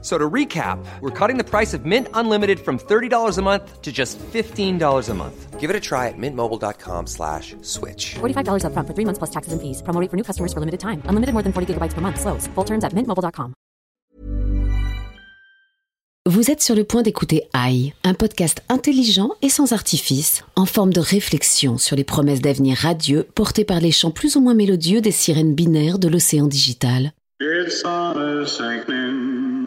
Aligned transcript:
So 0.00 0.16
to 0.16 0.30
recap, 0.30 0.78
we're 1.00 1.10
cutting 1.10 1.38
the 1.38 1.44
price 1.44 1.74
of 1.74 1.84
Mint 1.84 2.06
Unlimited 2.14 2.60
from 2.60 2.78
$30 2.78 3.36
a 3.36 3.42
month 3.42 3.82
to 3.82 3.90
just 3.90 4.16
$15 4.32 5.08
a 5.08 5.14
month. 5.14 5.58
Give 5.58 5.70
it 5.70 5.74
a 5.74 5.80
try 5.80 6.06
at 6.06 6.16
mintmobile.com 6.16 7.08
slash 7.08 7.56
switch. 7.62 8.14
$45 8.20 8.62
upfront 8.62 8.86
for 8.86 8.94
three 8.94 9.04
months 9.04 9.18
plus 9.18 9.30
taxes 9.30 9.52
and 9.52 9.60
fees. 9.60 9.82
Promo 9.82 10.00
rate 10.00 10.08
for 10.08 10.16
new 10.16 10.22
customers 10.22 10.52
for 10.52 10.60
limited 10.60 10.78
time. 10.78 11.02
Unlimited 11.08 11.32
more 11.34 11.42
than 11.42 11.52
40 11.52 11.74
gigabytes 11.74 11.94
per 11.94 12.00
month. 12.00 12.20
Slows. 12.20 12.46
Full 12.54 12.64
terms 12.64 12.84
at 12.84 12.94
mintmobile.com. 12.94 13.54
Vous 16.26 16.50
êtes 16.50 16.60
sur 16.60 16.74
le 16.74 16.84
point 16.84 17.00
d'écouter 17.00 17.48
AI, 17.54 17.94
un 18.04 18.12
podcast 18.12 18.62
intelligent 18.68 19.30
et 19.40 19.48
sans 19.48 19.72
artifice, 19.72 20.44
en 20.56 20.66
forme 20.66 20.92
de 20.92 21.00
réflexion 21.00 21.78
sur 21.78 21.96
les 21.96 22.04
promesses 22.04 22.42
d'avenir 22.42 22.76
radieux 22.76 23.26
portées 23.34 23.64
par 23.64 23.80
les 23.80 23.92
chants 23.92 24.10
plus 24.10 24.36
ou 24.36 24.42
moins 24.42 24.52
mélodieux 24.52 25.00
des 25.00 25.10
sirènes 25.10 25.54
binaires 25.54 25.98
de 25.98 26.06
l'océan 26.06 26.46
digital. 26.46 27.12
It's 27.40 27.80
summer 27.80 28.46
sinking, 28.46 29.64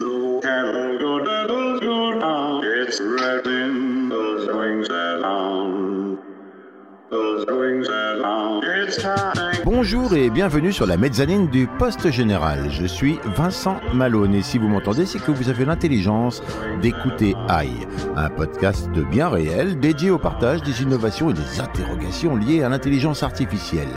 Bonjour 9.64 10.14
et 10.14 10.30
bienvenue 10.30 10.72
sur 10.72 10.86
la 10.86 10.96
mezzanine 10.96 11.46
du 11.46 11.68
Poste 11.68 12.10
Général. 12.10 12.70
Je 12.70 12.86
suis 12.86 13.20
Vincent 13.36 13.80
Malone 13.94 14.34
et 14.34 14.42
si 14.42 14.58
vous 14.58 14.66
m'entendez, 14.66 15.06
c'est 15.06 15.20
que 15.20 15.30
vous 15.30 15.48
avez 15.48 15.64
l'intelligence 15.64 16.42
d'écouter 16.80 17.36
AI, 17.48 17.70
un 18.16 18.28
podcast 18.28 18.90
bien 18.90 19.28
réel 19.28 19.78
dédié 19.78 20.10
au 20.10 20.18
partage 20.18 20.62
des 20.62 20.82
innovations 20.82 21.30
et 21.30 21.34
des 21.34 21.60
interrogations 21.60 22.34
liées 22.34 22.64
à 22.64 22.68
l'intelligence 22.68 23.22
artificielle. 23.22 23.88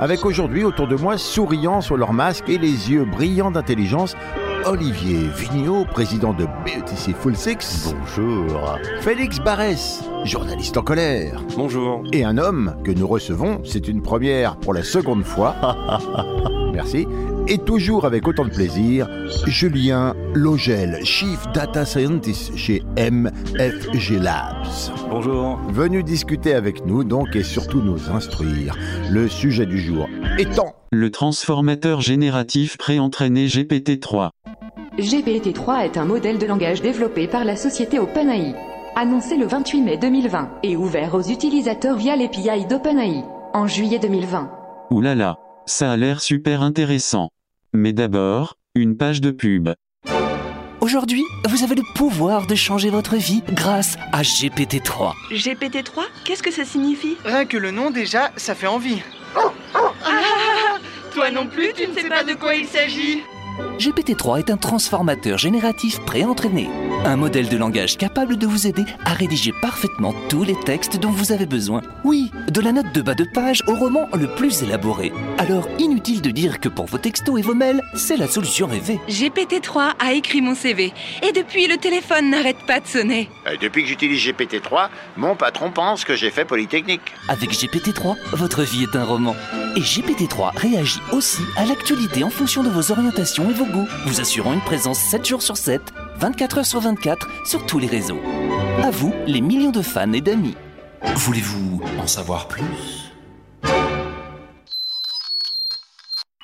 Avec 0.00 0.24
aujourd'hui 0.24 0.64
autour 0.64 0.88
de 0.88 0.96
moi, 0.96 1.16
souriant 1.16 1.80
sur 1.80 1.96
leur 1.96 2.12
masque 2.12 2.48
et 2.48 2.58
les 2.58 2.90
yeux 2.90 3.04
brillants 3.04 3.50
d'intelligence, 3.50 4.16
Olivier 4.64 5.28
Vigneault, 5.36 5.84
président 5.84 6.32
de 6.32 6.46
BETC 6.64 7.14
Full 7.14 7.36
Six. 7.36 7.94
Bonjour. 7.94 8.78
Félix 9.00 9.38
Barès, 9.38 10.02
journaliste 10.24 10.76
en 10.76 10.82
colère. 10.82 11.42
Bonjour. 11.56 12.04
Et 12.12 12.24
un 12.24 12.38
homme 12.38 12.76
que 12.84 12.90
nous 12.90 13.06
recevons, 13.06 13.60
c'est 13.64 13.88
une 13.88 14.02
première 14.02 14.56
pour 14.56 14.74
la 14.74 14.82
seconde 14.82 15.24
fois. 15.24 15.54
Merci. 16.72 17.06
Et 17.48 17.58
toujours 17.58 18.04
avec 18.04 18.28
autant 18.28 18.44
de 18.44 18.50
plaisir, 18.50 19.08
Julien 19.46 20.14
Logel, 20.34 21.04
Chief 21.04 21.40
Data 21.52 21.84
Scientist 21.84 22.56
chez 22.56 22.82
MFG 22.96 24.20
Labs. 24.20 24.92
Bonjour. 25.10 25.58
Venu 25.68 26.02
discuter 26.02 26.54
avec 26.54 26.86
nous 26.86 27.04
donc 27.04 27.34
et 27.34 27.42
surtout 27.42 27.82
nous 27.82 28.10
instruire. 28.10 28.76
Le 29.10 29.28
sujet 29.28 29.66
du 29.66 29.78
jour 29.78 30.08
étant 30.38 30.74
Le 30.92 31.10
transformateur 31.10 32.00
génératif 32.00 32.78
pré-entraîné 32.78 33.46
GPT-3. 33.46 34.30
GPT-3 34.98 35.84
est 35.84 35.96
un 35.96 36.04
modèle 36.04 36.38
de 36.38 36.46
langage 36.46 36.80
développé 36.80 37.26
par 37.26 37.44
la 37.44 37.56
société 37.56 37.98
OpenAI. 37.98 38.54
Annoncé 38.94 39.36
le 39.36 39.46
28 39.46 39.80
mai 39.82 39.96
2020 39.96 40.50
et 40.62 40.76
ouvert 40.76 41.14
aux 41.14 41.22
utilisateurs 41.22 41.96
via 41.96 42.14
l'API 42.14 42.66
d'OpenAI 42.68 43.24
en 43.52 43.66
juillet 43.66 43.98
2020. 43.98 44.50
Ouh 44.90 45.00
là 45.00 45.14
là, 45.14 45.38
ça 45.66 45.92
a 45.92 45.96
l'air 45.96 46.20
super 46.20 46.62
intéressant. 46.62 47.30
Mais 47.72 47.92
d'abord, 47.92 48.56
une 48.74 48.96
page 48.96 49.20
de 49.20 49.30
pub. 49.30 49.70
Aujourd'hui, 50.80 51.22
vous 51.48 51.62
avez 51.62 51.76
le 51.76 51.94
pouvoir 51.94 52.46
de 52.46 52.54
changer 52.54 52.90
votre 52.90 53.16
vie 53.16 53.42
grâce 53.52 53.96
à 54.12 54.22
GPT-3. 54.22 55.12
GPT-3 55.30 56.02
Qu'est-ce 56.24 56.42
que 56.42 56.50
ça 56.50 56.64
signifie? 56.64 57.16
Rien 57.24 57.44
que 57.44 57.56
le 57.56 57.70
nom 57.70 57.90
déjà, 57.90 58.32
ça 58.36 58.54
fait 58.54 58.66
envie. 58.66 59.00
Ah 59.36 60.78
Toi 61.14 61.30
non 61.30 61.46
plus, 61.46 61.72
tu 61.74 61.86
ne 61.86 61.94
sais 61.94 62.08
pas 62.08 62.24
de 62.24 62.34
quoi 62.34 62.54
il 62.54 62.66
s'agit 62.66 63.22
GPT-3 63.78 64.38
est 64.38 64.50
un 64.50 64.56
transformateur 64.56 65.38
génératif 65.38 66.00
pré-entraîné. 66.00 66.68
Un 67.04 67.16
modèle 67.16 67.48
de 67.48 67.56
langage 67.56 67.96
capable 67.98 68.36
de 68.36 68.46
vous 68.46 68.66
aider 68.66 68.84
à 69.04 69.12
rédiger 69.12 69.52
parfaitement 69.60 70.14
tous 70.28 70.44
les 70.44 70.54
textes 70.54 70.98
dont 71.00 71.10
vous 71.10 71.32
avez 71.32 71.46
besoin. 71.46 71.82
Oui, 72.04 72.30
de 72.48 72.60
la 72.60 72.70
note 72.72 72.92
de 72.94 73.02
bas 73.02 73.14
de 73.14 73.24
page 73.24 73.60
au 73.66 73.74
roman 73.74 74.08
le 74.14 74.28
plus 74.36 74.62
élaboré. 74.62 75.12
Alors, 75.38 75.66
inutile 75.78 76.22
de 76.22 76.30
dire 76.30 76.60
que 76.60 76.68
pour 76.68 76.86
vos 76.86 76.98
textos 76.98 77.38
et 77.38 77.42
vos 77.42 77.54
mails, 77.54 77.82
c'est 77.94 78.16
la 78.16 78.28
solution 78.28 78.68
rêvée. 78.68 79.00
GPT-3 79.08 79.92
a 79.98 80.12
écrit 80.12 80.40
mon 80.40 80.54
CV. 80.54 80.92
Et 81.26 81.32
depuis, 81.32 81.66
le 81.66 81.76
téléphone 81.76 82.30
n'arrête 82.30 82.64
pas 82.66 82.78
de 82.80 82.86
sonner. 82.86 83.28
Euh, 83.48 83.56
Depuis 83.60 83.82
que 83.82 83.88
j'utilise 83.88 84.24
GPT-3, 84.24 84.88
mon 85.16 85.34
patron 85.34 85.70
pense 85.72 86.04
que 86.04 86.14
j'ai 86.14 86.30
fait 86.30 86.44
Polytechnique. 86.44 87.00
Avec 87.28 87.50
GPT-3, 87.50 88.16
votre 88.34 88.62
vie 88.62 88.84
est 88.84 88.96
un 88.96 89.04
roman. 89.04 89.34
Et 89.76 89.80
GPT-3 89.80 90.56
réagit 90.56 91.00
aussi 91.12 91.42
à 91.56 91.64
l'actualité 91.64 92.22
en 92.22 92.30
fonction 92.30 92.62
de 92.62 92.68
vos 92.68 92.92
orientations 92.92 93.41
et 93.50 93.54
vos 93.54 93.66
goûts, 93.66 93.88
vous 94.06 94.20
assurant 94.20 94.52
une 94.52 94.60
présence 94.60 94.98
7 94.98 95.26
jours 95.26 95.42
sur 95.42 95.56
7, 95.56 95.80
24 96.16 96.58
heures 96.58 96.66
sur 96.66 96.80
24, 96.80 97.46
sur 97.46 97.66
tous 97.66 97.78
les 97.78 97.86
réseaux. 97.86 98.20
À 98.82 98.90
vous, 98.90 99.12
les 99.26 99.40
millions 99.40 99.70
de 99.70 99.82
fans 99.82 100.12
et 100.12 100.20
d'amis. 100.20 100.56
Voulez-vous 101.16 101.82
en 102.00 102.06
savoir 102.06 102.48
plus? 102.48 103.12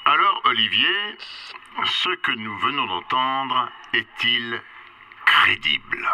Alors, 0.04 0.42
Olivier, 0.44 0.86
ce 1.84 2.08
que 2.22 2.32
nous 2.32 2.58
venons 2.58 2.86
d'entendre 2.86 3.68
est-il 3.94 4.60
crédible? 5.26 6.06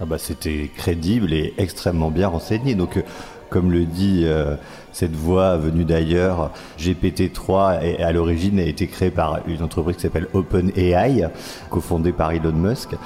Ah 0.00 0.04
bah 0.04 0.18
c'était 0.18 0.70
crédible 0.76 1.32
et 1.32 1.54
extrêmement 1.58 2.10
bien 2.10 2.28
renseigné. 2.28 2.76
Donc 2.76 2.96
euh, 2.96 3.02
comme 3.50 3.72
le 3.72 3.84
dit 3.84 4.22
euh, 4.24 4.56
cette 4.98 5.14
voix 5.14 5.56
venue 5.56 5.84
d'ailleurs, 5.84 6.50
GPT-3 6.76 7.78
est- 7.84 8.02
à 8.02 8.10
l'origine 8.10 8.58
a 8.58 8.64
été 8.64 8.88
créé 8.88 9.10
par 9.12 9.38
une 9.46 9.62
entreprise 9.62 9.94
qui 9.94 10.02
s'appelle 10.02 10.26
OpenAI, 10.32 11.28
cofondée 11.70 12.10
par 12.10 12.32
Elon 12.32 12.50
Musk. 12.50 12.96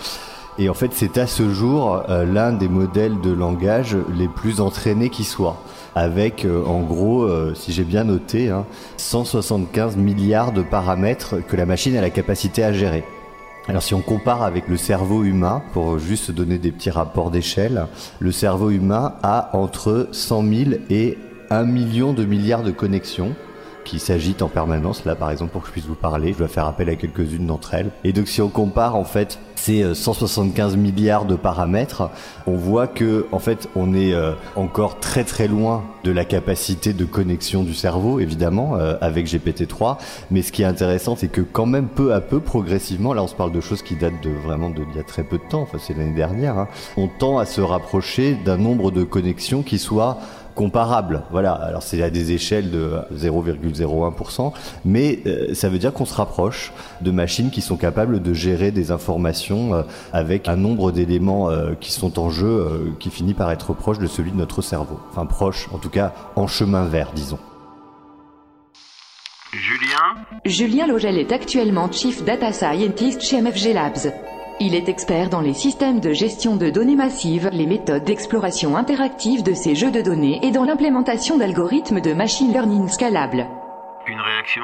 Et 0.58 0.70
en 0.70 0.74
fait, 0.74 0.90
c'est 0.94 1.18
à 1.18 1.26
ce 1.26 1.50
jour 1.50 2.02
euh, 2.08 2.24
l'un 2.24 2.52
des 2.54 2.68
modèles 2.68 3.20
de 3.20 3.30
langage 3.30 3.94
les 4.16 4.28
plus 4.28 4.62
entraînés 4.62 5.10
qui 5.10 5.24
soit. 5.24 5.58
Avec, 5.94 6.46
euh, 6.46 6.64
en 6.64 6.80
gros, 6.80 7.24
euh, 7.24 7.52
si 7.54 7.72
j'ai 7.72 7.84
bien 7.84 8.04
noté, 8.04 8.48
hein, 8.48 8.64
175 8.96 9.96
milliards 9.98 10.52
de 10.52 10.62
paramètres 10.62 11.36
que 11.46 11.56
la 11.56 11.66
machine 11.66 11.94
a 11.96 12.00
la 12.00 12.08
capacité 12.10 12.64
à 12.64 12.72
gérer. 12.72 13.04
Alors 13.68 13.82
si 13.82 13.92
on 13.92 14.00
compare 14.00 14.42
avec 14.42 14.66
le 14.66 14.78
cerveau 14.78 15.24
humain, 15.24 15.62
pour 15.74 15.98
juste 15.98 16.30
donner 16.30 16.56
des 16.56 16.72
petits 16.72 16.90
rapports 16.90 17.30
d'échelle, 17.30 17.86
le 18.18 18.32
cerveau 18.32 18.70
humain 18.70 19.14
a 19.22 19.50
entre 19.52 20.08
100 20.12 20.42
000 20.42 20.70
et 20.90 21.18
1 21.52 21.64
million 21.64 22.12
de 22.12 22.24
milliards 22.24 22.62
de 22.62 22.70
connexions 22.70 23.34
qui 23.84 23.98
s'agitent 23.98 24.42
en 24.42 24.48
permanence. 24.48 25.04
Là, 25.04 25.14
par 25.14 25.30
exemple, 25.30 25.52
pour 25.52 25.62
que 25.62 25.68
je 25.68 25.72
puisse 25.72 25.86
vous 25.86 25.94
parler, 25.94 26.32
je 26.32 26.38
dois 26.38 26.48
faire 26.48 26.66
appel 26.66 26.88
à 26.88 26.96
quelques-unes 26.96 27.46
d'entre 27.46 27.74
elles. 27.74 27.90
Et 28.04 28.12
donc, 28.12 28.28
si 28.28 28.40
on 28.40 28.48
compare, 28.48 28.96
en 28.96 29.04
fait, 29.04 29.38
ces 29.56 29.82
euh, 29.82 29.94
175 29.94 30.76
milliards 30.76 31.24
de 31.24 31.36
paramètres, 31.36 32.10
on 32.46 32.56
voit 32.56 32.86
que, 32.86 33.26
en 33.32 33.38
fait, 33.38 33.68
on 33.76 33.94
est 33.94 34.12
euh, 34.12 34.32
encore 34.56 34.98
très 35.00 35.24
très 35.24 35.48
loin 35.48 35.84
de 36.04 36.10
la 36.10 36.24
capacité 36.24 36.92
de 36.92 37.04
connexion 37.04 37.62
du 37.62 37.74
cerveau, 37.74 38.18
évidemment, 38.18 38.76
euh, 38.76 38.96
avec 39.00 39.26
GPT-3. 39.26 39.98
Mais 40.30 40.42
ce 40.42 40.52
qui 40.52 40.62
est 40.62 40.66
intéressant, 40.66 41.16
c'est 41.16 41.28
que 41.28 41.40
quand 41.40 41.66
même 41.66 41.86
peu 41.86 42.12
à 42.12 42.20
peu, 42.20 42.40
progressivement, 42.40 43.14
là, 43.14 43.22
on 43.22 43.28
se 43.28 43.34
parle 43.34 43.52
de 43.52 43.60
choses 43.60 43.82
qui 43.82 43.94
datent 43.94 44.22
de 44.22 44.30
vraiment 44.30 44.70
de, 44.70 44.82
y 44.96 45.00
a 45.00 45.04
très 45.04 45.22
peu 45.22 45.38
de 45.38 45.48
temps. 45.48 45.62
Enfin, 45.62 45.78
c'est 45.80 45.96
l'année 45.96 46.14
dernière. 46.14 46.58
hein, 46.58 46.68
on 46.96 47.08
tend 47.08 47.38
à 47.38 47.46
se 47.46 47.60
rapprocher 47.60 48.36
d'un 48.44 48.56
nombre 48.56 48.90
de 48.90 49.04
connexions 49.04 49.62
qui 49.62 49.78
soit 49.78 50.18
comparable. 50.54 51.22
Voilà, 51.30 51.52
alors 51.52 51.82
c'est 51.82 52.02
à 52.02 52.10
des 52.10 52.32
échelles 52.32 52.70
de 52.70 52.98
0,01%, 53.14 54.52
mais 54.84 55.20
euh, 55.26 55.54
ça 55.54 55.68
veut 55.68 55.78
dire 55.78 55.92
qu'on 55.92 56.04
se 56.04 56.14
rapproche 56.14 56.72
de 57.00 57.10
machines 57.10 57.50
qui 57.50 57.60
sont 57.60 57.76
capables 57.76 58.22
de 58.22 58.34
gérer 58.34 58.70
des 58.70 58.90
informations 58.90 59.74
euh, 59.74 59.82
avec 60.12 60.48
un 60.48 60.56
nombre 60.56 60.92
d'éléments 60.92 61.50
euh, 61.50 61.74
qui 61.78 61.92
sont 61.92 62.18
en 62.18 62.30
jeu 62.30 62.46
euh, 62.46 62.92
qui 62.98 63.10
finit 63.10 63.34
par 63.34 63.50
être 63.50 63.72
proche 63.74 63.98
de 63.98 64.06
celui 64.06 64.32
de 64.32 64.36
notre 64.36 64.62
cerveau. 64.62 65.00
Enfin 65.10 65.26
proche, 65.26 65.68
en 65.72 65.78
tout 65.78 65.90
cas 65.90 66.12
en 66.36 66.46
chemin 66.46 66.84
vert, 66.84 67.12
disons. 67.14 67.38
Julien? 69.52 70.24
Julien 70.46 70.86
Logel 70.86 71.18
est 71.18 71.30
actuellement 71.30 71.90
Chief 71.92 72.24
Data 72.24 72.52
Scientist 72.52 73.20
chez 73.20 73.40
MFG 73.42 73.74
Labs. 73.74 74.12
Il 74.60 74.74
est 74.74 74.88
expert 74.88 75.28
dans 75.28 75.40
les 75.40 75.54
systèmes 75.54 76.00
de 76.00 76.12
gestion 76.12 76.56
de 76.56 76.70
données 76.70 76.94
massives, 76.94 77.48
les 77.52 77.66
méthodes 77.66 78.04
d'exploration 78.04 78.76
interactive 78.76 79.42
de 79.42 79.54
ces 79.54 79.74
jeux 79.74 79.90
de 79.90 80.00
données 80.00 80.40
et 80.42 80.50
dans 80.50 80.64
l'implémentation 80.64 81.36
d'algorithmes 81.38 82.00
de 82.00 82.12
machine 82.12 82.52
learning 82.52 82.88
scalables. 82.88 83.46
Une 84.06 84.20
réaction? 84.20 84.62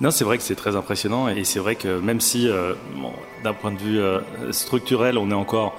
Non, 0.00 0.10
c'est 0.10 0.24
vrai 0.24 0.36
que 0.36 0.42
c'est 0.42 0.56
très 0.56 0.76
impressionnant 0.76 1.28
et 1.28 1.44
c'est 1.44 1.60
vrai 1.60 1.76
que 1.76 2.00
même 2.00 2.20
si, 2.20 2.48
euh, 2.48 2.74
bon, 2.96 3.12
d'un 3.44 3.52
point 3.52 3.70
de 3.70 3.78
vue 3.78 4.00
euh, 4.00 4.20
structurel, 4.50 5.16
on 5.16 5.30
est 5.30 5.34
encore 5.34 5.74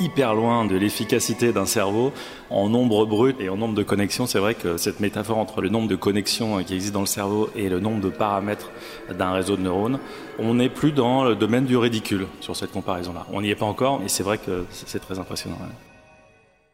hyper 0.00 0.34
loin 0.34 0.64
de 0.64 0.76
l'efficacité 0.76 1.52
d'un 1.52 1.66
cerveau 1.66 2.12
en 2.48 2.68
nombre 2.68 3.06
brut 3.06 3.40
et 3.40 3.48
en 3.48 3.56
nombre 3.56 3.74
de 3.74 3.82
connexions. 3.82 4.26
C'est 4.26 4.38
vrai 4.38 4.54
que 4.54 4.76
cette 4.76 5.00
métaphore 5.00 5.38
entre 5.38 5.60
le 5.60 5.68
nombre 5.68 5.88
de 5.88 5.96
connexions 5.96 6.62
qui 6.64 6.74
existent 6.74 6.94
dans 6.94 7.02
le 7.02 7.06
cerveau 7.06 7.50
et 7.54 7.68
le 7.68 7.78
nombre 7.78 8.00
de 8.00 8.08
paramètres 8.08 8.70
d'un 9.16 9.32
réseau 9.32 9.56
de 9.56 9.62
neurones, 9.62 10.00
on 10.38 10.54
n'est 10.54 10.70
plus 10.70 10.92
dans 10.92 11.24
le 11.24 11.36
domaine 11.36 11.66
du 11.66 11.76
ridicule 11.76 12.26
sur 12.40 12.56
cette 12.56 12.72
comparaison-là. 12.72 13.26
On 13.32 13.42
n'y 13.42 13.50
est 13.50 13.54
pas 13.54 13.66
encore, 13.66 14.00
mais 14.00 14.08
c'est 14.08 14.22
vrai 14.22 14.38
que 14.38 14.64
c'est 14.70 15.00
très 15.00 15.18
impressionnant. 15.18 15.58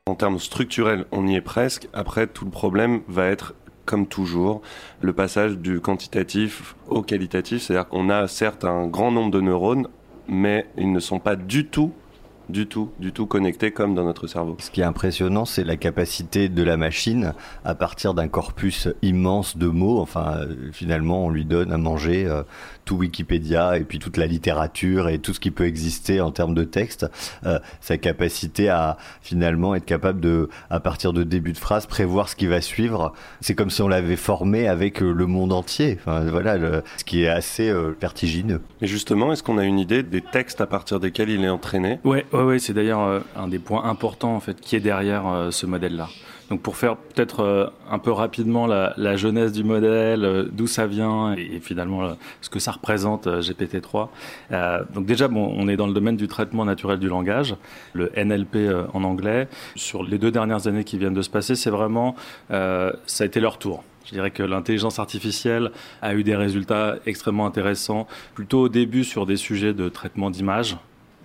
En 0.06 0.14
termes 0.14 0.38
structurels, 0.38 1.04
on 1.10 1.26
y 1.26 1.34
est 1.34 1.40
presque. 1.40 1.88
Après, 1.92 2.28
tout 2.28 2.44
le 2.44 2.50
problème 2.50 3.00
va 3.08 3.26
être 3.26 3.54
comme 3.86 4.06
toujours, 4.06 4.62
le 5.00 5.12
passage 5.12 5.58
du 5.58 5.80
quantitatif 5.80 6.74
au 6.88 7.02
qualitatif. 7.02 7.62
C'est-à-dire 7.62 7.88
qu'on 7.88 8.10
a 8.10 8.26
certes 8.28 8.64
un 8.64 8.86
grand 8.86 9.12
nombre 9.12 9.30
de 9.30 9.40
neurones, 9.40 9.88
mais 10.28 10.66
ils 10.76 10.92
ne 10.92 11.00
sont 11.00 11.20
pas 11.20 11.36
du 11.36 11.66
tout 11.66 11.92
du 12.48 12.66
tout, 12.66 12.90
du 12.98 13.12
tout 13.12 13.26
connectés 13.26 13.70
comme 13.70 13.94
dans 13.94 14.04
notre 14.04 14.26
cerveau. 14.26 14.56
Ce 14.58 14.70
qui 14.70 14.80
est 14.80 14.84
impressionnant, 14.84 15.44
c'est 15.44 15.64
la 15.64 15.76
capacité 15.76 16.48
de 16.48 16.62
la 16.62 16.76
machine 16.76 17.32
à 17.64 17.74
partir 17.74 18.14
d'un 18.14 18.28
corpus 18.28 18.88
immense 19.02 19.56
de 19.56 19.66
mots. 19.66 20.00
Enfin, 20.00 20.36
euh, 20.38 20.54
finalement, 20.72 21.26
on 21.26 21.30
lui 21.30 21.44
donne 21.44 21.72
à 21.72 21.78
manger 21.78 22.26
euh, 22.26 22.42
tout 22.84 22.96
Wikipédia 22.96 23.76
et 23.78 23.84
puis 23.84 23.98
toute 23.98 24.16
la 24.16 24.26
littérature 24.26 25.08
et 25.08 25.18
tout 25.18 25.34
ce 25.34 25.40
qui 25.40 25.50
peut 25.50 25.66
exister 25.66 26.20
en 26.20 26.30
termes 26.30 26.54
de 26.54 26.64
texte. 26.64 27.06
Euh, 27.44 27.58
sa 27.80 27.98
capacité 27.98 28.68
à 28.68 28.96
finalement 29.20 29.74
être 29.74 29.84
capable 29.84 30.20
de, 30.20 30.48
à 30.70 30.80
partir 30.80 31.12
de 31.12 31.22
début 31.22 31.52
de 31.52 31.58
phrase, 31.58 31.86
prévoir 31.86 32.28
ce 32.28 32.36
qui 32.36 32.46
va 32.46 32.60
suivre. 32.60 33.12
C'est 33.40 33.54
comme 33.54 33.70
si 33.70 33.82
on 33.82 33.88
l'avait 33.88 34.16
formé 34.16 34.68
avec 34.68 35.00
le 35.00 35.26
monde 35.26 35.52
entier. 35.52 35.98
Enfin, 36.00 36.24
voilà, 36.24 36.82
ce 36.96 37.04
qui 37.04 37.24
est 37.24 37.28
assez 37.28 37.72
vertigineux. 38.00 38.60
Et 38.80 38.86
justement, 38.86 39.32
est-ce 39.32 39.42
qu'on 39.42 39.58
a 39.58 39.64
une 39.64 39.78
idée 39.78 40.02
des 40.02 40.20
textes 40.20 40.60
à 40.60 40.66
partir 40.66 41.00
desquels 41.00 41.30
il 41.30 41.44
est 41.44 41.48
entraîné? 41.48 41.98
Ouais, 42.04 42.24
Ouais, 42.36 42.42
ouais, 42.42 42.58
c'est 42.58 42.74
d'ailleurs 42.74 43.00
euh, 43.00 43.20
un 43.34 43.48
des 43.48 43.58
points 43.58 43.84
importants 43.84 44.36
en 44.36 44.40
fait 44.40 44.60
qui 44.60 44.76
est 44.76 44.80
derrière 44.80 45.26
euh, 45.26 45.50
ce 45.50 45.64
modèle-là. 45.64 46.10
Donc 46.50 46.60
pour 46.60 46.76
faire 46.76 46.98
peut-être 46.98 47.40
euh, 47.40 47.66
un 47.90 47.98
peu 47.98 48.12
rapidement 48.12 48.66
la, 48.66 48.92
la 48.98 49.16
jeunesse 49.16 49.52
du 49.52 49.64
modèle, 49.64 50.50
d'où 50.52 50.66
ça 50.66 50.86
vient 50.86 51.32
et, 51.32 51.60
finalement 51.60 52.10
ce 52.42 52.50
que 52.50 52.58
ça 52.58 52.72
représente 52.72 53.26
GPT-3. 53.26 54.08
donc 54.92 55.06
déjà, 55.06 55.28
bon, 55.28 55.54
on 55.56 55.66
est 55.66 55.76
dans 55.76 55.86
le 55.86 55.94
domaine 55.94 56.16
du 56.16 56.28
traitement 56.28 56.66
naturel 56.66 56.98
du 56.98 57.08
langage, 57.08 57.56
le 57.94 58.12
NLP 58.14 58.70
en 58.92 59.02
anglais. 59.02 59.48
Sur 59.74 60.02
les 60.02 60.18
deux 60.18 60.30
dernières 60.30 60.66
années 60.66 60.84
qui 60.84 60.98
viennent 60.98 61.14
de 61.14 61.22
se 61.22 61.30
passer, 61.30 61.54
c'est 61.54 61.70
vraiment 61.70 62.14
ça 62.50 62.92
a 63.20 63.24
été 63.24 63.40
leur 63.40 63.58
tour. 63.58 63.82
Je 64.04 64.12
dirais 64.12 64.30
que 64.30 64.42
l'intelligence 64.42 64.98
artificielle 64.98 65.72
a 66.02 66.14
eu 66.14 66.22
des 66.22 66.36
résultats 66.36 66.96
extrêmement 67.06 67.46
intéressants, 67.46 68.06
plutôt 68.34 68.60
au 68.60 68.68
début 68.68 69.02
sur 69.04 69.26
des 69.26 69.36
sujets 69.36 69.74
de 69.74 69.88
traitement 69.88 70.30
d'image, 70.30 70.76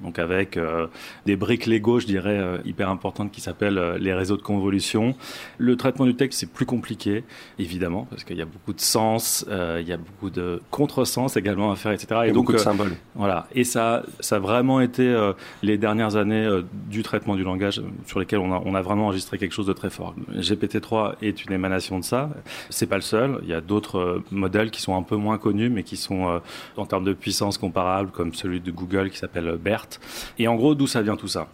donc 0.04 0.20
avec 0.20 0.58
euh, 0.58 0.88
des 1.26 1.36
briques 1.36 1.66
Lego, 1.66 2.00
je 2.00 2.06
dirais, 2.06 2.38
euh, 2.38 2.58
hyper 2.66 2.90
importantes 2.90 3.32
qui 3.32 3.42
s'appellent 3.42 3.78
euh, 3.78 3.98
les 3.98 4.14
réseaux 4.14 4.38
de 4.38 4.42
convolution. 4.42 5.16
Le 5.58 5.76
traitement 5.76 6.06
du 6.06 6.16
texte, 6.16 6.40
c'est 6.40 6.52
plus 6.52 6.66
compliqué, 6.66 7.24
évidemment, 7.60 8.08
parce 8.10 8.24
qu'il 8.24 8.38
y 8.38 8.42
a 8.42 8.46
beaucoup 8.46 8.74
de 8.74 8.82
sens, 8.82 9.46
il 9.50 9.88
y 9.88 9.94
a 9.94 9.98
beaucoup 9.98 10.30
de 10.30 10.62
contresens 10.72 11.38
également 11.38 11.72
à 11.72 11.76
faire, 11.76 11.92
etc. 11.92 12.22
Et, 12.26 12.28
donc, 12.28 12.46
beaucoup 12.46 12.54
de 12.54 12.58
symboles. 12.58 12.94
Voilà. 13.16 13.48
Et 13.54 13.64
ça, 13.64 14.04
ça 14.20 14.38
a 14.38 14.40
vraiment 14.40 14.82
été 14.82 15.32
les 15.62 15.78
dernières 15.78 16.16
années 16.16 16.62
du 16.90 17.04
traitement 17.04 17.36
du 17.36 17.44
langage 17.44 17.82
sur 18.06 18.20
lesquelles 18.20 18.40
on 18.40 18.54
a, 18.54 18.62
on 18.66 18.76
a 18.76 18.82
vraiment 18.82 19.06
enregistré 19.06 19.38
quelque 19.38 19.54
chose 19.54 19.68
de 19.68 19.74
très 19.74 19.90
fort. 19.90 20.16
GPT-3 20.34 21.16
est 21.22 21.46
une 21.46 21.54
émanation 21.54 22.00
de 22.00 22.04
ça. 22.04 22.30
C'est 22.70 22.88
pas 22.88 22.96
le 22.96 23.02
seul. 23.02 23.40
Il 23.44 23.50
y 23.50 23.54
a 23.54 23.62
d'autres 23.62 24.24
modèles 24.32 24.72
qui 24.72 24.82
sont 24.82 24.96
un 24.96 25.04
peu 25.04 25.16
moins 25.16 25.38
connus, 25.38 25.70
mais 25.70 25.84
qui 25.84 25.98
sont 25.98 26.42
en 26.78 26.86
termes 26.86 27.06
de 27.06 27.14
puissance 27.14 27.58
comparables, 27.58 28.12
comme 28.12 28.34
celui 28.34 28.60
de 28.62 28.72
Google 28.72 29.10
qui 29.10 29.18
s'appelle 29.18 29.58
BERT 29.62 29.91
et 30.40 30.48
en 30.48 30.56
gros, 30.56 30.76
d'où 30.76 30.88
ça 30.88 31.02
vient 31.02 31.16
tout 31.16 31.28
ça? 31.28 31.48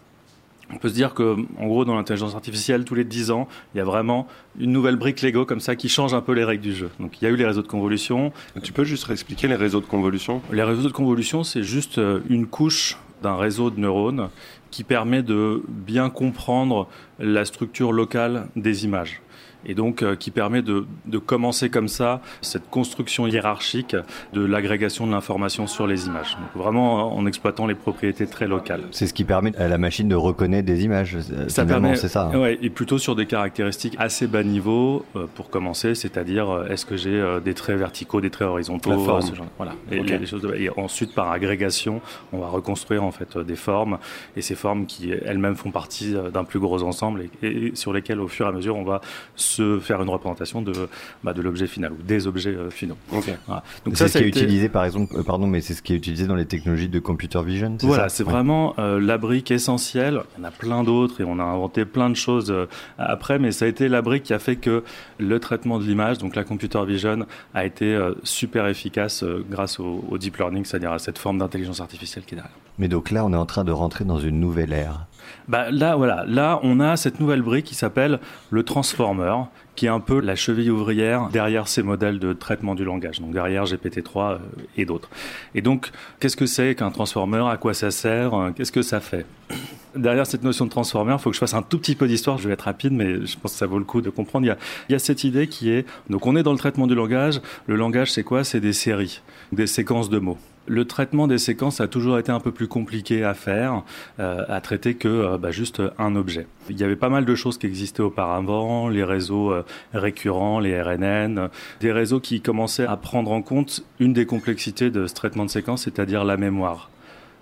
On 0.73 0.77
peut 0.77 0.89
se 0.89 0.93
dire 0.93 1.13
que, 1.13 1.37
en 1.57 1.67
gros, 1.67 1.85
dans 1.85 1.95
l'intelligence 1.95 2.35
artificielle, 2.35 2.83
tous 2.83 2.95
les 2.95 3.05
10 3.05 3.31
ans, 3.31 3.47
il 3.73 3.77
y 3.77 3.81
a 3.81 3.85
vraiment 3.85 4.27
une 4.59 4.71
nouvelle 4.71 4.97
brique 4.97 5.21
Lego 5.21 5.45
comme 5.45 5.61
ça 5.61 5.77
qui 5.77 5.87
change 5.87 6.13
un 6.13 6.19
peu 6.19 6.33
les 6.33 6.43
règles 6.43 6.63
du 6.63 6.75
jeu. 6.75 6.89
Donc, 6.99 7.21
il 7.21 7.23
y 7.23 7.27
a 7.27 7.29
eu 7.29 7.37
les 7.37 7.45
réseaux 7.45 7.61
de 7.61 7.67
convolution. 7.67 8.33
Tu 8.63 8.73
peux 8.73 8.83
juste 8.83 9.05
réexpliquer 9.05 9.47
les 9.47 9.55
réseaux 9.55 9.79
de 9.79 9.85
convolution? 9.85 10.41
Les 10.51 10.63
réseaux 10.63 10.87
de 10.87 10.93
convolution, 10.93 11.45
c'est 11.45 11.63
juste 11.63 11.99
euh, 11.99 12.19
une 12.29 12.47
couche 12.47 12.97
d'un 13.23 13.37
réseau 13.37 13.69
de 13.69 13.79
neurones 13.79 14.29
qui 14.69 14.83
permet 14.83 15.23
de 15.23 15.63
bien 15.67 16.09
comprendre 16.09 16.87
la 17.17 17.45
structure 17.45 17.93
locale 17.93 18.49
des 18.55 18.83
images 18.83 19.21
et 19.67 19.75
donc 19.75 20.01
euh, 20.01 20.15
qui 20.15 20.31
permet 20.31 20.61
de, 20.61 20.85
de, 21.05 21.17
commencer 21.17 21.69
comme 21.69 21.87
ça 21.87 22.21
cette 22.41 22.69
construction 22.69 23.27
hiérarchique 23.27 23.95
de 24.33 24.45
l'agrégation 24.45 25.05
de 25.05 25.11
l'information 25.11 25.67
sur 25.67 25.85
les 25.85 26.07
images. 26.07 26.37
Donc 26.39 26.63
vraiment 26.63 27.15
en 27.15 27.25
exploitant 27.25 27.67
les 27.67 27.75
propriétés 27.75 28.27
très 28.27 28.47
locales. 28.47 28.81
C'est 28.91 29.07
ce 29.07 29.13
qui 29.13 29.25
permet 29.25 29.55
à 29.57 29.67
la 29.67 29.77
machine 29.77 30.07
de 30.07 30.15
reconnaître 30.15 30.65
des 30.65 30.85
images. 30.85 31.15
Euh, 31.15 31.49
ça 31.49 31.65
permet, 31.65 31.95
c'est 31.95 32.07
ça. 32.07 32.31
Hein. 32.33 32.39
Ouais, 32.39 32.57
et 32.61 32.69
plutôt 32.69 32.97
sur 32.97 33.15
des 33.15 33.25
caractéristiques 33.25 33.95
assez 33.99 34.27
bas 34.27 34.43
niveau 34.43 35.05
euh, 35.15 35.25
pour 35.35 35.49
commencer, 35.49 35.95
c'est-à-dire 35.95 36.65
est-ce 36.69 36.85
que 36.85 36.95
j'ai 36.95 37.21
des 37.43 37.53
traits 37.53 37.77
verticaux, 37.77 38.21
des 38.21 38.29
traits 38.29 38.47
horizontaux, 38.47 38.91
la 38.91 38.97
forme. 38.97 39.31
voilà. 39.57 39.73
Et, 39.91 40.01
les 40.01 40.25
choses 40.25 40.47
et 40.57 40.69
ensuite 40.77 41.13
par 41.13 41.31
agrégation, 41.31 42.01
on 42.31 42.39
va 42.39 42.47
reconstruire 42.47 43.03
en 43.03 43.11
fait 43.11 43.37
des 43.37 43.55
formes 43.55 43.97
et 44.35 44.41
ces 44.41 44.55
formes 44.55 44.85
qui 44.85 45.11
elles-mêmes 45.11 45.55
font 45.55 45.71
partie 45.71 46.15
d'un 46.33 46.43
plus 46.43 46.59
gros 46.59 46.83
ensemble 46.83 47.25
et, 47.41 47.47
et, 47.47 47.75
sur 47.75 47.93
lesquelles 47.93 48.19
au 48.19 48.27
fur 48.27 48.45
et 48.45 48.49
à 48.49 48.51
mesure 48.51 48.75
on 48.77 48.83
va 48.83 49.01
se 49.35 49.56
faire 49.81 50.01
une 50.01 50.09
représentation 50.09 50.61
de, 50.61 50.89
bah, 51.23 51.33
de 51.33 51.41
l'objet 51.41 51.67
final 51.67 51.91
ou 51.93 52.01
des 52.03 52.27
objets 52.27 52.55
euh, 52.55 52.69
finaux. 52.69 52.97
Donc 53.11 53.97
c'est 53.97 54.07
ce 54.07 54.17
qui 54.17 54.23
est 54.23 54.27
utilisé 54.27 54.69
par 54.69 54.85
exemple, 54.85 55.15
euh, 55.17 55.23
pardon, 55.23 55.47
mais 55.47 55.61
c'est 55.61 55.73
ce 55.73 55.81
qui 55.81 55.93
est 55.93 55.97
utilisé 55.97 56.27
dans 56.27 56.35
les 56.35 56.45
technologies 56.45 56.89
de 56.89 56.99
computer 56.99 57.41
vision. 57.43 57.77
Voilà, 57.81 58.09
c'est 58.09 58.23
vraiment 58.23 58.75
euh, 58.79 58.99
la 58.99 59.17
brique 59.17 59.51
essentielle. 59.51 60.21
Il 60.37 60.41
y 60.41 60.45
en 60.45 60.47
a 60.47 60.51
plein 60.51 60.83
d'autres 60.83 61.21
et 61.21 61.23
on 61.23 61.39
a 61.39 61.43
inventé 61.43 61.85
plein 61.85 62.09
de 62.09 62.15
choses 62.15 62.53
après, 62.97 63.39
mais 63.39 63.51
ça 63.51 63.65
a 63.65 63.67
été 63.67 63.89
la 63.89 64.01
brique 64.01 64.23
qui 64.23 64.33
a 64.33 64.39
fait 64.39 64.55
que 64.55 64.83
le 65.19 65.39
traitement 65.39 65.79
de 65.79 65.83
l'image, 65.83 66.17
donc 66.17 66.35
la 66.35 66.43
computer 66.43 66.83
vision, 66.85 67.25
a 67.53 67.65
été 67.65 67.97
super 68.23 68.67
efficace 68.67 69.23
grâce 69.49 69.79
au, 69.79 70.03
au 70.09 70.17
deep 70.17 70.37
learning, 70.37 70.65
c'est-à-dire 70.65 70.91
à 70.91 70.99
cette 70.99 71.17
forme 71.17 71.37
d'intelligence 71.39 71.81
artificielle 71.81 72.25
qui 72.25 72.35
est 72.35 72.37
derrière. 72.37 72.53
Mais 72.77 72.87
donc 72.87 73.11
là, 73.11 73.25
on 73.25 73.33
est 73.33 73.37
en 73.37 73.45
train 73.45 73.63
de 73.63 73.71
rentrer 73.71 74.05
dans 74.05 74.19
une 74.19 74.39
nouvelle 74.39 74.73
ère. 74.73 75.07
Bah 75.47 75.71
là, 75.71 75.95
voilà, 75.95 76.25
là, 76.27 76.59
on 76.63 76.79
a 76.79 76.97
cette 76.97 77.19
nouvelle 77.19 77.41
brique 77.41 77.65
qui 77.65 77.75
s'appelle 77.75 78.19
le 78.49 78.63
transformer, 78.63 79.33
qui 79.75 79.85
est 79.85 79.89
un 79.89 79.99
peu 79.99 80.19
la 80.19 80.35
cheville 80.35 80.71
ouvrière 80.71 81.29
derrière 81.29 81.67
ces 81.67 81.83
modèles 81.83 82.19
de 82.19 82.33
traitement 82.33 82.75
du 82.75 82.83
langage, 82.83 83.21
donc 83.21 83.31
derrière 83.31 83.65
GPT-3 83.65 84.33
euh, 84.33 84.37
et 84.75 84.85
d'autres. 84.85 85.09
Et 85.55 85.61
donc, 85.61 85.91
qu'est-ce 86.19 86.35
que 86.35 86.47
c'est 86.47 86.75
qu'un 86.75 86.91
transformer? 86.91 87.45
À 87.49 87.57
quoi 87.57 87.73
ça 87.73 87.91
sert? 87.91 88.33
Euh, 88.33 88.51
Qu'est-ce 88.51 88.71
que 88.71 88.81
ça 88.81 88.99
fait? 88.99 89.25
Derrière 89.95 90.27
cette 90.27 90.43
notion 90.43 90.65
de 90.65 90.69
transformer, 90.69 91.13
il 91.13 91.19
faut 91.19 91.29
que 91.29 91.35
je 91.35 91.39
fasse 91.39 91.53
un 91.53 91.61
tout 91.61 91.79
petit 91.79 91.95
peu 91.95 92.07
d'histoire, 92.07 92.37
je 92.37 92.47
vais 92.47 92.53
être 92.53 92.63
rapide, 92.63 92.93
mais 92.93 93.25
je 93.25 93.37
pense 93.37 93.53
que 93.53 93.57
ça 93.57 93.65
vaut 93.65 93.79
le 93.79 93.85
coup 93.85 94.01
de 94.01 94.09
comprendre. 94.09 94.45
Il 94.45 94.49
y 94.49 94.51
a, 94.51 94.57
il 94.89 94.91
y 94.91 94.95
a 94.95 94.99
cette 94.99 95.23
idée 95.23 95.47
qui 95.47 95.71
est, 95.71 95.85
donc 96.09 96.25
on 96.27 96.35
est 96.35 96.43
dans 96.43 96.51
le 96.51 96.57
traitement 96.57 96.87
du 96.87 96.93
langage, 96.95 97.41
le 97.67 97.75
langage 97.75 98.11
c'est 98.11 98.23
quoi? 98.23 98.43
C'est 98.43 98.59
des 98.59 98.73
séries, 98.73 99.21
des 99.51 99.65
séquences 99.65 100.09
de 100.09 100.19
mots. 100.19 100.37
Le 100.67 100.85
traitement 100.85 101.27
des 101.27 101.37
séquences 101.37 101.79
a 101.79 101.87
toujours 101.87 102.19
été 102.19 102.31
un 102.31 102.41
peu 102.41 102.51
plus 102.51 102.67
compliqué 102.67 103.23
à 103.23 103.33
faire, 103.33 103.83
euh, 104.19 104.43
à 104.49 104.59
traiter 104.59 104.95
que 104.95 105.07
euh, 105.07 105.37
bah, 105.37 105.51
juste 105.51 105.81
un 105.97 106.15
objet. 106.15 106.45
Il 106.69 106.77
y 106.77 106.83
avait 106.83 106.97
pas 106.97 107.09
mal 107.09 107.23
de 107.23 107.35
choses 107.35 107.57
qui 107.57 107.67
existaient 107.67 108.01
auparavant, 108.01 108.89
les 108.89 109.05
réseaux 109.05 109.51
euh, 109.51 109.63
récurrents, 109.93 110.59
les 110.59 110.79
RNN, 110.81 111.49
des 111.79 111.91
réseaux 111.93 112.19
qui 112.19 112.41
commençaient 112.41 112.85
à 112.85 112.97
prendre 112.97 113.31
en 113.31 113.41
compte 113.41 113.85
une 113.99 114.11
des 114.11 114.25
complexités 114.25 114.89
de 114.89 115.07
ce 115.07 115.13
traitement 115.13 115.45
de 115.45 115.49
séquence, 115.49 115.83
c'est-à-dire 115.83 116.25
la 116.25 116.35
mémoire. 116.35 116.89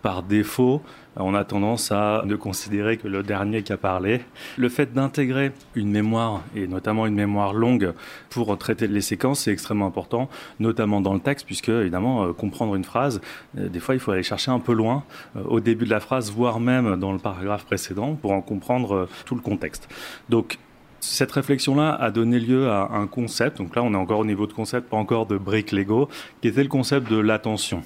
Par 0.02 0.24
défaut, 0.24 0.82
on 1.18 1.34
a 1.34 1.44
tendance 1.44 1.92
à 1.92 2.24
ne 2.26 2.36
considérer 2.36 2.98
que 2.98 3.08
le 3.08 3.24
dernier 3.24 3.64
qui 3.64 3.74
a 3.74 3.78
parlé. 3.78 4.22
Le 4.58 4.70
fait 4.70 4.94
d'intégrer 4.94 5.52
une 5.76 5.90
mémoire, 5.90 6.42
et 6.56 6.68
notamment 6.68 7.06
une 7.06 7.16
mémoire 7.16 7.54
longue, 7.54 7.94
pour 8.30 8.58
traiter 8.58 8.88
les 8.88 9.02
séquences, 9.02 9.42
c'est 9.42 9.52
extrêmement 9.52 9.88
important, 9.88 10.30
notamment 10.60 11.02
dans 11.02 11.14
le 11.14 11.20
texte, 11.20 11.46
puisque 11.46 11.70
évidemment, 11.70 12.26
euh, 12.26 12.34
comprendre 12.34 12.76
une 12.76 12.84
phrase, 12.84 13.22
euh, 13.58 13.70
des 13.70 13.80
fois, 13.80 13.96
il 13.96 14.00
faut 14.00 14.12
aller 14.12 14.24
chercher 14.24 14.52
un 14.52 14.60
peu 14.60 14.74
loin, 14.74 15.04
euh, 15.36 15.44
au 15.46 15.60
début 15.60 15.86
de 15.86 15.90
la 15.90 16.00
phrase, 16.00 16.32
voire 16.32 16.60
même 16.60 16.98
dans 16.98 17.14
le 17.14 17.20
paragraphe 17.20 17.66
précédent, 17.66 18.16
pour 18.16 18.32
en 18.32 18.42
comprendre 18.42 19.08
tout 19.26 19.36
le 19.36 19.42
contexte. 19.42 19.88
Donc, 20.30 20.58
cette 21.00 21.32
réflexion-là 21.32 21.94
a 21.94 22.12
donné 22.12 22.40
lieu 22.40 22.70
à 22.70 22.92
un 22.94 23.06
concept, 23.06 23.60
donc 23.60 23.76
là 23.76 23.84
on 23.84 23.94
est 23.94 23.98
encore 23.98 24.20
au 24.20 24.26
niveau 24.26 24.48
de 24.48 24.54
concept, 24.54 24.90
pas 24.90 24.98
encore 24.98 25.28
de 25.28 25.38
briques 25.38 25.72
Lego, 25.72 26.10
qui 26.42 26.48
était 26.48 26.64
le 26.64 26.70
concept 26.70 27.12
de 27.12 27.18
l'attention. 27.18 27.84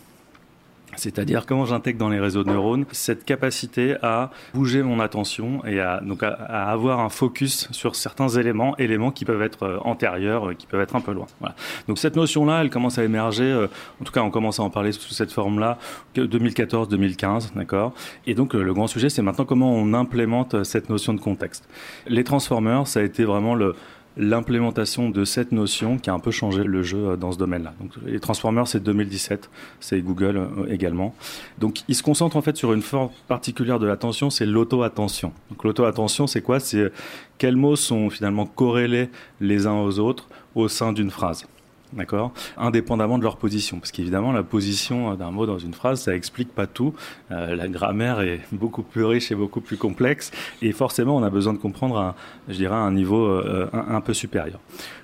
C'est-à-dire 1.00 1.46
comment 1.46 1.66
j'intègre 1.66 1.98
dans 1.98 2.10
les 2.10 2.20
réseaux 2.20 2.44
de 2.44 2.50
neurones 2.50 2.86
cette 2.92 3.24
capacité 3.24 3.96
à 4.02 4.32
bouger 4.54 4.84
mon 4.84 5.00
attention 5.00 5.66
et 5.66 5.80
à, 5.80 6.02
donc 6.02 6.24
à, 6.24 6.34
avoir 6.70 7.00
un 7.00 7.10
focus 7.10 7.70
sur 7.72 7.96
certains 7.96 8.28
éléments, 8.28 8.76
éléments 8.78 9.12
qui 9.12 9.24
peuvent 9.24 9.42
être 9.42 9.64
euh, 9.64 9.78
antérieurs, 9.84 10.50
euh, 10.50 10.54
qui 10.54 10.68
peuvent 10.68 10.82
être 10.82 10.96
un 10.96 11.02
peu 11.02 11.14
loin. 11.14 11.28
Voilà. 11.40 11.56
Donc 11.88 11.98
cette 12.00 12.16
notion-là, 12.16 12.62
elle 12.62 12.70
commence 12.70 12.98
à 12.98 13.04
émerger, 13.04 13.46
euh, 13.46 13.68
en 14.02 14.04
tout 14.04 14.12
cas 14.12 14.22
on 14.22 14.30
commence 14.30 14.60
à 14.60 14.64
en 14.64 14.70
parler 14.70 14.92
sous 14.92 15.14
cette 15.14 15.32
forme-là, 15.32 15.78
2014-2015, 16.16 17.54
d'accord? 17.56 17.94
Et 18.28 18.34
donc 18.34 18.54
le 18.54 18.74
grand 18.74 18.88
sujet, 18.88 19.10
c'est 19.10 19.22
maintenant 19.22 19.46
comment 19.46 19.74
on 19.74 19.94
implémente 19.94 20.64
cette 20.64 20.90
notion 20.90 21.14
de 21.14 21.22
contexte. 21.22 21.68
Les 22.08 22.26
transformers, 22.26 22.88
ça 22.88 23.00
a 23.00 23.04
été 23.04 23.24
vraiment 23.24 23.56
le, 23.56 23.76
l'implémentation 24.18 25.10
de 25.10 25.24
cette 25.24 25.52
notion 25.52 25.98
qui 25.98 26.10
a 26.10 26.14
un 26.14 26.20
peu 26.20 26.32
changé 26.32 26.64
le 26.64 26.84
jeu 26.84 27.10
euh, 27.10 27.16
dans 27.16 27.32
ce 27.32 27.38
domaine-là. 27.38 27.74
Donc 27.80 27.92
les 28.06 28.20
Transformers, 28.20 28.68
c'est 28.68 28.82
2017, 28.82 29.50
c'est 29.80 30.02
Google 30.02 30.38
euh, 30.38 30.72
également. 30.72 31.16
Donc 31.58 31.84
ils 31.88 31.96
se 31.96 32.04
concentrent 32.04 32.38
en 32.38 32.42
fait 32.42 32.58
sur 32.58 32.74
une 32.74 32.82
forme 32.82 33.10
particulière 33.28 33.80
de 33.80 33.88
l'attention, 33.88 34.30
c'est 34.30 34.46
l'auto-attention. 34.46 35.32
Donc 35.50 35.64
l'auto-attention, 35.64 36.28
c'est 36.28 36.42
quoi? 36.42 36.60
C'est 36.60 36.92
quels 37.38 37.56
mots 37.56 37.76
sont 37.76 38.10
finalement 38.10 38.46
corrélés 38.46 39.10
les 39.40 39.68
uns 39.68 39.80
aux 39.80 40.00
autres 40.00 40.28
au 40.56 40.68
sein 40.68 40.92
d'une 40.94 41.12
phrase 41.12 41.46
d'accord 41.94 42.32
Indépendamment 42.58 43.18
de 43.18 43.24
leur 43.24 43.38
position, 43.38 43.80
parce 43.80 43.92
qu'évidemment 43.92 44.32
la 44.32 44.44
position 44.44 45.16
d'un 45.16 45.32
mot 45.32 45.46
dans 45.46 45.60
une 45.60 45.74
phrase, 45.74 46.02
ça 46.02 46.16
explique 46.16 46.54
pas 46.54 46.68
tout. 46.68 46.94
Euh, 47.32 47.56
la 47.56 47.68
grammaire 47.68 48.22
est 48.22 48.42
beaucoup 48.52 48.84
plus 48.84 49.04
riche 49.04 49.32
et 49.32 49.36
beaucoup 49.36 49.62
plus 49.62 49.78
complexe, 49.78 50.32
et 50.62 50.72
forcément 50.72 51.16
on 51.18 51.24
a 51.24 51.30
besoin 51.30 51.54
de 51.54 51.58
comprendre, 51.58 51.98
un, 51.98 52.16
je 52.48 52.56
dirais, 52.56 52.76
un 52.76 52.92
niveau 52.92 53.26
euh, 53.26 53.70
un, 53.74 53.96
un, 53.96 54.02
peu 54.02 54.14
supérieur. 54.14 54.60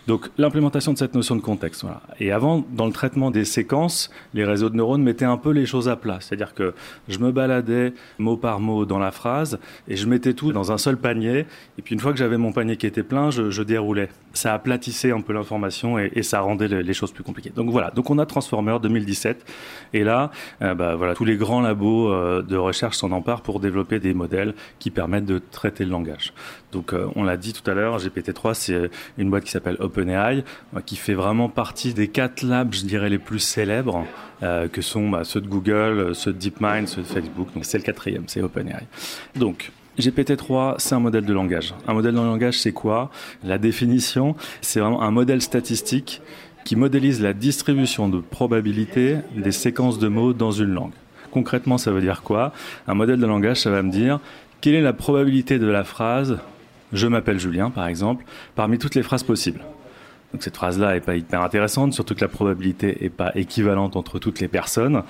Donc 0.08 0.30
l'implémentation 0.38 0.94
de 0.94 0.98
cette 0.98 1.16
notion 1.16 1.36
de 1.36 1.42
contexte. 1.42 1.82
Voilà. 1.82 2.02
Et 2.20 2.32
avant, 2.32 2.64
dans 2.72 2.86
le 2.86 2.92
traitement 2.92 3.32
des 3.32 3.46
séquences, 3.46 4.12
les 4.34 4.46
réseaux 4.46 4.70
de 4.70 4.76
neurones 4.76 5.02
mettaient 5.02 5.26
un 5.26 5.38
peu 5.38 5.52
les 5.52 5.66
choses 5.66 5.90
à 5.90 5.96
plat, 5.96 6.18
c'est-à-dire 6.20 6.54
que 6.54 6.74
je 7.08 7.18
me 7.20 7.32
baladais 7.32 7.94
mot 8.20 8.38
par 8.38 8.60
mot 8.60 8.86
dans 8.86 9.00
la 9.00 9.12
phrase 9.12 9.60
et 9.88 9.96
je 9.96 10.08
mettais 10.08 10.34
tout 10.34 10.52
dans 10.52 10.72
un 10.72 10.78
seul 10.78 10.98
panier, 10.98 11.46
et 11.78 11.82
puis 11.82 11.96
une 11.96 12.00
fois 12.00 12.12
que 12.12 12.20
j'avais 12.20 12.38
mon 12.38 12.52
panier 12.52 12.78
qui 12.78 12.86
était 12.86 13.04
plein, 13.04 13.32
je, 13.32 13.50
je 13.50 13.64
déroulais. 13.64 14.10
Ça 14.34 14.54
aplatissait 14.54 15.12
un 15.12 15.22
peu 15.22 15.34
l'information 15.34 15.98
et, 15.98 16.24
ça 16.24 16.42
rendait 16.42 16.68
les 16.68 16.94
choses 16.94 17.12
plus 17.12 17.24
compliquées. 17.24 17.52
Donc 17.56 17.70
voilà, 17.70 17.92
donc 17.92 18.10
on 18.10 18.18
a 18.18 18.26
Transformer 18.26 18.78
2017 18.82 19.46
et 19.94 20.04
là, 20.04 20.32
euh, 20.62 20.74
bah, 20.74 20.96
voilà, 20.96 21.14
tous 21.14 21.26
les 21.26 21.38
grands 21.38 21.62
labos 21.62 22.12
euh, 22.12 22.42
de 22.42 22.58
recherche 22.58 22.98
s'en 22.98 23.12
emparent 23.12 23.42
pour 23.42 23.60
développer 23.60 24.00
des 24.00 24.14
modèles 24.14 24.56
qui 24.80 24.90
permettent 24.90 25.26
de 25.26 25.40
traiter 25.52 25.86
le 25.86 25.92
langage. 25.92 26.34
Donc 26.72 26.94
euh, 26.94 27.08
on 27.16 27.24
l'a 27.24 27.38
dit 27.38 27.54
tout 27.54 27.70
à 27.70 27.74
l'heure, 27.74 27.98
GPT-3 27.98 28.54
c'est 28.54 28.90
une 29.18 29.30
boîte 29.30 29.44
qui 29.44 29.52
s'appelle 29.52 29.78
OpenAI 29.96 30.44
euh, 30.76 30.82
qui 30.86 30.96
fait 30.96 31.14
vraiment 31.14 31.50
partie 31.50 31.94
des 31.94 32.08
quatre 32.08 32.44
labs, 32.44 32.74
je 32.74 32.86
dirais 32.86 33.10
les 33.10 33.20
plus 33.20 33.40
célèbres 33.40 34.06
euh, 34.44 34.68
que 34.68 34.82
sont 34.82 35.10
bah, 35.10 35.24
ceux 35.24 35.42
de 35.42 35.48
Google, 35.48 36.14
ceux 36.14 36.34
de 36.34 36.38
DeepMind, 36.38 36.88
ceux 36.88 37.02
de 37.02 37.08
Facebook. 37.08 37.54
Donc 37.54 37.66
c'est 37.66 37.78
le 37.78 37.84
quatrième, 37.84 38.24
c'est 38.28 38.42
OpenAI. 38.42 38.84
Donc 39.36 39.72
GPT-3, 40.00 40.76
c'est 40.78 40.96
un 40.96 41.00
modèle 41.00 41.26
de 41.26 41.34
langage. 41.34 41.74
Un 41.88 41.94
modèle 41.94 42.14
de 42.14 42.20
langage, 42.20 42.60
c'est 42.60 42.74
quoi? 42.74 43.10
La 43.44 43.58
définition, 43.58 44.36
c'est 44.62 44.80
vraiment 44.80 45.02
un 45.02 45.12
modèle 45.12 45.42
statistique 45.42 46.22
qui 46.66 46.76
modélise 46.76 47.22
la 47.22 47.34
distribution 47.34 48.10
de 48.10 48.20
probabilité 48.20 49.18
des 49.36 49.52
séquences 49.52 50.00
de 50.00 50.08
mots 50.08 50.34
dans 50.34 50.52
une 50.52 50.74
langue. 50.74 50.92
Concrètement, 51.32 51.78
ça 51.78 51.92
veut 51.92 52.02
dire 52.02 52.24
quoi? 52.24 52.54
Un 52.88 52.96
modèle 52.96 53.20
de 53.20 53.26
langage, 53.26 53.62
ça 53.62 53.70
va 53.70 53.84
me 53.84 53.92
dire 53.92 54.20
quelle 54.62 54.76
est 54.76 54.82
la 54.82 54.94
probabilité 54.94 55.60
de 55.60 55.68
la 55.68 55.84
phrase 55.84 56.40
je 56.92 57.08
m'appelle 57.08 57.40
Julien, 57.40 57.70
par 57.70 57.88
exemple, 57.88 58.26
parmi 58.56 58.78
toutes 58.78 58.96
les 58.96 59.04
phrases 59.04 59.24
possibles? 59.24 59.62
Donc 60.34 60.44
cette 60.44 60.56
phrase-là 60.56 60.94
n'est 60.94 61.02
pas 61.02 61.16
hyper 61.16 61.42
intéressante, 61.42 61.94
surtout 61.94 62.16
que 62.16 62.22
la 62.22 62.28
probabilité 62.28 62.98
n'est 63.02 63.10
pas 63.10 63.32
équivalente 63.36 63.96
entre 63.96 64.20
toutes 64.20 64.40
les 64.40 64.48
personnes. 64.48 65.04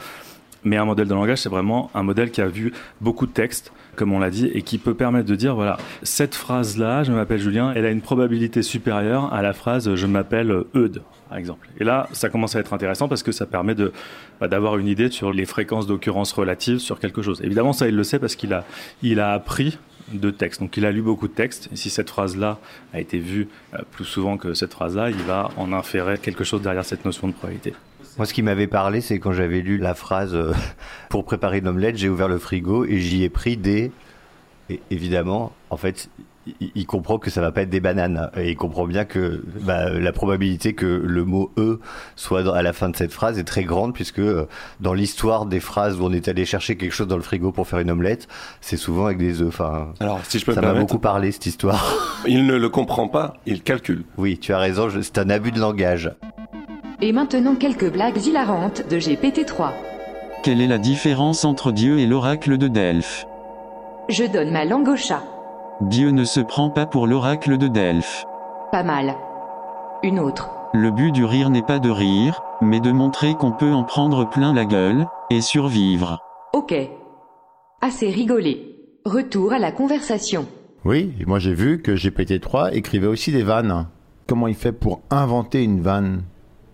Mais 0.66 0.78
un 0.78 0.86
modèle 0.86 1.08
de 1.08 1.14
langage, 1.14 1.38
c'est 1.38 1.50
vraiment 1.50 1.92
un 1.94 2.02
modèle 2.02 2.32
qui 2.32 2.42
a 2.42 2.48
vu 2.48 2.74
beaucoup 3.00 3.28
de 3.28 3.32
textes, 3.32 3.72
comme 3.96 4.12
on 4.14 4.20
l'a 4.20 4.32
dit, 4.32 4.48
et 4.48 4.64
qui 4.64 4.80
peut 4.80 4.96
permettre 4.96 5.30
de 5.30 5.36
dire, 5.36 5.54
voilà, 5.54 5.78
cette 6.02 6.34
phrase-là, 6.34 7.04
je 7.04 7.12
m'appelle 7.12 7.40
Julien, 7.40 7.72
elle 7.76 7.86
a 7.86 7.92
une 7.92 8.02
probabilité 8.02 8.64
supérieure 8.64 9.32
à 9.32 9.44
la 9.44 9.54
phrase 9.54 9.94
je 9.94 10.08
m'appelle 10.08 10.64
Eudes, 10.74 11.04
par 11.30 11.38
exemple. 11.38 11.70
Et 11.80 11.84
là, 11.84 12.10
ça 12.14 12.30
commence 12.30 12.56
à 12.56 12.60
être 12.60 12.74
intéressant 12.74 13.08
parce 13.08 13.22
que 13.22 13.32
ça 13.32 13.46
permet 13.46 13.76
de, 13.76 13.94
bah, 14.42 14.48
d'avoir 14.48 14.78
une 14.80 14.88
idée 14.88 15.12
sur 15.12 15.32
les 15.32 15.46
fréquences 15.46 15.86
d'occurrence 15.86 16.34
relatives 16.34 16.80
sur 16.80 17.00
quelque 17.00 17.22
chose. 17.22 17.42
Évidemment, 17.44 17.72
ça, 17.72 17.88
il 17.88 17.96
le 17.96 18.04
sait 18.04 18.18
parce 18.18 18.36
qu'il 18.36 18.52
a, 18.52 18.66
il 19.04 19.20
a 19.20 19.34
appris 19.34 19.78
de 20.12 20.32
textes. 20.32 20.62
Donc 20.62 20.78
il 20.78 20.86
a 20.86 20.92
lu 20.92 21.02
beaucoup 21.02 21.28
de 21.28 21.34
textes, 21.34 21.70
si 21.74 21.90
cette 21.90 22.10
phrase-là 22.10 22.60
a 22.94 23.00
été 23.00 23.18
vue 23.18 23.48
euh, 23.74 23.80
plus 23.92 24.06
souvent 24.06 24.38
que 24.38 24.54
cette 24.54 24.74
phrase-là, 24.74 25.10
il 25.10 25.24
va 25.24 25.52
en 25.58 25.74
inférer 25.74 26.18
quelque 26.18 26.44
chose 26.44 26.62
derrière 26.62 26.86
cette 26.86 27.06
notion 27.06 27.28
de 27.28 27.34
probabilité. 27.34 27.74
Moi, 28.18 28.26
ce 28.26 28.34
qui 28.34 28.44
m'avait 28.44 28.68
parlé, 28.68 29.02
c'est 29.02 29.20
quand 29.20 29.34
j'avais 29.34 29.62
lu 29.62 29.78
la 29.78 29.94
phrase 29.94 30.36
euh, 30.36 30.54
pour 31.10 31.26
préparer 31.26 31.60
une 31.60 31.68
omelette, 31.68 31.98
j'ai 31.98 32.10
ouvert 32.10 32.28
le 32.28 32.38
frigo 32.38 32.86
et 32.86 33.00
j'y 33.00 33.24
ai 33.24 33.30
pris 33.30 33.58
des. 33.58 33.92
Et 34.70 34.80
évidemment, 34.90 35.54
en 35.70 35.78
fait, 35.78 36.10
il, 36.62 36.72
il 36.75 36.86
comprend 36.86 37.18
que 37.18 37.30
ça 37.30 37.42
va 37.42 37.52
pas 37.52 37.62
être 37.62 37.70
des 37.70 37.80
bananes. 37.80 38.30
Et 38.38 38.52
il 38.52 38.56
comprend 38.56 38.86
bien 38.86 39.06
que 39.06 39.44
bah, 39.62 39.90
la 39.90 40.12
probabilité 40.12 40.74
que 40.74 40.86
le 40.86 41.24
mot 41.25 41.52
e 41.58 41.80
soit 42.16 42.44
dans- 42.44 42.54
à 42.54 42.62
la 42.62 42.74
fin 42.74 42.90
de 42.90 42.96
cette 42.96 43.12
phrase 43.12 43.40
est 43.40 43.44
très 43.44 43.64
grande, 43.64 43.94
puisque 43.94 44.20
euh, 44.20 44.48
dans 44.80 44.94
l'histoire 44.94 45.46
des 45.46 45.60
phrases 45.60 46.00
où 46.00 46.04
on 46.06 46.12
est 46.14 46.28
allé 46.28 46.46
chercher 46.46 46.75
quelque 46.78 46.94
chose 46.94 47.08
dans 47.08 47.18
le 47.18 47.22
frigo 47.24 47.52
pour 47.52 47.68
faire 47.68 47.80
une 47.80 47.92
omelette, 47.92 48.28
c'est 48.62 48.78
souvent 48.78 49.06
avec 49.06 49.18
des 49.18 49.42
œufs. 49.42 49.48
Enfin, 49.48 49.90
Alors, 50.00 50.20
si 50.25 50.40
je 50.40 50.46
peux 50.46 50.54
ça 50.54 50.62
m'a 50.62 50.74
beaucoup 50.74 51.00
parlé 51.00 51.32
cette 51.32 51.46
histoire. 51.46 51.94
Il 52.28 52.46
ne 52.46 52.56
le 52.56 52.70
comprend 52.70 53.08
pas, 53.08 53.36
il 53.46 53.62
calcule. 53.62 54.04
Oui, 54.18 54.38
tu 54.40 54.52
as 54.54 54.58
raison, 54.60 54.90
je- 54.90 55.02
c'est 55.02 55.18
un 55.20 55.30
abus 55.30 55.52
de 55.52 55.60
langage. 55.60 56.12
Et 57.02 57.12
maintenant 57.12 57.56
quelques 57.56 57.92
blagues 57.92 58.24
hilarantes 58.25 58.88
de 58.90 58.98
GPT-3. 58.98 59.72
Quelle 60.44 60.62
est 60.62 60.68
la 60.68 60.78
différence 60.78 61.44
entre 61.46 61.72
Dieu 61.72 62.00
et 62.00 62.06
l'oracle 62.08 62.58
de 62.58 62.68
Delphes? 62.68 63.25
Je 64.10 64.24
donne 64.24 64.52
ma 64.52 64.66
langue 64.66 64.88
au 64.88 64.96
chat. 64.96 65.24
Dieu 65.82 66.12
ne 66.12 66.24
se 66.24 66.39
prend 66.39 66.70
pas 66.70 66.86
pour 66.86 67.05
l'oracle 67.05 67.58
de 67.58 67.67
Delphes. 67.67 68.25
Pas 68.72 68.84
mal. 68.84 69.15
Une 70.03 70.20
autre. 70.20 70.50
Le 70.74 70.91
but 70.91 71.12
du 71.12 71.25
rire 71.25 71.50
n'est 71.50 71.62
pas 71.62 71.79
de 71.79 71.89
rire, 71.89 72.41
mais 72.62 72.79
de 72.79 72.91
montrer 72.91 73.34
qu'on 73.36 73.51
peut 73.51 73.72
en 73.72 73.84
prendre 73.84 74.29
plein 74.29 74.53
la 74.53 74.65
gueule, 74.65 75.05
et 75.29 75.41
survivre. 75.41 76.20
Ok. 76.53 76.74
Assez 77.82 78.10
rigolé. 78.10 78.75
Retour 79.05 79.53
à 79.53 79.60
la 79.60 79.72
conversation. 79.72 80.46
Oui, 80.86 81.13
moi 81.27 81.39
j'ai 81.39 81.53
vu 81.53 81.82
que 81.82 81.91
GPT-3 81.91 82.74
écrivait 82.74 83.08
aussi 83.08 83.32
des 83.32 83.44
vannes. 83.44 83.88
Comment 84.27 84.48
il 84.48 84.55
fait 84.55 84.72
pour 84.72 85.01
inventer 85.10 85.63
une 85.63 85.82
vanne? 85.82 86.24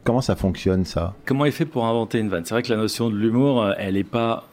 Comment 0.03 0.22
ça 0.22 0.36
fonctionne 0.36 0.86
ça? 0.86 1.13
Comment 1.25 1.46
il 1.46 1.51
fait 1.51 1.65
pour 1.65 1.86
inventer 1.86 2.20
une 2.20 2.29
vanne? 2.29 2.46
C'est 2.46 2.53
vrai 2.53 2.63
que 2.63 2.70
la 2.72 2.77
notion 2.77 3.10
de 3.10 3.15
l'humour, 3.15 3.62
euh, 3.63 3.74
elle 3.77 3.96
n'est 3.96 4.03
pas. 4.03 4.46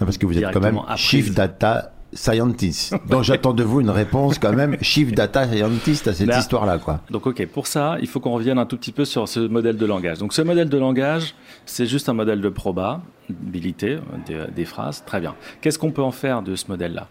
Non, 0.00 0.06
Parce 0.06 0.18
que 0.18 0.26
vous 0.26 0.36
êtes 0.36 0.44
quand 0.44 0.60
même 0.60 0.74
Directement 0.74 0.84
apprise. 0.86 1.04
Chief 1.04 1.34
Data 1.34 1.93
Scientist. 2.14 2.94
Donc 3.08 3.22
j'attends 3.24 3.52
de 3.52 3.62
vous 3.62 3.80
une 3.80 3.90
réponse 3.90 4.38
quand 4.38 4.52
même 4.52 4.76
Chief 4.80 5.12
Data 5.12 5.46
Scientist 5.48 6.08
à 6.08 6.14
cette 6.14 6.26
Là- 6.28 6.38
histoire-là. 6.38 6.78
quoi. 6.78 7.00
Donc 7.10 7.26
ok, 7.26 7.46
pour 7.46 7.66
ça, 7.66 7.96
il 8.00 8.06
faut 8.08 8.20
qu'on 8.20 8.32
revienne 8.32 8.58
un 8.58 8.66
tout 8.66 8.76
petit 8.76 8.92
peu 8.92 9.04
sur 9.04 9.28
ce 9.28 9.40
modèle 9.40 9.76
de 9.76 9.86
langage. 9.86 10.18
Donc 10.18 10.32
ce 10.32 10.42
modèle 10.42 10.68
de 10.68 10.78
langage, 10.78 11.34
c'est 11.66 11.86
juste 11.86 12.08
un 12.08 12.14
modèle 12.14 12.40
de 12.40 12.48
probabilité 12.48 13.98
des, 14.26 14.38
des 14.54 14.64
phrases. 14.64 15.02
Très 15.06 15.20
bien. 15.20 15.34
Qu'est-ce 15.60 15.78
qu'on 15.78 15.90
peut 15.92 16.02
en 16.02 16.10
faire 16.12 16.42
de 16.42 16.56
ce 16.56 16.66
modèle-là? 16.68 17.08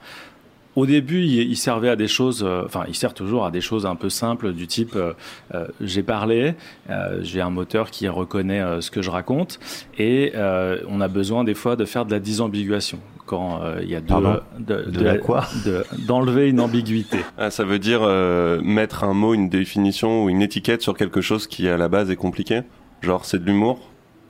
Au 0.75 0.85
début, 0.85 1.21
il, 1.21 1.33
il 1.51 1.55
servait 1.57 1.89
à 1.89 1.95
des 1.95 2.07
choses, 2.07 2.43
euh, 2.45 2.63
enfin, 2.65 2.85
il 2.87 2.95
sert 2.95 3.13
toujours 3.13 3.45
à 3.45 3.51
des 3.51 3.61
choses 3.61 3.85
un 3.85 3.95
peu 3.95 4.09
simples 4.09 4.53
du 4.53 4.67
type 4.67 4.95
euh, 4.95 5.13
euh, 5.53 5.67
j'ai 5.81 6.03
parlé, 6.03 6.55
euh, 6.89 7.19
j'ai 7.21 7.41
un 7.41 7.49
moteur 7.49 7.91
qui 7.91 8.07
reconnaît 8.07 8.61
euh, 8.61 8.81
ce 8.81 8.89
que 8.91 9.01
je 9.01 9.09
raconte, 9.09 9.59
et 9.97 10.31
euh, 10.35 10.79
on 10.87 11.01
a 11.01 11.07
besoin 11.07 11.43
des 11.43 11.53
fois 11.53 11.75
de 11.75 11.85
faire 11.85 12.05
de 12.05 12.11
la 12.11 12.19
disambiguation 12.19 12.99
quand 13.25 13.61
euh, 13.63 13.79
il 13.81 13.89
y 13.89 13.95
a 13.95 14.01
deux, 14.01 14.07
Pardon 14.07 14.39
de, 14.59 14.83
De 14.83 15.03
la 15.03 15.17
quoi 15.17 15.45
de- 15.65 15.85
d'enlever 16.07 16.49
une 16.49 16.59
ambiguïté. 16.59 17.19
Ah, 17.37 17.49
ça 17.51 17.63
veut 17.63 17.79
dire 17.79 17.99
euh, 18.03 18.59
mettre 18.63 19.03
un 19.05 19.13
mot, 19.13 19.33
une 19.33 19.49
définition 19.49 20.23
ou 20.25 20.29
une 20.29 20.41
étiquette 20.41 20.81
sur 20.81 20.97
quelque 20.97 21.21
chose 21.21 21.47
qui 21.47 21.67
à 21.69 21.77
la 21.77 21.87
base 21.87 22.11
est 22.11 22.15
compliqué? 22.17 22.61
Genre 23.01 23.23
c'est 23.25 23.39
de 23.39 23.45
l'humour? 23.45 23.79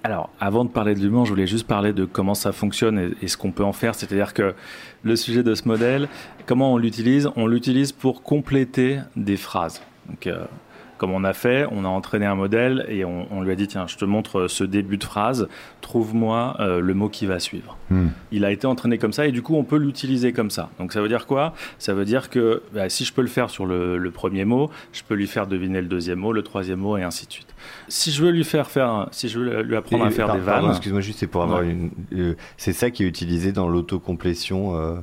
Alors, 0.05 0.29
avant 0.41 0.65
de 0.65 0.69
parler 0.69 0.95
de 0.95 0.99
l'humour, 0.99 1.25
je 1.25 1.29
voulais 1.29 1.47
juste 1.47 1.65
parler 1.65 1.93
de 1.93 2.03
comment 2.03 2.35
ça 2.35 2.51
fonctionne 2.51 3.13
et, 3.21 3.27
ce 3.29 3.37
qu'on 3.37 3.51
peut 3.51 3.63
en 3.63 3.71
faire. 3.71 3.95
C'est-à-dire 3.95 4.33
que 4.33 4.53
le 5.03 5.15
sujet 5.15 5.43
de 5.43 5.55
ce 5.55 5.65
modèle, 5.65 6.09
comment 6.45 6.73
on 6.73 6.77
l'utilise? 6.77 7.29
On 7.37 7.47
l'utilise 7.47 7.93
pour 7.93 8.21
compléter 8.21 8.99
des 9.15 9.37
phrases. 9.37 9.81
Euh, 10.27 10.45
comme 11.03 11.11
on 11.11 11.25
a 11.25 11.33
fait, 11.33 11.65
on 11.69 11.83
a 11.83 11.87
entraîné 11.89 12.25
un 12.25 12.35
modèle 12.35 12.85
et 12.87 13.03
on, 13.03 13.27
on 13.29 13.41
lui 13.41 13.51
a 13.51 13.55
dit 13.55 13.67
tiens, 13.67 13.87
je 13.87 13.97
te 13.97 14.05
montre 14.05 14.47
ce 14.47 14.63
début 14.63 14.95
de 14.95 15.03
phrase, 15.03 15.49
trouve-moi 15.81 16.55
euh, 16.61 16.79
le 16.79 16.93
mot 16.93 17.09
qui 17.09 17.25
va 17.25 17.39
suivre. 17.41 17.75
Hmm. 17.89 18.07
Il 18.31 18.45
a 18.45 18.51
été 18.51 18.65
entraîné 18.67 18.97
comme 18.97 19.11
ça 19.11 19.27
et 19.27 19.33
du 19.33 19.41
coup 19.41 19.55
on 19.57 19.65
peut 19.65 19.75
l'utiliser 19.75 20.31
comme 20.31 20.49
ça. 20.49 20.69
Donc 20.79 20.93
ça 20.93 21.01
veut 21.01 21.09
dire 21.09 21.27
quoi? 21.27 21.53
Ça 21.77 21.93
veut 21.93 22.05
dire 22.05 22.29
que 22.29 22.61
bah, 22.73 22.87
si 22.87 23.03
je 23.03 23.11
peux 23.11 23.21
le 23.21 23.27
faire 23.27 23.49
sur 23.49 23.65
le, 23.65 23.97
le 23.97 24.11
premier 24.11 24.45
mot, 24.45 24.69
je 24.93 25.01
peux 25.05 25.15
lui 25.15 25.27
faire 25.27 25.45
deviner 25.45 25.81
le 25.81 25.87
deuxième 25.89 26.19
mot, 26.19 26.31
le 26.31 26.41
troisième 26.41 26.79
mot 26.79 26.95
et 26.95 27.03
ainsi 27.03 27.27
de 27.27 27.31
suite. 27.33 27.53
Si 27.89 28.09
je 28.13 28.23
veux 28.23 28.31
lui 28.31 28.45
faire 28.45 28.69
faire, 28.71 29.09
si 29.11 29.27
je 29.27 29.39
veux 29.39 29.61
lui 29.63 29.75
apprendre 29.75 30.05
Et- 30.05 30.07
à 30.07 30.11
faire 30.11 30.27
par- 30.27 30.35
des 30.35 30.41
vannes, 30.41 30.69
Excuse-moi 30.69 31.01
juste, 31.01 31.19
c'est 31.19 31.27
pour 31.27 31.43
avoir 31.43 31.59
Ouais. 31.59 31.69
une. 31.69 31.91
euh, 32.13 32.35
c'est 32.55 32.71
ça 32.71 32.91
qui 32.91 33.03
est 33.03 33.07
utilisé 33.07 33.51
dans 33.51 33.67
l'autocomplétion 33.67 34.77
euh, 34.77 34.95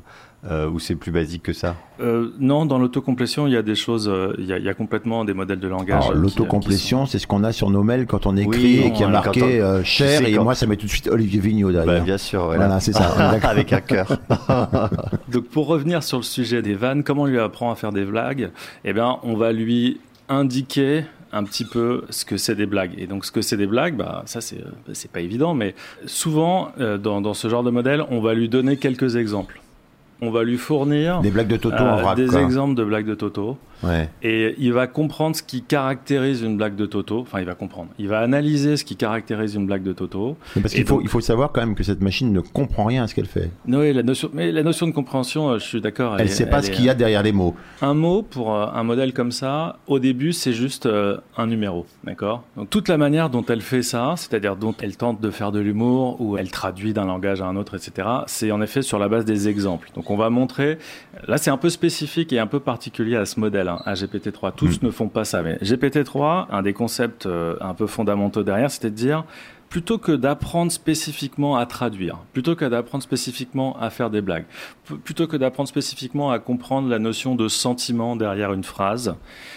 euh, 0.49 0.71
ou 0.71 0.79
c'est 0.79 0.95
plus 0.95 1.11
basique 1.13 1.43
que 1.43 1.53
ça? 1.53 1.77
Euh, 2.01 2.31
non, 2.39 2.65
dans 2.65 2.79
l'autocomplétion, 2.79 3.47
il 3.47 3.53
y 3.53 3.57
a 3.57 3.63
des 3.63 3.75
choses, 3.75 4.09
euh, 4.09 4.35
il 4.39 4.47
y, 4.47 4.53
a, 4.53 4.59
il 4.59 4.65
y 4.65 4.69
a 4.69 4.75
complètement 4.75 5.25
des 5.25 5.35
modèles 5.35 5.61
de 5.61 5.69
langage. 5.69 6.05
L'autocomplétion, 6.15 7.05
c'est 7.07 7.19
ce 7.19 7.27
qu'on 7.27 7.45
a 7.45 7.53
sur 7.53 7.69
nos 7.71 7.83
mails 7.83 8.07
quand 8.07 8.27
on 8.27 8.37
écrit 8.37 8.49
Oui, 8.81 8.83
et 8.87 8.93
qui 8.93 9.05
a 9.05 9.09
marqué 9.09 9.63
on- 9.63 9.85
cher 9.85 10.27
et 10.27 10.33
quand- 10.33 10.45
moi 10.45 10.55
ça 10.55 10.67
met 10.67 10.77
tout 10.77 10.87
de 10.87 10.91
suite 10.91 11.09
Olivier 11.09 11.41
Vigneault 11.41 11.73
derrière. 11.73 11.99
Bah, 11.99 12.01
bien 12.05 12.19
sûr, 12.19 12.45
voilà. 12.45 12.65
Voilà, 12.67 12.81
c'est 12.81 12.93
ça. 12.93 13.05
Avec 13.43 13.73
un 13.73 13.81
cœur. 13.81 14.19
Donc 15.33 15.45
pour 15.49 15.67
revenir 15.67 16.03
sur 16.03 16.17
le 16.19 16.23
sujet 16.23 16.63
des 16.63 16.75
vannes, 16.75 17.03
comment 17.05 17.23
on 17.23 17.27
lui 17.27 17.39
apprend 17.39 17.71
à 17.71 17.75
faire 17.75 17.93
des 17.93 18.05
blagues? 18.05 18.51
Eh 18.85 18.93
bien, 18.93 19.19
on 19.23 19.35
va 19.37 19.53
lui 19.53 20.01
indiquer 20.29 21.05
un 21.33 21.45
petit 21.45 21.65
peu 21.65 22.03
ce 22.11 22.25
que 22.25 22.37
c'est 22.37 22.55
des 22.57 22.67
blagues. 22.67 22.93
Et 22.99 23.07
donc 23.07 23.25
ce 23.25 23.31
que 23.31 23.41
c'est 23.43 23.57
des 23.57 23.67
blagues, 23.67 23.97
bah 23.97 24.23
ça 24.27 24.41
c'est 24.41 24.65
c'est 24.95 25.11
pas 25.13 25.21
évident, 25.21 25.55
mais 25.55 25.75
souvent 26.07 26.73
euh, 26.81 26.99
dans, 26.99 27.21
dans 27.21 27.35
ce 27.35 27.49
genre 27.49 27.63
de 27.63 27.71
modèle, 27.71 28.05
on 28.11 28.21
va 28.21 28.35
lui 28.35 28.49
donner 28.49 28.77
quelques 28.79 29.15
exemples. 29.17 29.61
On 30.23 30.31
va 30.31 30.43
lui 30.45 30.59
fournir 30.59 31.21
Des 31.21 31.31
blagues 31.31 31.49
de 31.49 31.57
Toto 31.57 31.77
en 31.83 31.97
vrac, 31.97 32.17
des 32.17 32.27
quoi. 32.27 32.41
exemples 32.43 32.75
de 32.75 32.85
blagues 32.85 33.07
de 33.07 33.15
Toto. 33.15 33.57
Ouais. 33.83 34.09
Et 34.23 34.55
il 34.59 34.73
va 34.73 34.87
comprendre 34.87 35.35
ce 35.37 35.43
qui 35.43 35.63
caractérise 35.63 36.43
une 36.43 36.57
blague 36.57 36.77
de 36.77 36.87
Toto. 36.87 37.21
Enfin, 37.21 37.41
il 37.41 37.47
va 37.47 37.55
comprendre. 37.55 37.89
Il 37.99 38.09
va 38.09 38.21
analyser 38.21 38.77
ce 38.77 38.85
qui 38.85 38.97
caractérise 38.97 39.55
une 39.55 39.67
blague 39.67 39.83
de 39.83 39.93
Toto. 39.93 40.37
Mais 40.57 40.63
Parce 40.63 40.75
qu'il 40.75 40.85
faut, 40.87 41.01
il 41.01 41.09
faut 41.09 41.21
savoir 41.21 41.51
quand 41.53 41.61
même 41.61 41.75
que 41.75 41.83
cette 41.83 42.01
machine 42.03 42.33
ne 42.33 42.41
comprend 42.41 42.85
rien 42.85 43.05
à 43.05 43.07
ce 43.07 43.15
qu'elle 43.15 43.27
fait. 43.27 43.51
Non, 43.67 43.81
oui, 43.81 43.93
la 43.93 44.03
notion, 44.03 44.31
mais 44.33 44.53
la 44.53 44.63
notion 44.63 44.87
de 44.87 44.93
compréhension, 44.93 45.51
euh, 45.51 45.59
je 45.59 45.65
suis 45.65 45.81
d'accord. 45.81 46.17
Elle 46.19 46.27
est- 46.27 46.31
sait 46.31 46.47
pas 46.47 46.59
elle 46.59 46.65
ce 46.65 46.71
qu'il 46.71 46.85
y 46.85 46.91
a 46.91 46.95
derrière 46.95 47.23
les 47.23 47.33
mots. 47.33 47.55
Un 47.83 47.95
mot 47.95 48.23
pour 48.23 48.55
euh, 48.55 48.67
un 48.75 48.83
modèle 48.83 49.13
comme 49.13 49.33
ça, 49.33 49.79
au 49.87 49.99
début, 49.99 50.33
c'est 50.33 50.53
juste 50.53 50.87
euh, 50.87 51.17
un 51.37 51.47
numéro, 51.47 51.87
d'accord? 52.05 52.45
Donc 52.57 52.69
toute 52.71 52.89
la 52.89 52.99
manière 52.99 53.31
dont 53.31 53.45
elle 53.49 53.63
fait 53.63 53.83
ça, 53.83 54.15
c'est-à-dire 54.17 54.57
dont 54.57 54.75
elle 54.83 54.97
tente 54.97 55.21
de 55.21 55.31
faire 55.31 55.53
de 55.53 55.61
l'humour 55.61 56.21
ou 56.21 56.37
elle 56.37 56.51
traduit 56.51 56.93
d'un 56.93 57.07
langage 57.07 57.41
à 57.41 57.47
un 57.47 57.57
autre, 57.57 57.77
etc. 57.77 58.07
C'est 58.27 58.51
en 58.51 58.61
effet 58.61 58.83
sur 58.83 58.99
la 58.99 59.09
base 59.09 59.25
des 59.25 59.49
exemples. 59.49 59.91
Donc 59.95 60.11
on 60.11 60.17
va 60.17 60.29
montrer. 60.31 60.79
Là, 61.27 61.39
c'est 61.39 61.51
un 61.51 61.57
peu 61.57 61.71
spécifique 61.71 62.33
et 62.33 62.39
un 62.39 62.47
peu 62.47 62.61
particulier 62.61 63.17
à 63.17 63.25
ce 63.25 63.41
modèle, 63.41 63.69
hein, 63.71 63.83
à 63.85 63.95
GPT-3. 63.95 64.53
Tous 64.55 64.83
ne 64.83 64.91
font 64.91 65.09
pas 65.09 65.25
ça, 65.25 65.43
mais 65.43 65.57
GPT-3, 65.57 66.47
un 66.51 66.63
des 66.63 66.73
concepts 66.73 67.27
euh, 67.27 67.57
un 67.61 67.75
peu 67.75 67.87
fondamentaux 67.87 68.43
derrière, 68.43 68.71
c'était 68.71 68.91
de 68.91 68.97
dire 68.97 69.25
plutôt 69.71 69.99
que 69.99 70.11
d'apprendre 70.11 70.73
spécifiquement 70.73 71.57
à 71.57 71.65
traduire, 71.65 72.19
plutôt 72.33 72.57
que 72.57 72.65
d'apprendre 72.65 73.05
spécifiquement 73.05 73.79
à 73.81 73.89
faire 73.89 74.11
des 74.11 74.21
blagues, 74.21 74.45
plutôt 75.05 75.29
que 75.29 75.37
d'apprendre 75.37 75.69
spécifiquement 75.69 76.33
à 76.33 76.41
comprendre 76.41 76.89
la 76.89 76.99
notion 76.99 77.37
de 77.37 77.47
sentiment 77.47 78.17
derrière 78.17 78.53
une 78.53 78.65
phrase, 78.65 79.15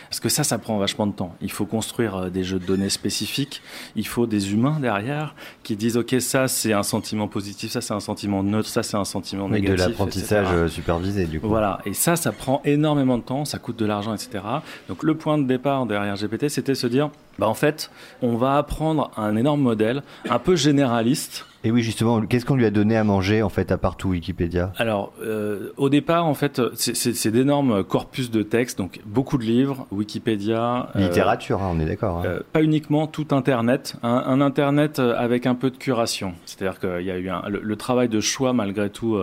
parce 0.09 0.19
que 0.19 0.29
ça, 0.29 0.43
ça 0.43 0.59
prend 0.59 0.77
vachement 0.77 1.07
de 1.07 1.13
temps. 1.13 1.35
Il 1.41 1.51
faut 1.51 1.65
construire 1.65 2.15
euh, 2.15 2.29
des 2.29 2.43
jeux 2.43 2.59
de 2.59 2.65
données 2.65 2.89
spécifiques, 2.91 3.63
il 3.95 4.05
faut 4.05 4.27
des 4.27 4.53
humains 4.53 4.79
derrière 4.79 5.33
qui 5.63 5.75
disent, 5.75 5.97
OK, 5.97 6.15
ça 6.19 6.47
c'est 6.47 6.73
un 6.73 6.83
sentiment 6.83 7.27
positif, 7.27 7.71
ça 7.71 7.81
c'est 7.81 7.95
un 7.95 7.99
sentiment 7.99 8.43
neutre, 8.43 8.69
ça 8.69 8.83
c'est 8.83 8.97
un 8.97 9.05
sentiment 9.05 9.45
Oui, 9.45 9.61
de 9.61 9.67
négatif. 9.67 9.87
l'apprentissage 9.87 10.45
etc. 10.45 10.57
euh, 10.59 10.67
supervisé, 10.67 11.25
du 11.25 11.39
coup. 11.39 11.47
Voilà, 11.47 11.79
et 11.85 11.93
ça, 11.93 12.15
ça 12.15 12.31
prend 12.31 12.61
énormément 12.65 13.17
de 13.17 13.23
temps, 13.23 13.45
ça 13.45 13.57
coûte 13.57 13.77
de 13.79 13.85
l'argent, 13.85 14.13
etc. 14.13 14.43
Donc 14.87 15.01
le 15.01 15.17
point 15.17 15.39
de 15.39 15.47
départ 15.47 15.87
derrière 15.87 16.15
GPT, 16.15 16.49
c'était 16.49 16.75
se 16.75 16.85
dire, 16.85 17.09
bah 17.39 17.47
en 17.47 17.53
fait, 17.53 17.89
on 18.21 18.35
va 18.35 18.57
apprendre 18.57 19.11
un 19.17 19.35
énorme 19.35 19.61
modèle, 19.61 20.03
un 20.29 20.39
peu 20.39 20.55
généraliste. 20.55 21.45
Et 21.65 21.71
oui, 21.71 21.81
justement, 21.81 22.19
qu'est-ce 22.21 22.45
qu'on 22.45 22.55
lui 22.55 22.65
a 22.65 22.71
donné 22.71 22.97
à 22.97 23.03
manger, 23.05 23.41
en 23.41 23.47
fait, 23.49 23.71
à 23.71 23.77
part 23.77 23.95
tout 23.95 24.09
Wikipédia? 24.09 24.73
Alors, 24.77 25.13
euh, 25.21 25.69
au 25.77 25.87
départ, 25.89 26.25
en 26.25 26.33
fait, 26.33 26.61
c'est- 26.75 27.31
d'énormes 27.31 27.83
corpus 27.85 28.29
de 28.31 28.43
textes, 28.43 28.77
donc 28.77 28.99
beaucoup 29.05 29.37
de 29.37 29.43
livres, 29.43 29.87
Wikipédia. 29.91 30.89
euh, 30.95 30.99
Littérature, 30.99 31.61
hein, 31.63 31.69
on 31.73 31.79
est 31.79 31.85
d'accord. 31.85 32.17
hein. 32.17 32.23
euh, 32.25 32.39
pas 32.51 32.61
uniquement 32.61 33.07
tout 33.07 33.27
Internet, 33.31 33.95
un, 34.03 34.23
un 34.27 34.41
Internet 34.41 34.99
avec 34.99 35.45
un 35.45 35.55
peu 35.55 35.69
de 35.69 35.77
curation. 35.77 36.33
C'est-à-dire 36.45 36.79
qu'il 36.79 37.05
y 37.05 37.11
a 37.11 37.17
eu 37.17 37.29
un, 37.29 37.43
le, 37.47 37.59
le 37.63 37.75
travail 37.75 38.09
de 38.09 38.19
choix, 38.19 38.51
malgré 38.53 38.89
tout, 38.89 39.17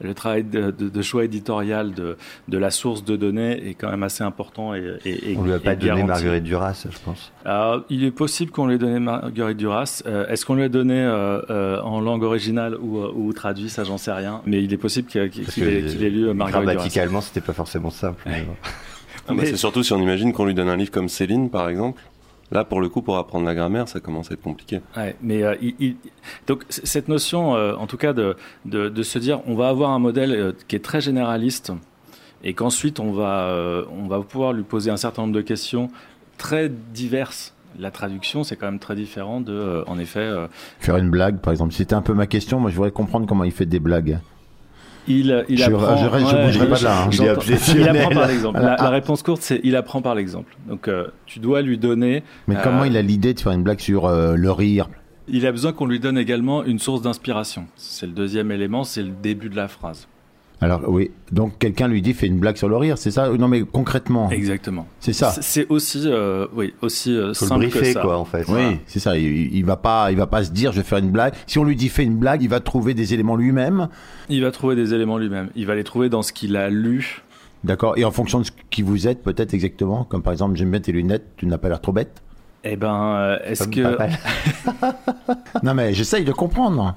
le 0.00 0.14
travail 0.14 0.44
de, 0.44 0.70
de- 0.70 0.88
de 0.90 1.02
choix 1.02 1.24
éditorial 1.24 1.92
de, 1.92 2.16
de 2.48 2.58
la 2.58 2.70
source 2.70 3.02
de 3.04 3.16
données 3.16 3.66
est 3.70 3.74
quand 3.74 3.90
même 3.90 4.02
assez 4.02 4.22
important. 4.24 4.74
Et, 4.74 4.98
et, 5.06 5.32
et- 5.32 5.36
on 5.38 5.42
lui 5.42 5.52
a 5.54 5.58
pas 5.58 5.74
donné 5.74 5.86
garanti. 5.86 6.06
Marguerite 6.06 6.44
Duras, 6.44 6.86
je 6.90 6.98
pense. 7.04 7.32
Alors, 7.46 7.82
il 7.88 8.04
est 8.04 8.10
possible 8.10 8.50
qu'on 8.50 8.66
lui 8.66 8.74
ait 8.74 8.78
donné 8.78 8.98
Marguerite 8.98 9.56
Duras. 9.56 10.02
Est-ce 10.28 10.44
qu'on 10.44 10.54
lui 10.54 10.64
a 10.64 10.68
donné 10.68 10.98
en 11.84 12.00
langue 12.00 12.22
originale 12.22 12.76
ou, 12.80 12.98
euh, 12.98 13.12
ou 13.14 13.32
traduit 13.32 13.68
Ça, 13.70 13.84
j'en 13.84 13.98
sais 13.98 14.12
rien. 14.12 14.42
Mais 14.46 14.62
il 14.62 14.72
est 14.72 14.76
possible 14.78 15.08
qu'il 15.08 15.20
ait, 15.20 15.28
qu'il 15.30 15.64
ait 15.64 16.10
lu 16.10 16.28
euh, 16.28 16.34
Marguerite. 16.34 16.64
Grammaticalement, 16.66 17.20
c'était 17.20 17.40
pas 17.40 17.52
forcément 17.52 17.90
simple. 17.90 18.22
Ah 18.26 19.34
bah, 19.34 19.42
c'est 19.44 19.56
surtout 19.56 19.82
si 19.82 19.92
on 19.92 19.98
imagine 20.00 20.32
qu'on 20.32 20.44
lui 20.46 20.54
donne 20.54 20.68
un 20.68 20.76
livre 20.76 20.90
comme 20.90 21.08
Céline, 21.08 21.50
par 21.50 21.68
exemple. 21.68 22.02
Là, 22.50 22.64
pour 22.64 22.80
le 22.80 22.88
coup, 22.88 23.02
pour 23.02 23.18
apprendre 23.18 23.44
la 23.44 23.54
grammaire, 23.54 23.88
ça 23.88 24.00
commence 24.00 24.30
à 24.30 24.34
être 24.34 24.40
compliqué. 24.42 24.80
Ouais, 24.96 25.16
mais 25.20 25.42
euh, 25.42 25.54
il- 25.60 25.74
il- 25.80 25.96
donc 26.46 26.64
cette 26.70 27.08
notion, 27.08 27.54
euh, 27.56 27.74
en 27.74 27.86
tout 27.86 27.98
cas, 27.98 28.14
de, 28.14 28.36
de, 28.64 28.88
de 28.88 29.02
se 29.02 29.18
dire, 29.18 29.40
on 29.46 29.54
va 29.54 29.68
avoir 29.68 29.90
un 29.90 29.98
modèle 29.98 30.32
euh, 30.32 30.52
qui 30.66 30.74
est 30.74 30.78
très 30.82 31.02
généraliste, 31.02 31.72
et 32.42 32.54
qu'ensuite 32.54 33.00
on 33.00 33.12
va 33.12 33.48
euh, 33.50 33.84
on 33.90 34.06
va 34.06 34.20
pouvoir 34.22 34.54
lui 34.54 34.62
poser 34.62 34.90
un 34.90 34.96
certain 34.96 35.22
nombre 35.22 35.34
de 35.34 35.42
questions 35.42 35.90
très 36.38 36.70
diverses. 36.70 37.54
La 37.78 37.90
traduction, 37.90 38.42
c'est 38.44 38.56
quand 38.56 38.66
même 38.66 38.80
très 38.80 38.96
différent 38.96 39.40
de, 39.40 39.52
euh, 39.52 39.84
en 39.86 39.98
effet, 39.98 40.18
euh, 40.20 40.46
Faire 40.80 40.96
une 40.96 41.10
blague, 41.10 41.38
par 41.38 41.52
exemple. 41.52 41.72
C'était 41.72 41.94
un 41.94 42.02
peu 42.02 42.12
ma 42.12 42.26
question. 42.26 42.58
Moi, 42.58 42.70
je 42.70 42.76
voudrais 42.76 42.90
comprendre 42.90 43.26
comment 43.26 43.44
il 43.44 43.52
fait 43.52 43.66
des 43.66 43.78
blagues. 43.78 44.18
il, 45.06 45.44
il 45.48 45.56
Je- 45.58 45.64
apprend. 45.64 45.96
je 45.96 46.06
reste- 46.06 46.28
je 46.28 46.36
bougerai 46.44 46.68
pas 46.68 46.80
là, 46.80 47.04
hein. 47.04 47.10
Il 47.12 47.88
apprend 47.88 48.10
par 48.10 48.26
l'exemple. 48.26 48.58
La, 48.60 48.76
la 48.76 48.90
réponse 48.90 49.22
courte, 49.22 49.42
c'est 49.42 49.60
il 49.64 49.74
apprend 49.76 50.02
par 50.02 50.14
l'exemple. 50.14 50.54
Donc, 50.68 50.88
euh, 50.88 51.06
tu 51.24 51.38
dois 51.38 51.62
lui 51.62 51.78
donner. 51.78 52.22
Mais 52.48 52.56
euh, 52.56 52.60
comment 52.62 52.84
il 52.84 52.96
a 52.96 53.02
l'idée 53.02 53.32
de 53.32 53.40
faire 53.40 53.52
une 53.52 53.62
blague 53.62 53.80
sur 53.80 54.06
euh, 54.06 54.34
le 54.34 54.50
rire? 54.50 54.88
Il 55.28 55.46
a 55.46 55.52
besoin 55.52 55.72
qu'on 55.72 55.86
lui 55.86 56.00
donne 56.00 56.18
également 56.18 56.64
une 56.64 56.78
source 56.78 57.00
d'inspiration. 57.02 57.66
C'est 57.76 58.06
le 58.06 58.12
deuxième 58.12 58.50
élément, 58.50 58.82
c'est 58.84 59.02
le 59.02 59.10
début 59.22 59.48
de 59.50 59.56
la 59.56 59.68
phrase. 59.68 60.08
Alors 60.60 60.82
oui, 60.88 61.12
donc 61.30 61.56
quelqu'un 61.58 61.86
lui 61.86 62.02
dit 62.02 62.14
fais 62.14 62.26
une 62.26 62.38
blague 62.40 62.56
sur 62.56 62.68
le 62.68 62.76
rire, 62.76 62.98
c'est 62.98 63.12
ça? 63.12 63.28
Non 63.30 63.46
mais 63.46 63.62
concrètement. 63.62 64.28
Exactement. 64.30 64.88
C'est 64.98 65.12
ça. 65.12 65.30
C'est- 65.30 65.42
C'est 65.42 65.66
aussi, 65.70 66.02
euh, 66.06 66.46
oui, 66.52 66.74
aussi 66.82 67.14
euh, 67.16 67.32
Faut 67.32 67.44
le 67.44 67.48
simple 67.48 67.64
que 67.66 67.70
briefer, 67.78 67.92
ça. 67.92 68.00
quoi, 68.00 68.18
en 68.18 68.24
fait. 68.24 68.44
Oui, 68.48 68.78
c'est 68.86 68.98
ça. 68.98 69.16
Il, 69.16 69.54
il 69.54 69.64
va 69.64 69.76
pas, 69.76 70.10
il 70.10 70.16
va 70.18 70.26
pas 70.26 70.42
se 70.42 70.50
dire 70.50 70.72
je 70.72 70.78
vais 70.78 70.82
faire 70.86 70.98
une 70.98 71.10
blague. 71.10 71.34
Si 71.46 71.58
on 71.60 71.64
lui 71.64 71.76
dit 71.76 71.88
fais 71.88 72.02
une 72.02 72.16
blague, 72.16 72.42
il 72.42 72.48
va 72.48 72.58
trouver 72.58 72.94
des 72.94 73.14
éléments 73.14 73.36
lui-même. 73.36 73.88
Il 74.28 74.42
va 74.42 74.50
trouver 74.50 74.74
des 74.74 74.94
éléments 74.94 75.16
lui-même. 75.18 75.48
Il 75.54 75.66
va 75.66 75.76
les 75.76 75.84
trouver 75.84 76.08
dans 76.08 76.22
ce 76.22 76.32
qu'il 76.32 76.56
a 76.56 76.68
lu. 76.70 77.22
D'accord. 77.62 77.96
Et 77.96 78.04
en 78.04 78.10
fonction 78.10 78.40
de 78.40 78.44
ce 78.44 78.50
qui 78.70 78.82
vous 78.82 79.06
êtes, 79.06 79.22
peut-être 79.22 79.54
exactement. 79.54 80.02
Comme 80.04 80.22
par 80.22 80.32
exemple, 80.32 80.56
j'aime 80.56 80.70
bien 80.72 80.80
tes 80.80 80.90
lunettes, 80.92 81.24
tu 81.36 81.46
n'as 81.46 81.58
pas 81.58 81.68
l'air 81.68 81.80
trop 81.80 81.92
bête? 81.92 82.20
Eh 82.64 82.74
ben, 82.76 83.14
euh, 83.14 83.38
est-ce 83.44 83.68
que 83.68 83.80
non 85.62 85.74
mais 85.74 85.94
j'essaye 85.94 86.24
de 86.24 86.32
comprendre. 86.32 86.96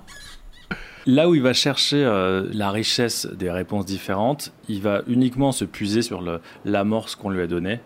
Là 1.06 1.30
où 1.30 1.36
il 1.36 1.42
va 1.42 1.54
chercher 1.54 2.04
euh, 2.04 2.48
la 2.54 2.72
richesse 2.72 3.28
des 3.38 3.50
réponses 3.52 3.86
différentes, 3.86 4.52
il 4.70 4.82
va 4.82 5.02
uniquement 5.08 5.52
se 5.52 5.66
puiser 5.66 6.02
sur 6.02 6.22
l'amorce 6.66 7.16
qu'on 7.16 7.30
lui 7.30 7.42
a 7.42 7.48
donnée. 7.48 7.80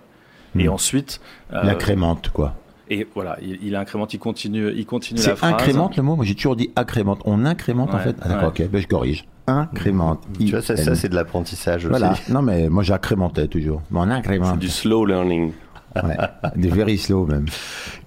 Et 0.58 0.68
Hmm. 0.68 0.72
ensuite, 0.74 1.20
euh, 1.54 1.60
Il 1.64 1.70
incrémente 1.70 2.30
quoi. 2.30 2.56
Et 2.90 3.08
voilà, 3.16 3.38
il, 3.42 3.58
il 3.64 3.76
incrémente, 3.76 4.14
il 4.14 4.20
continue, 4.20 4.72
il 4.76 4.86
continue 4.86 5.20
la 5.20 5.26
C'est 5.26 5.36
phrase. 5.36 5.54
incrémente 5.54 5.98
le 5.98 6.04
mot? 6.04 6.16
Moi 6.16 6.24
j'ai 6.24 6.36
toujours 6.36 6.56
dit 6.56 6.70
accrémente. 6.76 7.20
On 7.26 7.44
incrémente 7.46 7.94
en 7.94 8.00
fait? 8.00 8.16
Ah, 8.22 8.30
d'accord. 8.30 8.54
ouais. 8.58 8.64
Ok. 8.66 8.70
Ben, 8.72 8.82
je 8.82 8.88
corrige. 8.88 9.26
Incrémente. 9.48 10.22
Tu 10.40 10.52
vois, 10.52 10.62
ça, 10.62 10.76
ça, 10.78 10.96
c'est 10.96 11.10
de 11.10 11.16
l'apprentissage 11.16 11.86
aussi. 11.86 11.90
Voilà. 11.90 12.14
Non 12.30 12.42
mais 12.42 12.70
moi 12.70 12.84
j'accrémentais 12.84 13.48
toujours. 13.48 13.82
Mais 13.92 14.00
on 14.00 14.10
incrémente. 14.10 14.60
Du 14.60 14.70
slow 14.70 15.06
learning. 15.06 15.52
Ouais. 16.04 16.18
Des 16.56 16.68
very 16.70 16.98
slow 16.98 17.26
même. 17.26 17.46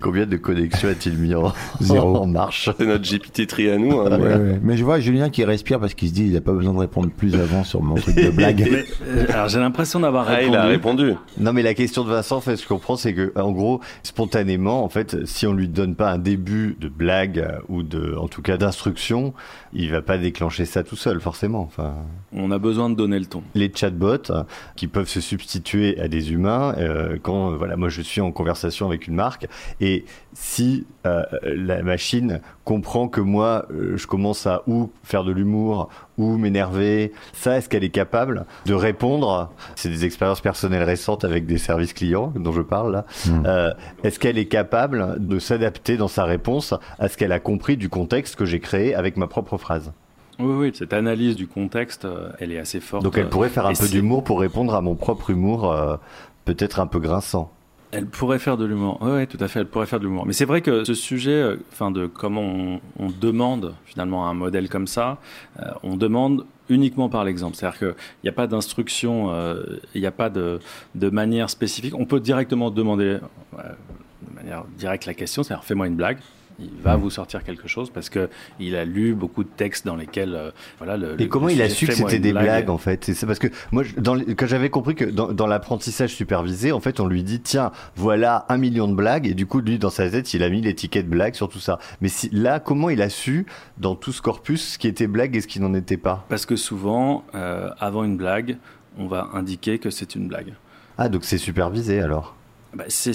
Combien 0.01 0.27
de 0.27 0.37
connexions 0.37 0.89
a-t-il 0.91 1.17
mis 1.17 1.35
en, 1.35 1.53
Zéro. 1.81 2.17
en 2.19 2.27
marche? 2.27 2.71
C'est 2.79 2.87
notre 2.87 3.05
GPT-3 3.05 3.73
à 3.75 3.79
nous. 3.79 3.99
hein, 4.01 4.09
mais- 4.11 4.17
Ouais, 4.19 4.35
ouais. 4.37 4.61
Mais 4.63 4.77
je 4.77 4.85
vois 4.85 5.01
Julien 5.01 5.31
qui 5.31 5.45
respire 5.45 5.81
parce 5.81 5.95
qu'il 5.95 6.09
se 6.09 6.15
dit 6.15 6.27
il 6.27 6.33
n'a 6.35 6.41
pas 6.41 6.53
besoin 6.53 6.73
de 6.75 6.79
répondre 6.79 7.11
plus 7.11 7.35
avant 7.35 7.65
sur 7.65 7.83
mon 7.83 7.95
truc 7.95 8.15
de 8.17 8.31
blague. 8.31 8.69
Mais, 8.71 8.85
euh, 9.07 9.27
alors 9.33 9.49
j'ai 9.49 9.59
l'impression 9.59 10.01
d'avoir 10.01 10.27
Ah, 10.29 10.35
répondu. 10.37 10.53
il 10.53 10.57
a 10.57 10.65
répondu. 10.67 11.13
Non, 11.39 11.53
mais 11.53 11.63
la 11.63 11.75
question 11.75 12.05
de 12.05 12.11
Vincent, 12.11 12.37
en 12.37 12.41
fait, 12.41 12.57
ce 12.57 12.63
que 12.63 12.65
je 12.65 12.69
comprends, 12.69 12.97
c'est 12.97 13.15
que, 13.15 13.33
en 13.37 13.53
gros, 13.53 13.81
spontanément, 14.03 14.85
en 14.85 14.89
fait, 14.89 15.17
si 15.27 15.47
on 15.47 15.53
lui 15.55 15.69
donne 15.69 15.95
pas 15.95 16.11
un 16.13 16.19
début 16.19 16.77
de 16.81 16.89
blague 16.89 17.39
euh, 17.39 17.59
ou 17.69 17.83
de, 17.83 18.15
en 18.17 18.29
tout 18.29 18.43
cas, 18.43 18.57
d'instruction, 18.57 19.33
il 19.73 19.91
va 19.91 20.03
pas 20.03 20.19
déclencher 20.19 20.65
ça 20.65 20.83
tout 20.83 20.97
seul, 20.97 21.21
forcément. 21.21 21.61
Enfin, 21.63 21.95
On 22.33 22.51
a 22.51 22.59
besoin 22.59 22.91
de 22.91 22.95
donner 22.97 23.19
le 23.19 23.27
ton. 23.27 23.43
les 23.55 23.71
chatbots 23.75 24.31
euh, 24.31 24.43
qui 24.77 24.87
peuvent 24.89 25.09
se 25.09 25.21
substituer 25.21 25.99
à 26.01 26.09
des 26.09 26.33
humains 26.33 26.75
euh, 26.79 27.17
quand, 27.23 27.53
voilà, 27.57 27.77
moi, 27.79 27.89
je 27.89 28.03
suis 28.03 28.21
en 28.21 28.33
conversation 28.33 28.87
avec 28.87 29.07
une 29.07 29.15
marque 29.15 29.47
et 29.81 30.05
si 30.35 30.87
euh, 31.07 31.23
la 31.43 31.83
machine 31.83 32.41
comprend 32.65 33.09
que 33.09 33.21
moi, 33.21 33.67
euh, 33.71 33.97
je 33.97 34.07
commence 34.07 34.47
à 34.47 34.63
ou 34.67 34.91
faire 35.03 35.25
de 35.25 35.33
l'humour 35.33 35.89
ou 36.19 36.37
m'énerver, 36.37 37.13
ça, 37.33 37.57
est-ce 37.57 37.69
qu'elle 37.69 37.85
est 37.85 37.91
capable 37.91 38.45
de 38.67 38.75
répondre? 38.75 39.51
C'est 39.77 39.89
des 39.89 40.05
expériences 40.05 40.41
personnelles 40.41 40.83
récentes 40.83 41.25
avec 41.25 41.47
des 41.47 41.59
services 41.59 41.93
clients 41.93 42.33
dont 42.37 42.53
je 42.53 42.63
parle 42.63 42.93
là. 42.93 43.07
Hmm. 43.27 43.43
Euh, 43.47 43.73
est-ce 44.05 44.19
qu'elle 44.19 44.39
est 44.39 44.47
capable 44.47 45.17
de 45.19 45.39
s'adapter 45.39 45.97
dans 45.97 46.09
sa 46.09 46.25
réponse 46.25 46.75
à 46.99 47.09
ce 47.09 47.17
qu'elle 47.17 47.33
a 47.33 47.41
compris 47.41 47.77
du 47.77 47.89
contexte 47.89 48.37
que 48.37 48.45
j'ai 48.45 48.61
créé 48.61 48.95
avec 48.95 49.17
ma 49.17 49.27
propre 49.27 49.57
phrase? 49.57 49.93
Oui, 50.39 50.55
oui, 50.55 50.73
cette 50.73 50.93
analyse 50.93 51.35
du 51.35 51.49
contexte, 51.49 52.07
elle 52.39 52.53
est 52.53 52.59
assez 52.59 52.79
forte. 52.79 53.03
Donc 53.03 53.19
elle 53.19 53.29
pourrait 53.29 53.49
faire 53.49 53.67
un 53.67 53.73
Et 53.73 53.77
peu 53.77 53.89
d'humour 53.89 54.23
pour 54.23 54.39
répondre 54.39 54.75
à 54.75 54.81
mon 54.81 54.95
propre 54.95 55.31
humour, 55.31 55.73
euh, 55.73 55.97
peut-être 56.45 56.81
un 56.81 56.87
peu 56.87 57.01
grinçant. 57.01 57.51
Elle 57.91 58.07
pourrait 58.07 58.39
faire 58.39 58.57
de 58.57 58.67
l'humour. 58.67 58.99
Oui, 59.01 59.27
tout 59.27 59.39
à 59.41 59.49
fait, 59.49 59.61
elle 59.61 59.67
pourrait 59.67 59.87
faire 59.87 59.99
de 59.99 60.05
l'humour. 60.05 60.27
Mais 60.27 60.35
c'est 60.35 60.45
vrai 60.45 60.61
que 60.61 60.85
ce 60.85 60.95
sujet, 60.95 61.33
euh, 61.33 61.57
enfin, 61.73 61.91
de 61.91 62.07
comment 62.07 62.81
on, 62.99 63.09
demande 63.09 63.75
finalement 63.87 64.29
un 64.29 64.35
modèle 64.35 64.69
comme 64.69 64.87
ça, 64.87 65.19
euh, 65.61 65.71
on 65.83 65.97
demande 65.97 66.45
uniquement 66.69 67.09
par 67.09 67.25
l'exemple. 67.25 67.57
C'est-à-dire 67.57 67.79
qu'il 67.79 67.95
n'y 68.25 68.29
a 68.29 68.33
pas 68.33 68.47
d'instruction, 68.47 69.33
euh, 69.33 69.63
il 69.95 70.03
n'y 70.03 70.07
a 70.07 70.13
pas 70.13 70.29
de, 70.29 70.61
manière 70.95 71.49
spécifique. 71.49 71.95
On 71.99 72.05
peut 72.05 72.21
directement 72.21 72.71
demander 72.71 73.19
de 73.53 74.35
manière 74.35 74.65
directe 74.77 75.07
la 75.07 75.15
question, 75.15 75.43
c'est-à-dire 75.43 75.65
fais-moi 75.65 75.87
une 75.87 75.97
blague. 75.97 76.19
Il 76.61 76.71
va 76.83 76.97
vous 76.97 77.11
sortir 77.11 77.45
quelque 77.45 77.69
chose 77.69 77.91
parce 77.91 78.11
que 78.11 78.29
il 78.59 78.75
a 78.75 78.85
lu 78.85 79.15
beaucoup 79.15 79.45
de 79.45 79.49
textes 79.49 79.87
dans 79.87 79.95
lesquels, 79.95 80.35
euh, 80.35 80.51
voilà, 80.79 80.97
le. 80.97 81.15
Et 81.15 81.25
le- 81.25 81.27
comment 81.29 81.47
le 81.47 81.53
il 81.53 81.63
a 81.63 81.69
su 81.69 81.87
que 81.87 81.93
c'était 81.93 82.19
des 82.19 82.33
blague. 82.33 82.45
blagues 82.45 82.71
en 82.71 82.79
fait? 82.79 83.05
C'est 83.15 83.27
parce 83.27 83.39
que 83.39 83.47
moi, 83.71 83.85
je- 83.85 83.95
dans, 84.01 84.15
les- 84.15 84.35
quand 84.35 84.47
j'avais 84.47 84.69
compris 84.71 84.95
que 84.97 85.05
dans, 85.05 85.33
dans 85.33 85.47
l'apprentissage 85.47 86.15
supervisé, 86.15 86.73
en 86.73 86.81
fait, 86.81 86.99
on 87.01 87.07
lui 87.07 87.23
dit 87.23 87.41
tiens, 87.41 87.71
voilà 87.95 88.45
un 88.49 88.59
million 88.59 88.89
de 88.89 88.95
blagues, 88.95 89.27
et 89.29 89.35
du 89.35 89.47
coup, 89.47 89.61
lui, 89.61 89.79
dans 89.79 89.91
sa 89.91 90.11
tête, 90.11 90.35
il 90.35 90.43
a 90.43 90.49
mis 90.49 90.61
l'étiquette 90.61 91.09
blague 91.09 91.35
sur 91.35 91.49
tout 91.49 91.61
ça. 91.61 91.79
Mais 92.01 92.09
si, 92.09 92.29
là, 92.33 92.59
comment 92.59 92.91
il 92.91 93.03
a 93.03 93.09
su 93.09 93.47
dans 93.79 93.95
tout 93.95 94.13
ce 94.13 94.21
corpus 94.21 94.73
ce 94.73 94.79
qui 94.79 94.89
était 94.89 95.07
blague 95.07 95.37
et 95.37 95.41
ce 95.41 95.47
qui 95.47 95.61
n'en 95.61 95.75
était 95.75 95.97
pas? 95.97 96.27
Parce 96.29 96.45
que 96.45 96.57
souvent, 96.57 97.25
euh, 97.37 97.71
avant 97.79 98.03
une 98.03 98.17
blague, 98.17 98.57
on 98.99 99.07
va 99.07 99.29
indiquer 99.35 99.79
que 99.79 99.91
c'est 99.91 100.17
une 100.17 100.27
blague. 100.27 100.55
Ah, 100.97 101.09
donc 101.09 101.23
c'est 101.25 101.39
supervisé 101.39 102.01
alors? 102.01 102.35
Bah, 102.75 102.85
C'est 102.89 103.13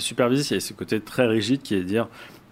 c'est 0.00 0.06
supervisé, 0.06 0.42
il 0.50 0.54
y 0.54 0.56
a 0.56 0.60
ce 0.60 0.72
côté 0.72 1.00
très 1.00 1.26
rigide 1.26 1.62
qui 1.62 1.74
est 1.74 1.80
de 1.80 1.84
dire 1.84 2.08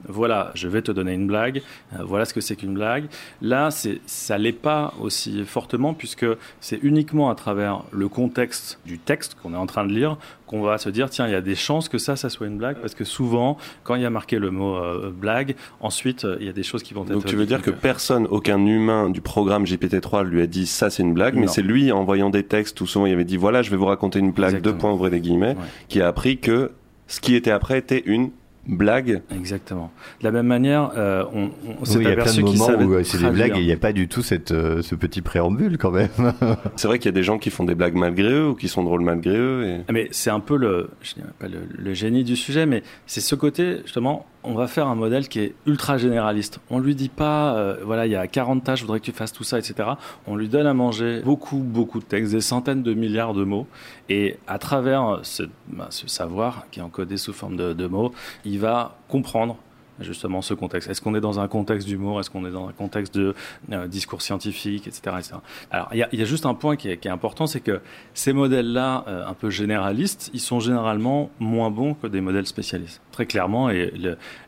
voilà, 0.07 0.53
je 0.55 0.69
vais 0.69 0.83
te 0.83 0.93
donner 0.93 1.13
une 1.13 1.27
blague, 1.27 1.63
euh, 1.95 2.05
voilà 2.05 2.25
ce 2.25 2.33
que 2.33 2.41
c'est 2.41 2.57
qu'une 2.57 2.75
blague. 2.75 3.07
Là, 3.43 3.71
ça 4.07 4.39
l'est 4.39 4.53
pas 4.53 4.95
aussi 5.01 5.45
fortement 5.45 5.95
puisque 5.95 6.27
c'est 6.61 6.79
uniquement 6.83 7.31
à 7.31 7.35
travers 7.35 7.83
le 7.91 8.09
contexte 8.09 8.79
du 8.87 8.99
texte 8.99 9.35
qu'on 9.35 9.55
est 9.55 9.59
en 9.59 9.67
train 9.67 9.85
de 9.85 9.93
lire 9.93 10.17
qu'on 10.47 10.63
va 10.63 10.79
se 10.79 10.89
dire 10.89 11.11
tiens, 11.11 11.27
il 11.27 11.33
y 11.33 11.37
a 11.37 11.43
des 11.43 11.55
chances 11.55 11.91
que 11.91 11.99
ça, 11.99 12.17
ça 12.17 12.31
soit 12.31 12.47
une 12.47 12.57
blague 12.57 12.79
parce 12.79 12.95
que 12.95 13.05
souvent, 13.05 13.59
quand 13.83 13.97
il 13.97 14.03
y 14.03 14.07
a 14.07 14.11
marqué 14.11 14.39
le 14.39 14.51
mot 14.51 14.77
euh, 14.77 15.13
blague, 15.15 15.57
ensuite 15.81 16.27
il 16.41 16.47
y 16.47 16.49
a 16.49 16.53
des 16.53 16.63
choses 16.63 16.83
qui 16.83 16.95
vont 16.95 17.03
être. 17.05 17.13
Donc 17.13 17.27
tu 17.27 17.37
veux 17.37 17.45
dire 17.45 17.61
que 17.61 17.71
personne, 17.71 18.27
aucun 18.31 18.65
humain 18.65 19.11
du 19.11 19.21
programme 19.21 19.65
GPT-3 19.65 20.25
lui 20.25 20.41
a 20.41 20.47
dit 20.47 20.67
ça 20.67 20.89
c'est 20.89 21.03
une 21.03 21.13
blague, 21.13 21.35
mais 21.35 21.49
c'est 21.49 21.61
lui 21.61 21.93
en 21.93 22.05
voyant 22.05 22.31
des 22.31 22.45
textes 22.45 22.81
où 22.81 22.87
souvent 22.87 23.05
il 23.05 23.13
avait 23.13 23.25
dit 23.25 23.37
voilà, 23.37 23.61
je 23.61 23.71
vais 23.71 23.77
vous 23.77 23.85
raconter 23.85 24.21
une 24.21 24.33
blague, 24.33 24.63
deux 24.63 24.75
points 24.75 24.93
ouvrez 24.93 25.11
les 25.11 25.21
guillemets, 25.21 25.57
qui 25.89 26.01
a 26.01 26.09
appris 26.09 26.39
que 26.39 26.73
ce 27.09 27.21
qui 27.21 27.35
était 27.35 27.51
après 27.51 27.79
était 27.79 28.03
une 28.07 28.31
blague. 28.69 29.23
Exactement. 29.35 29.91
De 30.21 30.25
la 30.25 30.31
même 30.31 30.47
manière, 30.47 30.93
euh, 30.97 31.25
on, 31.33 31.51
on 31.81 31.85
s'est 31.85 31.99
oui, 31.99 32.07
aperçu 32.07 32.45
qu'il 32.45 32.59
savait 32.59 32.85
où 32.85 32.95
euh, 32.95 33.03
c'est 33.03 33.19
des 33.19 33.31
blagues 33.31 33.57
et 33.57 33.61
il 33.61 33.67
n'y 33.67 33.73
a 33.73 33.79
pas 33.79 33.93
du 33.93 34.09
tout 34.09 34.23
cette, 34.23 34.53
euh, 34.53 34.83
ce 34.83 34.95
petit 34.95 35.23
préambule 35.23 35.79
quand 35.79 35.91
même. 35.91 36.11
c'est 36.77 36.87
vrai 36.87 36.99
qu'il 36.99 37.07
y 37.07 37.09
a 37.09 37.13
des 37.13 37.23
gens 37.23 37.39
qui 37.39 37.51
font 37.51 37.65
des 37.65 37.75
blagues 37.75 37.95
malgré 37.95 38.31
eux 38.31 38.49
ou 38.51 38.55
qui 38.55 38.69
sont 38.69 38.85
drôles 38.85 39.01
malgré 39.01 39.37
eux. 39.37 39.65
Et... 39.67 39.81
Ah, 39.89 39.93
mais 39.93 40.09
c'est 40.11 40.31
un 40.31 40.41
peu 40.41 40.57
le, 40.57 40.91
je 41.01 41.15
dirais 41.15 41.29
pas 41.39 41.49
le, 41.49 41.61
le, 41.77 41.95
génie 41.95 42.25
du 42.25 42.37
sujet, 42.37 42.67
mais 42.67 42.83
c'est 43.07 43.23
ce 43.23 43.35
côté 43.35 43.79
justement 43.85 44.27
on 44.45 44.55
va 44.55 44.67
faire 44.67 44.87
un 44.87 44.95
modèle 44.95 45.29
qui 45.29 45.41
est 45.41 45.55
ultra 45.67 45.99
généraliste. 45.99 46.61
On 46.71 46.79
lui 46.79 46.95
dit 46.95 47.09
pas, 47.09 47.55
euh, 47.57 47.77
voilà, 47.85 48.07
il 48.07 48.13
y 48.13 48.17
a 48.17 48.27
40 48.27 48.65
tâches, 48.65 48.81
je 48.81 48.85
voudrais 48.85 49.01
que 49.01 49.05
tu 49.05 49.13
fasses 49.13 49.33
tout 49.33 49.45
ça, 49.45 49.59
etc. 49.59 49.91
On 50.27 50.37
lui 50.37 50.49
donne 50.49 50.67
à 50.67 50.75
manger 50.75 51.21
beaucoup, 51.25 51.59
beaucoup 51.59 51.99
de 51.99 52.05
textes, 52.05 52.33
des 52.33 52.41
centaines 52.41 52.83
de 52.83 52.95
milliards 52.95 53.35
de 53.35 53.45
mots. 53.45 53.67
Et 54.09 54.39
à 54.47 54.59
travers 54.59 55.21
ce, 55.23 55.43
ben, 55.69 55.87
ce 55.91 56.09
savoir 56.09 56.67
qui 56.71 56.81
est 56.81 56.83
encodé 56.83 57.17
sous 57.17 57.33
forme 57.33 57.57
de 57.57 57.87
mots, 57.87 58.13
il 58.45 58.59
va 58.59 58.97
comprendre 59.09 59.57
justement 60.01 60.43
ce 60.43 60.55
contexte. 60.55 60.91
Est-ce 60.91 61.01
qu'on 61.01 61.15
est 61.15 61.21
dans 61.21 61.41
un 61.41 61.49
contexte 61.49 61.87
d'humour? 61.87 62.21
Est-ce 62.21 62.31
qu'on 62.31 62.47
est 62.47 62.51
dans 62.51 62.69
un 62.69 62.73
contexte 62.73 63.15
de 63.15 63.35
euh, 63.73 63.87
discours 63.87 64.23
scientifique, 64.23 64.87
etc., 64.87 65.17
etc. 65.19 65.35
Alors, 65.71 65.89
il 65.93 65.99
y 65.99 66.03
a, 66.03 66.09
y 66.13 66.23
a, 66.23 66.25
juste 66.25 66.47
un 66.47 66.55
point 66.55 66.77
qui 66.77 66.89
est, 66.91 66.97
qui 66.99 67.09
est 67.09 67.11
important, 67.11 67.47
c'est 67.47 67.61
que 67.61 67.81
ces 68.15 68.33
modèles-là, 68.33 69.05
euh, 69.09 69.27
un 69.27 69.35
peu 69.35 69.51
généralistes, 69.51 70.31
ils 70.35 70.41
sont 70.41 70.61
généralement 70.61 71.31
moins 71.39 71.71
bons 71.71 71.95
que 71.95 72.07
des 72.07 72.21
modèles 72.21 72.47
spécialistes. 72.47 73.01
Très 73.13 73.27
clairement, 73.27 73.71
et 73.71 73.93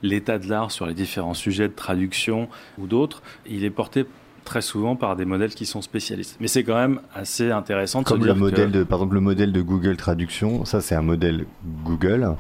l'état 0.03 0.39
de 0.39 0.49
l'art 0.49 0.71
sur 0.71 0.87
les 0.87 0.95
différents 0.95 1.35
sujets 1.35 1.69
de 1.69 1.75
traduction 1.75 2.49
ou 2.79 2.87
d'autres, 2.87 3.23
il 3.47 3.65
est 3.65 3.71
porté 3.71 4.07
très 4.45 4.63
souvent 4.63 4.97
par 4.97 5.17
des 5.17 5.25
modèles 5.25 5.55
qui 5.55 5.67
sont 5.67 5.83
spécialistes. 5.83 6.37
Mais 6.41 6.49
c'est 6.49 6.65
quand 6.65 6.75
même 6.75 7.01
assez 7.15 7.51
intéressant 7.51 8.03
de 8.03 8.07
Comme 8.07 8.21
se 8.21 8.27
le 8.27 8.33
dire 8.33 8.43
modèle 8.43 8.73
que... 8.73 8.79
de, 8.79 8.85
par 8.85 8.99
exemple, 8.99 9.15
le 9.15 9.21
modèle 9.21 9.53
de 9.53 9.63
Google 9.63 9.97
Traduction, 9.97 10.65
ça 10.65 10.81
c'est 10.81 10.95
un 10.95 11.03
modèle 11.03 11.47
Google 11.85 12.35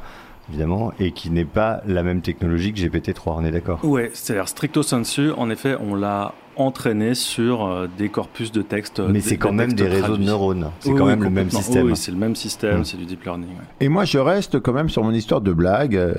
évidemment, 0.50 0.92
et 1.00 1.12
qui 1.12 1.30
n'est 1.30 1.44
pas 1.44 1.80
la 1.86 2.02
même 2.02 2.20
technologie 2.20 2.72
que 2.72 2.78
GPT-3, 2.80 3.34
on 3.36 3.44
est 3.44 3.50
d'accord? 3.50 3.78
Oui, 3.82 4.02
c'est-à-dire 4.12 4.48
stricto 4.48 4.82
sensu, 4.82 5.30
en 5.36 5.48
effet, 5.50 5.76
on 5.80 5.94
l'a 5.94 6.34
entraîné 6.56 7.14
sur 7.14 7.64
euh, 7.64 7.86
des 7.96 8.08
corpus 8.10 8.52
de 8.52 8.60
textes. 8.60 9.00
Mais 9.00 9.20
c'est 9.20 9.38
quand 9.38 9.52
même 9.52 9.72
des 9.72 9.86
réseaux 9.88 10.16
de 10.18 10.22
neurones, 10.24 10.70
c'est 10.80 10.90
Oui, 10.90 10.98
quand 10.98 11.04
oui, 11.04 11.10
même 11.10 11.22
le 11.24 11.30
même 11.30 11.50
système. 11.50 11.86
Oui, 11.86 11.96
c'est 11.96 12.10
le 12.10 12.18
même 12.18 12.34
système, 12.36 12.80
Mm. 12.80 12.84
c'est 12.84 12.96
du 12.98 13.06
deep 13.06 13.22
learning. 13.24 13.48
ouais. 13.48 13.64
Et 13.80 13.88
moi, 13.88 14.04
je 14.04 14.18
reste 14.18 14.60
quand 14.60 14.72
même 14.74 14.90
sur 14.90 15.02
mon 15.02 15.12
histoire 15.12 15.40
de 15.40 15.52
blague. 15.52 15.96
euh, 15.96 16.14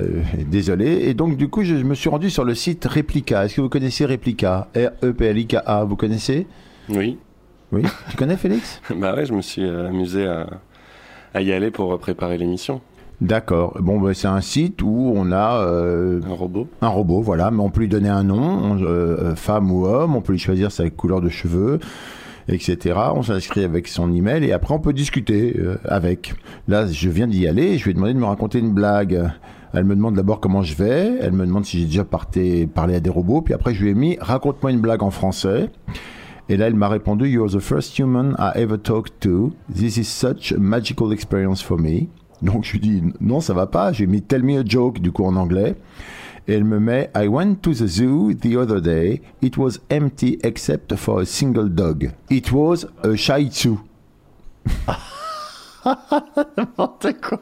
désolé. 0.47 0.87
Et 1.09 1.13
donc, 1.13 1.37
du 1.37 1.47
coup, 1.49 1.63
je 1.63 1.75
me 1.75 1.93
suis 1.93 2.09
rendu 2.09 2.29
sur 2.31 2.43
le 2.45 2.55
site 2.55 2.85
Replica. 2.85 3.45
Est-ce 3.45 3.55
que 3.57 3.61
vous 3.61 3.69
connaissez 3.69 4.05
Replica? 4.05 4.67
R-E-P-L-I-K-A. 4.75 5.83
Vous 5.83 5.95
connaissez? 5.95 6.47
Oui. 6.89 7.19
Oui. 7.71 7.83
tu 8.09 8.17
connais, 8.17 8.37
Félix? 8.37 8.81
Bah 8.95 9.13
ouais, 9.15 9.25
je 9.25 9.33
me 9.33 9.41
suis 9.41 9.63
euh, 9.63 9.89
amusé 9.89 10.25
à, 10.25 10.47
à 11.33 11.41
y 11.41 11.51
aller 11.53 11.69
pour 11.71 11.93
euh, 11.93 11.97
préparer 11.97 12.37
l'émission. 12.37 12.81
D'accord. 13.21 13.77
Bon, 13.79 13.99
bah, 14.01 14.13
c'est 14.15 14.27
un 14.27 14.41
site 14.41 14.81
où 14.81 15.13
on 15.15 15.31
a 15.31 15.59
euh, 15.61 16.19
Un 16.27 16.33
robot 16.33 16.67
un 16.81 16.87
robot, 16.87 17.21
voilà, 17.21 17.51
mais 17.51 17.59
on 17.61 17.69
peut 17.69 17.81
lui 17.81 17.87
donner 17.87 18.09
un 18.09 18.23
nom, 18.23 18.41
on- 18.41 18.81
euh, 18.81 19.35
femme 19.35 19.71
ou 19.71 19.85
homme, 19.85 20.15
on 20.15 20.21
peut 20.21 20.33
lui 20.33 20.39
choisir 20.39 20.71
sa 20.71 20.89
couleur 20.89 21.21
de 21.21 21.29
cheveux, 21.29 21.79
etc. 22.47 22.95
On 23.15 23.21
s'inscrit 23.21 23.63
avec 23.63 23.87
son 23.87 24.11
email 24.11 24.43
et 24.43 24.53
après 24.53 24.73
on 24.73 24.79
peut 24.79 24.93
discuter 24.93 25.55
euh, 25.59 25.75
avec. 25.85 26.33
Là, 26.67 26.87
je 26.87 27.09
viens 27.09 27.27
d'y 27.27 27.47
aller, 27.47 27.77
je 27.77 27.83
lui 27.83 27.91
ai 27.91 27.93
demandé 27.93 28.13
de 28.15 28.19
me 28.19 28.25
raconter 28.25 28.57
une 28.57 28.71
blague. 28.73 29.29
Elle 29.73 29.85
me 29.85 29.95
demande 29.95 30.15
d'abord 30.15 30.39
comment 30.41 30.63
je 30.63 30.75
vais, 30.75 31.17
elle 31.21 31.31
me 31.33 31.45
demande 31.45 31.63
si 31.65 31.79
j'ai 31.79 31.85
déjà 31.85 32.03
parté, 32.03 32.65
parlé 32.67 32.95
à 32.95 32.99
des 32.99 33.09
robots, 33.11 33.41
puis 33.41 33.53
après 33.53 33.73
je 33.75 33.83
lui 33.83 33.91
ai 33.91 33.93
mis 33.93 34.17
raconte-moi 34.19 34.71
une 34.71 34.81
blague 34.81 35.03
en 35.03 35.11
français. 35.11 35.69
Et 36.49 36.57
là, 36.57 36.67
elle 36.67 36.75
m'a 36.75 36.89
répondu 36.89 37.29
You're 37.29 37.49
the 37.51 37.59
first 37.59 37.97
human 37.97 38.35
I 38.39 38.51
ever 38.59 38.77
talked 38.79 39.19
to. 39.21 39.51
This 39.73 39.95
is 39.97 40.05
such 40.05 40.51
a 40.51 40.57
magical 40.59 41.13
experience 41.13 41.61
for 41.61 41.77
me. 41.79 42.09
Donc 42.41 42.63
je 42.65 42.71
lui 42.73 42.79
dis 42.79 43.03
non, 43.19 43.39
ça 43.41 43.53
va 43.53 43.67
pas. 43.67 43.91
J'ai 43.93 44.07
mis 44.07 44.21
Tell 44.21 44.43
me 44.43 44.59
a 44.59 44.63
joke 44.65 44.99
du 44.99 45.11
coup 45.11 45.25
en 45.25 45.35
anglais. 45.35 45.75
Et 46.47 46.53
elle 46.53 46.63
me 46.63 46.79
met 46.79 47.11
I 47.15 47.27
went 47.27 47.55
to 47.61 47.71
the 47.71 47.85
zoo 47.87 48.33
the 48.33 48.55
other 48.55 48.81
day. 48.81 49.21
It 49.43 49.57
was 49.57 49.73
empty 49.91 50.39
except 50.43 50.95
for 50.95 51.19
a 51.21 51.25
single 51.25 51.69
dog. 51.69 52.09
It 52.31 52.51
was 52.51 52.87
a 53.03 53.15
Shih 53.15 53.49
Tzu. 53.49 53.77
N'importe 56.57 57.07
quoi. 57.21 57.39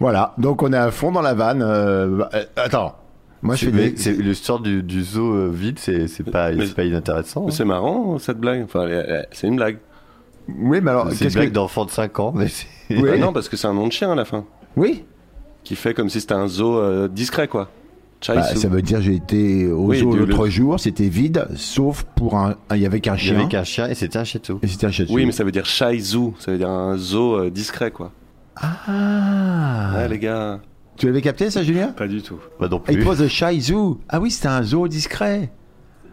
Voilà, 0.00 0.34
donc 0.38 0.62
on 0.62 0.72
est 0.72 0.76
à 0.78 0.90
fond 0.90 1.12
dans 1.12 1.20
la 1.22 1.34
vanne. 1.34 1.62
euh, 1.62 2.24
attends, 2.56 2.96
moi 3.42 3.54
je 3.54 3.66
fais 3.66 3.72
des... 3.72 3.96
c'est- 3.96 4.12
l'histoire 4.12 4.60
du, 4.60 4.82
du 4.82 5.02
zoo 5.02 5.34
euh, 5.34 5.50
vide, 5.52 5.78
c'est 5.78 6.08
pas, 6.30 6.50
Mais- 6.52 6.66
pas 6.68 6.84
inintéressant. 6.84 7.46
Hein. 7.48 7.50
C'est 7.50 7.64
marrant 7.66 8.18
cette 8.18 8.38
blague. 8.38 8.62
Enfin, 8.64 8.86
c'est 9.32 9.46
une 9.46 9.56
blague. 9.56 9.78
Oui, 10.48 10.80
mais 10.82 10.90
alors 10.90 11.06
C'est 11.10 11.12
une 11.12 11.18
qu'est-ce 11.18 11.34
blague 11.34 11.48
que 11.50 11.54
d'enfant 11.54 11.84
de 11.84 11.90
5 11.90 12.18
ans, 12.20 12.32
mais 12.34 12.48
c'est. 12.48 12.66
Oui. 12.90 13.08
Ah 13.12 13.18
non, 13.18 13.32
parce 13.32 13.48
que 13.48 13.56
c'est 13.56 13.66
un 13.66 13.74
nom 13.74 13.86
de 13.86 13.92
chien 13.92 14.10
à 14.10 14.14
la 14.14 14.24
fin. 14.24 14.44
oui 14.76 15.04
Qui 15.64 15.76
fait 15.76 15.92
comme 15.94 16.08
si 16.08 16.20
c'était 16.20 16.34
un 16.34 16.48
zoo 16.48 16.78
euh, 16.78 17.08
discret, 17.08 17.48
quoi. 17.48 17.70
Bah, 18.26 18.42
ça 18.42 18.68
veut 18.68 18.82
dire 18.82 19.00
j'ai 19.00 19.14
été 19.14 19.70
au 19.70 19.84
Oui, 19.86 19.98
zoo 20.00 20.12
l'autre 20.16 20.44
le- 20.46 20.50
jour, 20.50 20.80
c'était 20.80 21.06
vide, 21.08 21.46
sauf 21.54 22.04
pour 22.16 22.36
un, 22.36 22.56
il 22.72 22.78
y 22.78 22.86
avait 22.86 22.98
qu'un 23.00 23.14
Il 23.14 23.18
y 23.22 23.26
chien. 23.26 23.38
avait 23.38 23.46
qu'un 23.48 23.62
chien 23.62 23.86
et 23.88 23.94
c'était 23.94 24.18
un 24.18 24.24
shih 24.24 24.38
tzu. 24.40 24.54
Et 24.60 24.66
c'était 24.66 24.86
un 24.86 24.90
Shih 24.90 25.04
Tzu. 25.06 25.12
Oui, 25.14 25.24
mais 25.24 25.30
ça 25.30 25.44
veut 25.44 25.52
dire 25.52 25.66
Chai 25.66 26.00
Zoo. 26.00 26.34
Ça 26.40 26.50
veut 26.50 26.58
dire 26.58 26.68
un 26.68 26.96
zoo 26.96 27.36
euh, 27.38 27.50
discret, 27.50 27.92
quoi. 27.92 28.10
Ah 28.56 29.92
Ouais, 29.94 30.08
les 30.08 30.18
gars. 30.18 30.58
Tu 30.96 31.06
l'avais 31.06 31.20
capté 31.22 31.48
ça, 31.50 31.62
Julien? 31.62 31.88
Pas 31.88 32.08
du 32.08 32.20
tout. 32.22 32.38
Pas 32.58 32.68
non 32.68 32.78
It 32.88 32.98
plus. 32.98 33.04
was 33.06 33.22
a 33.22 33.28
Shih. 33.28 33.72
Ah 34.08 34.18
oui, 34.20 34.32
c'était 34.32 34.48
un 34.48 34.62
zoo 34.64 34.88
discret. 34.88 35.52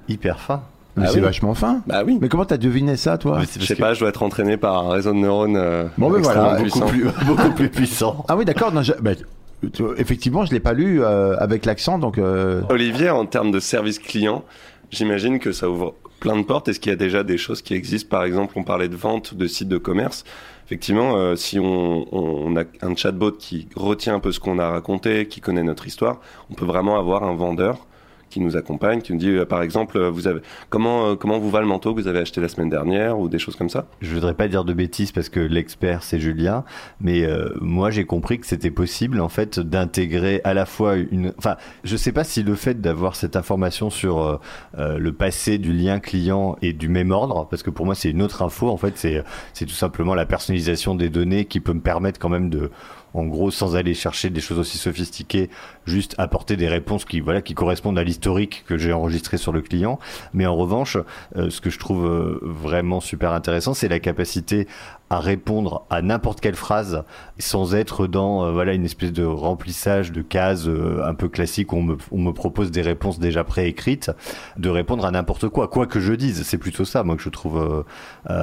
Hyper 0.08 0.40
fin. 0.40 0.62
Mais 0.98 1.04
Ah 1.06 1.10
c'est 1.10 1.16
oui. 1.18 1.22
vachement 1.24 1.54
fin. 1.54 1.82
Bah 1.88 2.04
oui. 2.06 2.18
Mais 2.22 2.30
comment 2.30 2.46
t'as 2.46 2.58
deviné 2.58 2.96
ça, 2.96 3.18
toi 3.18 3.40
Je 3.42 3.64
sais 3.66 3.76
que- 3.76 3.80
pas, 3.82 3.94
je 3.94 4.00
dois 4.00 4.10
être 4.10 4.24
entraîné 4.24 4.56
par 4.58 4.86
un 4.86 4.92
réseau 4.92 5.12
de 5.12 5.18
neurones 5.18 5.58
euh, 5.58 5.86
Bon, 5.98 6.10
ben 6.10 6.20
voilà, 6.22 6.56
beaucoup 6.62 6.80
plus, 6.86 7.06
beaucoup 7.28 7.52
plus 7.52 7.70
puissant. 7.70 8.24
Ah 8.30 8.36
oui, 8.38 8.46
d'accord. 8.46 8.72
bah, 9.02 9.12
effectivement, 9.98 10.46
je 10.46 10.54
l'ai 10.54 10.60
pas 10.60 10.74
lu 10.74 11.04
euh, 11.04 11.36
avec 11.38 11.66
l'accent, 11.66 12.00
donc. 12.00 12.18
euh, 12.18 12.62
Olivier, 12.70 13.10
en 13.10 13.26
termes 13.26 13.52
de 13.52 13.60
service 13.60 14.00
client, 14.00 14.44
j'imagine 14.92 15.40
que 15.40 15.52
ça 15.52 15.70
ouvre 15.70 15.96
plein 16.20 16.38
de 16.38 16.44
portes. 16.44 16.68
Est-ce 16.70 16.80
qu'il 16.80 16.92
y 16.92 16.94
a 16.94 16.98
déjà 16.98 17.24
des 17.24 17.38
choses 17.38 17.62
qui 17.62 17.74
existent? 17.74 18.10
Par 18.10 18.24
exemple, 18.24 18.54
on 18.56 18.64
parlait 18.64 18.88
de 18.90 18.96
vente, 18.96 19.34
de 19.34 19.48
sites 19.48 19.68
de 19.70 19.78
commerce. 19.78 20.24
Effectivement, 20.68 21.16
euh, 21.18 21.36
si 21.36 21.60
on, 21.60 22.08
on 22.16 22.56
a 22.58 22.64
un 22.82 22.96
chatbot 22.96 23.32
qui 23.34 23.68
retient 23.76 24.16
un 24.16 24.20
peu 24.20 24.32
ce 24.32 24.40
qu'on 24.40 24.58
a 24.60 24.70
raconté, 24.70 25.28
qui 25.28 25.40
connaît 25.42 25.62
notre 25.62 25.86
histoire, 25.88 26.22
on 26.50 26.54
peut 26.56 26.66
vraiment 26.66 26.98
avoir 26.98 27.24
un 27.24 27.36
vendeur 27.36 27.86
qui 28.30 28.40
nous 28.40 28.58
accompagne, 28.58 29.02
qui 29.02 29.14
nous 29.14 29.20
dit, 29.20 29.30
euh, 29.30 29.46
par 29.46 29.62
exemple, 29.62 29.98
euh, 29.98 30.10
vous 30.10 30.28
avez 30.28 30.42
comment 30.70 31.08
euh, 31.08 31.16
comment 31.16 31.40
vous 31.40 31.50
va 31.50 31.62
le 31.62 31.68
manteau 31.68 31.94
que 31.94 32.02
vous 32.02 32.08
avez 32.08 32.20
acheté 32.20 32.42
la 32.42 32.48
semaine 32.48 32.70
dernière 32.70 33.20
ou 33.20 33.30
des 33.30 33.40
choses 33.40 33.56
comme 33.56 33.70
ça? 33.70 33.86
Je 34.02 34.14
voudrais 34.14 34.34
pas 34.34 34.48
dire 34.48 34.66
de 34.66 34.74
bêtises 34.74 35.12
parce 35.12 35.30
que 35.30 35.40
l'expert 35.40 36.04
c'est 36.04 36.20
Julien, 36.20 36.64
mais 37.00 37.28
moi 37.62 37.90
j'ai 37.92 38.06
compris 38.06 38.40
que 38.40 38.48
c'était 38.48 38.72
possible 38.72 39.22
en 39.22 39.30
fait 39.30 39.60
d'intégrer 39.60 40.42
à 40.44 40.54
la 40.54 40.66
fois 40.66 40.96
une. 40.96 41.34
Enfin, 41.38 41.56
je 41.84 41.96
sais 41.96 42.12
pas 42.12 42.24
si 42.24 42.44
le 42.44 42.56
fait 42.56 42.82
d'avoir 42.82 43.16
cette 43.16 43.36
information 43.36 43.90
sur 43.90 44.40
le 44.78 45.12
passé 45.12 45.58
du 45.58 45.74
lien 45.74 46.00
client 46.00 46.58
est 46.62 46.74
du 46.74 46.90
même 46.90 47.12
ordre, 47.12 47.48
parce 47.50 47.64
que 47.64 47.70
pour 47.70 47.86
moi 47.86 47.96
c'est 47.96 48.10
une 48.10 48.22
autre 48.22 48.42
info. 48.42 48.70
En 48.70 48.78
fait, 48.78 48.98
c'est 48.98 49.24
c'est 49.54 49.66
tout 49.66 49.74
simplement 49.74 50.16
la 50.16 50.26
personnalisation 50.26 50.96
des 50.96 51.10
données 51.10 51.46
qui 51.46 51.60
peut 51.60 51.74
me 51.74 51.82
permettre 51.82 52.20
quand 52.20 52.30
même 52.30 52.50
de 52.50 52.72
en 53.16 53.26
gros, 53.26 53.50
sans 53.50 53.76
aller 53.76 53.94
chercher 53.94 54.30
des 54.30 54.42
choses 54.42 54.60
aussi 54.60 54.78
sophistiquées, 54.78 55.50
juste 55.86 56.16
apporter 56.18 56.58
des 56.58 56.68
réponses 56.68 57.06
qui, 57.06 57.22
voilà, 57.22 57.42
qui 57.42 57.54
correspondent 57.54 57.98
à 57.98 58.04
l'historique 58.04 58.66
que 58.68 58.78
j'ai 58.78 58.92
enregistré 58.92 59.38
sur 59.38 59.54
le 59.54 59.62
client. 59.62 60.00
Mais 60.34 60.46
en 60.46 60.56
revanche, 60.56 60.98
euh, 61.38 61.50
ce 61.50 61.62
que 61.62 61.70
je 61.70 61.80
trouve 61.80 62.06
euh, 62.06 62.40
vraiment 62.42 63.00
super 63.00 63.32
intéressant, 63.32 63.74
c'est 63.74 63.88
la 63.88 64.00
capacité 64.00 64.68
à 65.10 65.20
répondre 65.20 65.86
à 65.90 66.02
n'importe 66.02 66.42
quelle 66.42 66.56
phrase 66.56 67.04
sans 67.38 67.76
être 67.76 68.08
dans 68.08 68.46
euh, 68.46 68.52
voilà 68.52 68.74
une 68.74 68.86
espèce 68.86 69.14
de 69.14 69.24
remplissage 69.24 70.12
de 70.12 70.22
cases 70.22 70.68
euh, 70.68 71.06
un 71.06 71.14
peu 71.14 71.30
classique 71.30 71.74
où 71.74 71.78
on 71.78 72.18
me, 72.18 72.34
propose 72.34 72.72
des 72.72 72.82
réponses 72.82 73.20
déjà 73.20 73.44
préécrites, 73.44 74.12
de 74.58 74.70
répondre 74.70 75.06
à 75.06 75.12
n'importe 75.12 75.48
quoi, 75.50 75.68
quoi 75.68 75.86
que 75.86 76.00
je 76.00 76.14
dise. 76.14 76.44
C'est 76.44 76.58
plutôt 76.58 76.86
ça, 76.86 77.04
moi, 77.04 77.16
que 77.16 77.22
je 77.22 77.30
trouve 77.30 77.58
euh, 77.58 77.84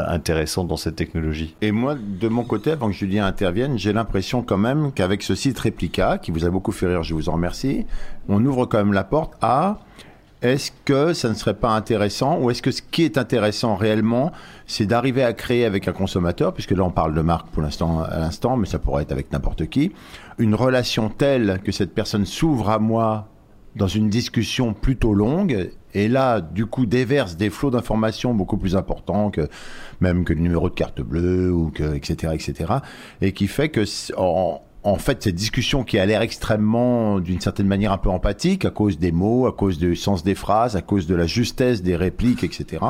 intéressant 0.09 0.65
dans 0.65 0.77
cette 0.77 0.97
technologie. 0.97 1.57
Et 1.61 1.73
moi, 1.73 1.95
de 1.95 2.29
mon 2.29 2.45
côté, 2.45 2.71
avant 2.71 2.87
que 2.87 2.95
Julien 2.95 3.27
intervienne, 3.27 3.79
j'ai 3.79 3.93
l'impression 3.93 4.43
quand 4.43 4.57
même 4.57 4.93
qu'avec 4.93 5.23
ce 5.23 5.35
site 5.35 5.59
Replica, 5.59 6.19
qui 6.19 6.31
vous 6.31 6.47
a 6.47 6.51
beaucoup 6.51 6.73
fait 6.73 6.87
rire, 6.87 7.03
je 7.03 7.15
vous 7.15 7.29
en 7.29 7.33
remercie, 7.33 7.87
on 8.29 8.45
ouvre 8.45 8.67
quand 8.67 8.79
même 8.79 8.93
la 8.93 9.05
porte 9.05 9.35
à 9.43 9.79
est-ce 10.43 10.73
que 10.85 11.13
ça 11.13 11.29
ne 11.29 11.35
serait 11.35 11.55
pas 11.55 11.71
intéressant 11.71 12.39
ou 12.41 12.51
est-ce 12.51 12.63
que 12.63 12.73
ce 12.73 12.83
qui 12.83 13.05
est 13.05 13.17
intéressant 13.17 13.77
réellement, 13.77 14.33
c'est 14.67 14.87
d'arriver 14.87 15.23
à 15.23 15.33
créer 15.33 15.65
avec 15.65 15.87
un 15.89 15.93
consommateur, 15.93 16.53
puisque 16.53 16.73
là 16.73 16.83
on 16.83 16.91
parle 16.91 17.15
de 17.15 17.21
marque 17.21 17.49
pour 17.49 17.63
l'instant 17.63 18.03
à 18.03 18.19
l'instant, 18.19 18.57
mais 18.57 18.67
ça 18.67 18.79
pourrait 18.79 19.05
être 19.05 19.13
avec 19.13 19.33
n'importe 19.33 19.67
qui, 19.67 19.93
une 20.39 20.55
relation 20.55 21.09
telle 21.09 21.61
que 21.65 21.73
cette 21.73 21.95
personne 21.95 22.27
s'ouvre 22.27 22.71
à 22.71 22.79
moi 22.79 23.29
dans 23.77 23.87
une 23.87 24.11
discussion 24.11 24.75
plutôt 24.75 25.15
longue 25.15 25.71
et 25.95 26.09
là 26.09 26.41
du 26.41 26.67
coup 26.67 26.85
déverse 26.85 27.37
des 27.37 27.49
flots 27.49 27.71
d'informations 27.71 28.35
beaucoup 28.35 28.59
plus 28.59 28.77
importants 28.77 29.31
que 29.31 29.49
même 30.01 30.25
que 30.25 30.35
le 30.35 30.41
numéro 30.41 30.69
de 30.69 30.75
carte 30.75 31.01
bleue 31.01 31.51
ou 31.51 31.71
que 31.71 31.95
etc 31.95 32.35
etc 32.35 32.75
et 33.23 33.33
qui 33.33 33.47
fait 33.47 33.71
que 33.71 33.85
en, 34.19 34.63
en 34.85 34.97
fait, 34.97 35.23
cette 35.23 35.37
discussion 35.37 35.85
qui 35.85 35.99
a 35.99 36.07
l'air 36.07 36.23
extrêmement, 36.23 37.21
d'une 37.21 37.41
certaine 37.41 37.69
manière, 37.69 37.93
un 37.93 37.99
peu 37.99 38.11
empathique, 38.11 38.65
à 38.65 38.71
cause 38.71 38.99
des 38.99 39.13
mots, 39.13 39.47
à 39.47 39.53
cause 39.53 39.79
du 39.79 39.95
sens 39.95 40.25
des 40.25 40.35
phrases, 40.35 40.75
à 40.75 40.83
cause 40.83 41.07
de 41.07 41.15
la 41.15 41.27
justesse 41.27 41.83
des 41.83 41.95
répliques, 41.95 42.43
etc., 42.43 42.85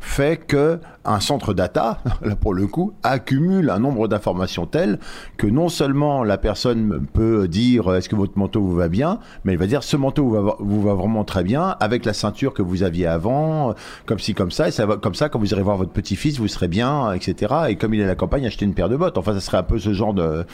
fait 0.00 0.46
que 0.46 0.80
un 1.04 1.20
centre 1.20 1.54
data, 1.54 1.98
là 2.22 2.34
pour 2.34 2.54
le 2.54 2.66
coup, 2.66 2.94
accumule 3.02 3.70
un 3.70 3.78
nombre 3.78 4.08
d'informations 4.08 4.66
tel 4.66 4.98
que 5.36 5.46
non 5.46 5.68
seulement 5.68 6.24
la 6.24 6.38
personne 6.38 7.06
peut 7.12 7.46
dire 7.48 7.94
est-ce 7.94 8.08
que 8.08 8.16
votre 8.16 8.38
manteau 8.38 8.62
vous 8.62 8.74
va 8.74 8.88
bien, 8.88 9.20
mais 9.44 9.52
elle 9.52 9.58
va 9.58 9.66
dire 9.66 9.82
ce 9.82 9.96
manteau 9.96 10.24
vous 10.24 10.30
va, 10.30 10.56
vous 10.58 10.82
va 10.82 10.94
vraiment 10.94 11.24
très 11.24 11.44
bien 11.44 11.76
avec 11.80 12.04
la 12.04 12.12
ceinture 12.12 12.54
que 12.54 12.62
vous 12.62 12.82
aviez 12.82 13.06
avant, 13.06 13.74
comme 14.06 14.18
ci 14.18 14.34
comme 14.34 14.50
ça, 14.50 14.68
et 14.68 14.70
ça 14.70 14.86
va 14.86 14.96
comme 14.96 15.14
ça 15.14 15.28
quand 15.28 15.38
vous 15.38 15.52
irez 15.52 15.62
voir 15.62 15.76
votre 15.76 15.92
petit-fils, 15.92 16.38
vous 16.38 16.48
serez 16.48 16.68
bien, 16.68 17.12
etc. 17.12 17.54
Et 17.68 17.76
comme 17.76 17.94
il 17.94 18.00
est 18.00 18.04
à 18.04 18.08
la 18.08 18.14
campagne, 18.14 18.46
acheter 18.46 18.64
une 18.64 18.74
paire 18.74 18.88
de 18.88 18.96
bottes. 18.96 19.18
Enfin, 19.18 19.34
ça 19.34 19.40
serait 19.40 19.58
un 19.58 19.62
peu 19.62 19.78
ce 19.78 19.92
genre 19.92 20.14
de 20.14 20.44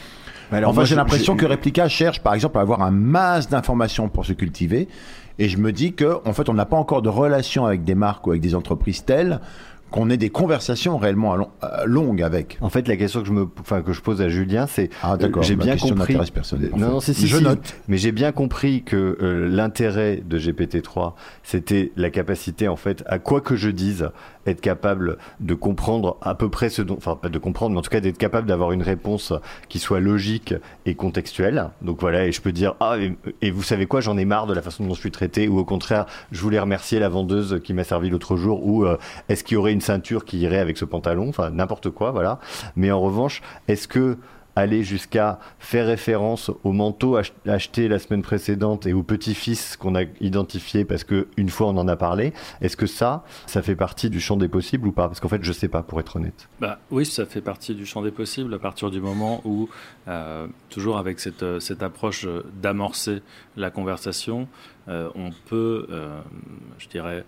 alors 0.52 0.70
enfin, 0.70 0.84
j'ai 0.84 0.94
l'impression 0.94 1.36
que 1.36 1.44
Replica 1.44 1.88
cherche, 1.88 2.20
par 2.20 2.34
exemple, 2.34 2.58
à 2.58 2.60
avoir 2.60 2.82
un 2.82 2.90
masse 2.90 3.48
d'informations 3.48 4.08
pour 4.08 4.24
se 4.24 4.32
cultiver. 4.32 4.88
Et 5.38 5.48
je 5.48 5.58
me 5.58 5.72
dis 5.72 5.92
que, 5.92 6.18
en 6.24 6.32
fait, 6.32 6.48
on 6.48 6.54
n'a 6.54 6.64
pas 6.64 6.76
encore 6.76 7.02
de 7.02 7.08
relation 7.08 7.66
avec 7.66 7.84
des 7.84 7.94
marques 7.94 8.26
ou 8.26 8.30
avec 8.30 8.42
des 8.42 8.54
entreprises 8.54 9.04
telles 9.04 9.40
qu'on 9.90 10.10
ait 10.10 10.16
des 10.16 10.30
conversations 10.30 10.98
réellement 10.98 11.36
long- 11.36 11.48
euh, 11.64 11.84
longues 11.86 12.22
avec. 12.22 12.58
En 12.60 12.68
fait, 12.70 12.88
la 12.88 12.96
question 12.96 13.20
que 13.22 13.28
je 13.28 13.32
me, 13.32 13.46
enfin 13.60 13.82
que 13.82 13.92
je 13.92 14.00
pose 14.00 14.20
à 14.20 14.28
Julien, 14.28 14.66
c'est, 14.66 14.90
Ah, 15.02 15.16
d'accord, 15.16 15.42
j'ai 15.42 15.56
bien 15.56 15.72
question 15.74 15.94
compris. 15.94 16.16
personne, 16.34 16.60
Non, 16.60 16.68
fait. 16.70 16.76
non, 16.92 17.00
si, 17.00 17.14
si, 17.14 17.26
Je 17.26 17.36
si. 17.36 17.42
note. 17.44 17.74
Mais 17.88 17.96
j'ai 17.96 18.12
bien 18.12 18.32
compris 18.32 18.82
que 18.82 19.16
euh, 19.20 19.48
l'intérêt 19.48 20.22
de 20.26 20.38
GPT-3, 20.38 21.14
c'était 21.42 21.92
la 21.96 22.10
capacité, 22.10 22.68
en 22.68 22.76
fait, 22.76 23.02
à 23.06 23.18
quoi 23.18 23.40
que 23.40 23.54
je 23.56 23.70
dise, 23.70 24.10
être 24.46 24.60
capable 24.60 25.18
de 25.40 25.54
comprendre 25.54 26.18
à 26.22 26.34
peu 26.36 26.48
près 26.48 26.68
ce 26.68 26.80
dont, 26.82 26.96
enfin 26.96 27.16
pas 27.16 27.28
de 27.28 27.38
comprendre, 27.38 27.72
mais 27.72 27.78
en 27.78 27.82
tout 27.82 27.90
cas 27.90 27.98
d'être 28.00 28.18
capable 28.18 28.46
d'avoir 28.46 28.70
une 28.72 28.82
réponse 28.82 29.32
qui 29.68 29.78
soit 29.80 29.98
logique 29.98 30.54
et 30.84 30.94
contextuelle. 30.94 31.70
Donc 31.82 32.00
voilà, 32.00 32.26
et 32.26 32.32
je 32.32 32.40
peux 32.40 32.52
dire 32.52 32.74
ah 32.78 32.96
et, 32.98 33.16
et 33.42 33.50
vous 33.50 33.64
savez 33.64 33.86
quoi, 33.86 34.00
j'en 34.00 34.16
ai 34.16 34.24
marre 34.24 34.46
de 34.46 34.54
la 34.54 34.62
façon 34.62 34.84
dont 34.86 34.94
je 34.94 35.00
suis 35.00 35.10
traité, 35.10 35.48
ou 35.48 35.58
au 35.58 35.64
contraire, 35.64 36.06
je 36.30 36.40
voulais 36.40 36.60
remercier 36.60 37.00
la 37.00 37.08
vendeuse 37.08 37.60
qui 37.64 37.74
m'a 37.74 37.82
servi 37.82 38.08
l'autre 38.08 38.36
jour, 38.36 38.64
ou 38.64 38.84
euh, 38.84 38.96
est-ce 39.28 39.42
qu'il 39.42 39.56
y 39.56 39.58
aurait 39.58 39.72
une 39.76 39.82
ceinture 39.82 40.24
qui 40.24 40.38
irait 40.38 40.58
avec 40.58 40.78
ce 40.78 40.86
pantalon, 40.86 41.28
enfin 41.28 41.50
n'importe 41.50 41.90
quoi, 41.90 42.10
voilà. 42.10 42.38
Mais 42.76 42.90
en 42.90 43.00
revanche, 43.00 43.42
est-ce 43.68 43.86
que 43.86 44.16
aller 44.56 44.82
jusqu'à 44.82 45.38
faire 45.58 45.86
référence 45.86 46.50
au 46.64 46.72
manteau 46.72 47.16
ach- 47.16 47.32
acheté 47.46 47.88
la 47.88 47.98
semaine 47.98 48.22
précédente 48.22 48.86
et 48.86 48.92
au 48.94 49.02
petit-fils 49.02 49.76
qu'on 49.76 49.94
a 49.94 50.02
identifié 50.20 50.84
parce 50.84 51.04
que 51.04 51.28
une 51.36 51.50
fois 51.50 51.68
on 51.68 51.76
en 51.76 51.86
a 51.86 51.96
parlé, 51.96 52.32
est-ce 52.60 52.76
que 52.76 52.86
ça, 52.86 53.24
ça 53.46 53.62
fait 53.62 53.76
partie 53.76 54.10
du 54.10 54.18
champ 54.18 54.36
des 54.36 54.48
possibles 54.48 54.88
ou 54.88 54.92
pas? 54.92 55.06
Parce 55.08 55.20
qu'en 55.20 55.28
fait, 55.28 55.44
je 55.44 55.52
sais 55.52 55.68
pas, 55.68 55.82
pour 55.82 56.00
être 56.00 56.16
honnête. 56.16 56.48
Bah, 56.60 56.78
oui, 56.90 57.04
ça 57.06 57.26
fait 57.26 57.42
partie 57.42 57.74
du 57.74 57.86
champ 57.86 58.02
des 58.02 58.10
possibles 58.10 58.52
à 58.54 58.58
partir 58.58 58.90
du 58.90 59.00
moment 59.00 59.42
où, 59.44 59.68
euh, 60.08 60.46
toujours 60.70 60.96
avec 60.96 61.20
cette, 61.20 61.42
euh, 61.42 61.60
cette 61.60 61.82
approche 61.82 62.24
euh, 62.24 62.42
d'amorcer 62.60 63.22
la 63.56 63.70
conversation, 63.70 64.48
on 64.88 65.30
peut, 65.48 65.88
je 66.78 66.86
dirais, 66.86 67.24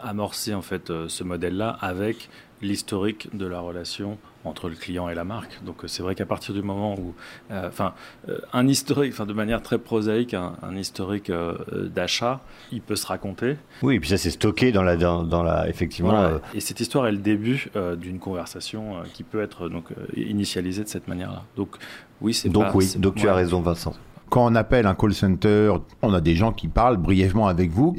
amorcer 0.00 0.54
en 0.54 0.62
fait 0.62 0.90
ce 1.08 1.24
modèle-là 1.24 1.76
avec 1.80 2.30
l'historique 2.62 3.28
de 3.36 3.44
la 3.46 3.60
relation 3.60 4.16
entre 4.44 4.68
le 4.68 4.74
client 4.74 5.08
et 5.08 5.14
la 5.14 5.24
marque. 5.24 5.60
Donc 5.64 5.84
euh, 5.84 5.88
c'est 5.88 6.02
vrai 6.02 6.14
qu'à 6.14 6.26
partir 6.26 6.52
du 6.54 6.62
moment 6.62 6.94
où, 6.98 7.14
euh, 7.50 7.68
enfin, 7.68 7.94
euh, 8.28 8.38
un 8.52 8.66
historique, 8.66 9.12
enfin 9.12 9.26
de 9.26 9.32
manière 9.32 9.62
très 9.62 9.78
prosaïque, 9.78 10.34
un, 10.34 10.54
un 10.62 10.76
historique 10.76 11.30
euh, 11.30 11.54
d'achat, 11.94 12.40
il 12.72 12.80
peut 12.80 12.96
se 12.96 13.06
raconter. 13.06 13.56
Oui, 13.82 13.96
et 13.96 14.00
puis 14.00 14.08
ça 14.08 14.16
c'est 14.16 14.30
stocké 14.30 14.72
dans 14.72 14.82
la, 14.82 14.96
dans, 14.96 15.22
dans 15.22 15.42
la, 15.42 15.68
effectivement. 15.68 16.10
Voilà. 16.10 16.28
euh, 16.28 16.38
Et 16.54 16.60
cette 16.60 16.80
histoire 16.80 17.06
est 17.06 17.12
le 17.12 17.18
début 17.18 17.68
euh, 17.76 17.96
d'une 17.96 18.18
conversation 18.18 18.96
euh, 18.96 19.02
qui 19.12 19.22
peut 19.22 19.42
être 19.42 19.68
donc 19.68 19.92
euh, 19.92 20.06
initialisée 20.16 20.82
de 20.84 20.88
cette 20.88 21.08
manière-là. 21.08 21.42
Donc 21.56 21.76
oui, 22.20 22.34
c'est 22.34 22.48
donc 22.48 22.64
pas- 22.64 22.72
oui, 22.74 22.92
donc 22.98 23.14
tu 23.16 23.28
as 23.28 23.34
raison, 23.34 23.60
Vincent. 23.60 23.94
Quand 24.28 24.46
on 24.46 24.54
appelle 24.54 24.86
un 24.86 24.94
call 24.94 25.12
center, 25.12 25.74
on 26.00 26.14
a 26.14 26.20
des 26.22 26.34
gens 26.34 26.52
qui 26.52 26.66
parlent 26.66 26.96
brièvement 26.96 27.48
avec 27.48 27.70
vous. 27.70 27.96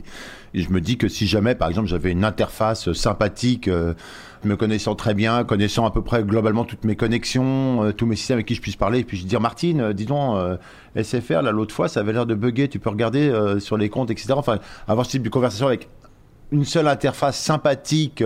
Et 0.56 0.62
je 0.62 0.72
me 0.72 0.82
dis 0.82 0.98
que 0.98 1.08
si 1.08 1.28
jamais, 1.28 1.54
par 1.54 1.70
exemple, 1.70 1.88
j'avais 1.88 2.12
une 2.12 2.24
interface 2.26 2.92
sympathique, 2.94 3.68
euh, 3.68 3.94
me 4.46 4.56
connaissant 4.56 4.96
très 4.96 5.14
bien, 5.14 5.44
connaissant 5.44 5.86
à 5.86 5.92
peu 5.92 6.02
près 6.02 6.24
globalement 6.24 6.66
toutes 6.66 6.84
mes 6.84 6.96
connexions, 6.96 7.84
euh, 7.84 7.92
tous 7.92 8.06
mes 8.06 8.16
systèmes 8.16 8.36
avec 8.36 8.46
qui 8.46 8.56
je 8.56 8.62
puisse 8.62 8.76
parler, 8.76 9.00
et 9.00 9.04
puis 9.04 9.18
je 9.18 9.26
dire 9.26 9.42
Martine, 9.42 9.82
euh, 9.82 9.94
dis 9.94 10.06
donc, 10.06 10.38
euh, 10.38 10.58
SFR, 10.96 11.42
là 11.42 11.52
l'autre 11.52 11.74
fois, 11.74 11.88
ça 11.88 12.02
avait 12.02 12.14
l'air 12.14 12.26
de 12.26 12.36
bugger, 12.36 12.68
tu 12.68 12.80
peux 12.80 12.90
regarder 12.90 13.34
sur 13.60 13.78
les 13.78 13.90
comptes, 13.90 14.12
etc. 14.12 14.34
Enfin, 14.36 14.60
avoir 14.88 15.06
ce 15.06 15.12
type 15.12 15.24
de 15.24 15.30
conversation 15.30 15.68
avec 15.68 15.90
une 16.52 16.66
seule 16.66 16.88
interface 16.88 17.40
sympathique 17.40 18.24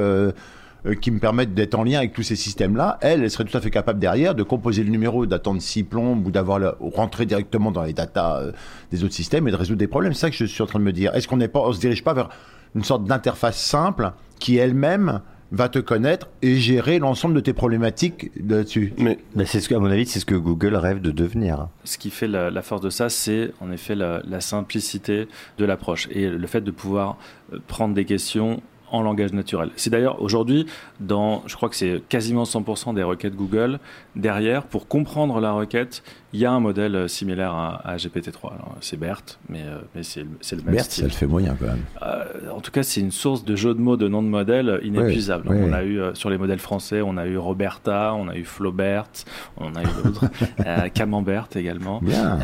qui 1.02 1.12
me 1.12 1.20
permette 1.20 1.54
d'être 1.54 1.76
en 1.76 1.84
lien 1.84 2.00
avec 2.00 2.14
tous 2.14 2.24
ces 2.24 2.36
systèmes-là, 2.36 2.98
elle, 3.02 3.24
elle 3.24 3.32
serait 3.32 3.46
tout 3.46 3.58
à 3.58 3.62
fait 3.62 3.72
capable 3.72 4.00
derrière 4.00 4.36
de 4.36 4.44
composer 4.44 4.84
le 4.84 4.90
numéro, 4.90 5.26
d'attendre 5.26 5.62
six 5.62 5.84
plombes 5.84 6.28
ou 6.28 6.32
d'avoir 6.32 6.76
rentrer 6.80 7.26
directement 7.26 7.72
dans 7.72 7.84
les 7.84 7.94
datas 7.94 8.52
des 8.92 9.04
autres 9.04 9.14
systèmes 9.14 9.48
et 9.48 9.52
de 9.52 9.56
résoudre 9.56 9.80
des 9.80 9.88
problèmes. 9.88 10.14
C'est 10.14 10.22
ça 10.22 10.30
que 10.30 10.36
je 10.36 10.46
suis 10.46 10.62
en 10.62 10.68
train 10.68 10.80
de 10.80 10.84
me 10.84 10.94
dire. 10.94 11.16
Est-ce 11.16 11.28
qu'on 11.28 11.38
n'est 11.38 11.48
pas, 11.48 11.62
on 11.62 11.72
se 11.72 11.80
dirige 11.80 12.04
pas 12.04 12.14
vers 12.14 12.30
une 12.76 12.84
sorte 12.84 13.06
d'interface 13.06 13.58
simple 13.58 14.12
qui 14.40 14.58
elle-même 14.58 15.22
va 15.52 15.70
te 15.70 15.80
connaître 15.80 16.28
et 16.42 16.58
gérer 16.58 17.00
l'ensemble 17.00 17.34
de 17.36 17.40
tes 17.40 17.54
problématiques 17.54 18.32
là-dessus. 18.48 18.94
Mais 18.98 19.18
c'est 19.46 19.60
ce 19.60 19.70
que, 19.70 19.76
à 19.76 19.80
mon 19.80 19.90
avis, 19.90 20.06
c'est 20.06 20.20
ce 20.20 20.26
que 20.26 20.36
Google 20.36 20.76
rêve 20.76 21.02
de 21.02 21.12
devenir. 21.12 21.70
Ce 21.84 21.98
qui 21.98 22.10
fait 22.10 22.28
la, 22.28 22.50
la 22.50 22.62
force 22.62 22.82
de 22.82 22.90
ça, 22.90 23.10
c'est 23.10 23.52
en 23.62 23.72
effet 23.72 23.96
la, 23.96 24.22
la 24.28 24.42
simplicité 24.42 25.28
de 25.58 25.66
l'approche 25.66 26.08
et 26.12 26.30
le 26.30 26.48
fait 26.48 26.62
de 26.62 26.72
pouvoir 26.72 27.18
euh, 27.54 27.60
prendre 27.68 27.94
des 27.94 28.06
questions 28.06 28.62
en 28.92 29.02
langage 29.02 29.34
naturel. 29.34 29.70
C'est 29.76 29.90
d'ailleurs 29.90 30.22
aujourd'hui, 30.22 30.66
dans, 31.00 31.44
je 31.46 31.56
crois 31.56 31.70
que 31.70 31.76
c'est 31.76 32.02
quasiment 32.08 32.44
100% 32.44 32.94
des 32.94 33.04
requêtes 33.04 33.36
Google, 33.36 33.80
derrière, 34.16 34.64
pour 34.64 34.88
comprendre 34.88 35.40
la 35.40 35.52
requête, 35.52 36.04
il 36.34 36.40
y 36.40 36.46
a 36.46 36.52
un 36.52 36.60
modèle 36.60 36.96
euh, 36.96 37.08
similaire 37.08 37.54
à, 37.54 37.82
à 37.88 37.96
GPT-3. 37.98 38.54
Alors, 38.54 38.76
C'est 38.82 38.98
BERT, 38.98 39.40
mais, 39.50 39.64
euh, 39.64 39.78
mais 39.96 40.04
c'est 40.04 40.22
le, 40.22 40.62
même 40.64 40.80
style. 40.80 41.04
ça 41.04 41.08
le 41.08 41.14
fait 41.14 41.26
moyen 41.26 41.56
quand 41.60 41.68
même. 41.68 41.84
Euh, 42.02 42.52
en 42.56 42.60
tout 42.60 42.72
cas, 42.72 42.84
c'est 42.84 43.02
une 43.02 43.12
source 43.12 43.44
de 43.46 43.56
jeux 43.56 43.74
de 43.74 43.80
mots, 43.80 43.98
de 43.98 44.08
noms 44.08 44.24
de 44.24 44.28
modèles 44.28 44.80
inépuisable. 44.84 45.46
Oui, 45.50 45.58
oui, 45.58 45.70
on 45.70 45.74
a 45.74 45.84
eu 45.84 46.00
euh, 46.00 46.14
sur 46.14 46.30
les 46.30 46.38
modèles 46.38 46.60
français, 46.60 47.02
on 47.02 47.18
a 47.18 47.26
eu 47.26 47.38
Roberta, 47.38 48.14
on 48.14 48.28
a 48.28 48.36
eu 48.36 48.44
Flaubert, 48.44 49.10
on 49.58 49.76
a 49.76 49.84
eu 49.84 50.04
d'autres, 50.04 50.26
euh, 50.66 50.90
Camembert 50.90 51.48
également. 51.56 52.00
Bien. 52.02 52.40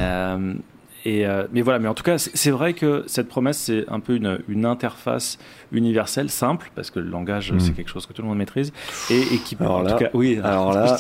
Euh, 1.06 1.10
et 1.10 1.26
euh, 1.26 1.44
mais 1.52 1.62
voilà, 1.62 1.80
mais 1.80 1.88
en 1.88 1.94
tout 1.94 2.04
cas, 2.04 2.18
c'est 2.18 2.52
vrai 2.52 2.74
que 2.74 3.04
cette 3.08 3.28
promesse, 3.28 3.58
c'est 3.58 3.86
un 3.90 4.00
peu 4.00 4.16
une, 4.16 4.40
une 4.48 4.66
interface 4.66 5.38
universelle, 5.72 6.30
simple, 6.30 6.72
parce 6.76 6.92
que 6.92 7.00
le 7.00 7.10
langage, 7.10 7.52
Mm. 7.52 7.60
c'est 7.60 7.72
quelque 7.74 7.90
chose 7.90 8.06
que 8.06 8.14
tout 8.14 8.22
le 8.22 8.28
monde 8.28 8.38
maîtrise, 8.38 8.72
et, 9.10 9.20
et 9.20 9.38
qui, 9.40 9.58
Alors 9.60 9.78
en 9.78 9.82
là- 9.82 9.92
tout 9.94 9.98
cas, 9.98 10.10
oui. 10.14 10.40
alors 10.44 10.72
là- 10.74 10.98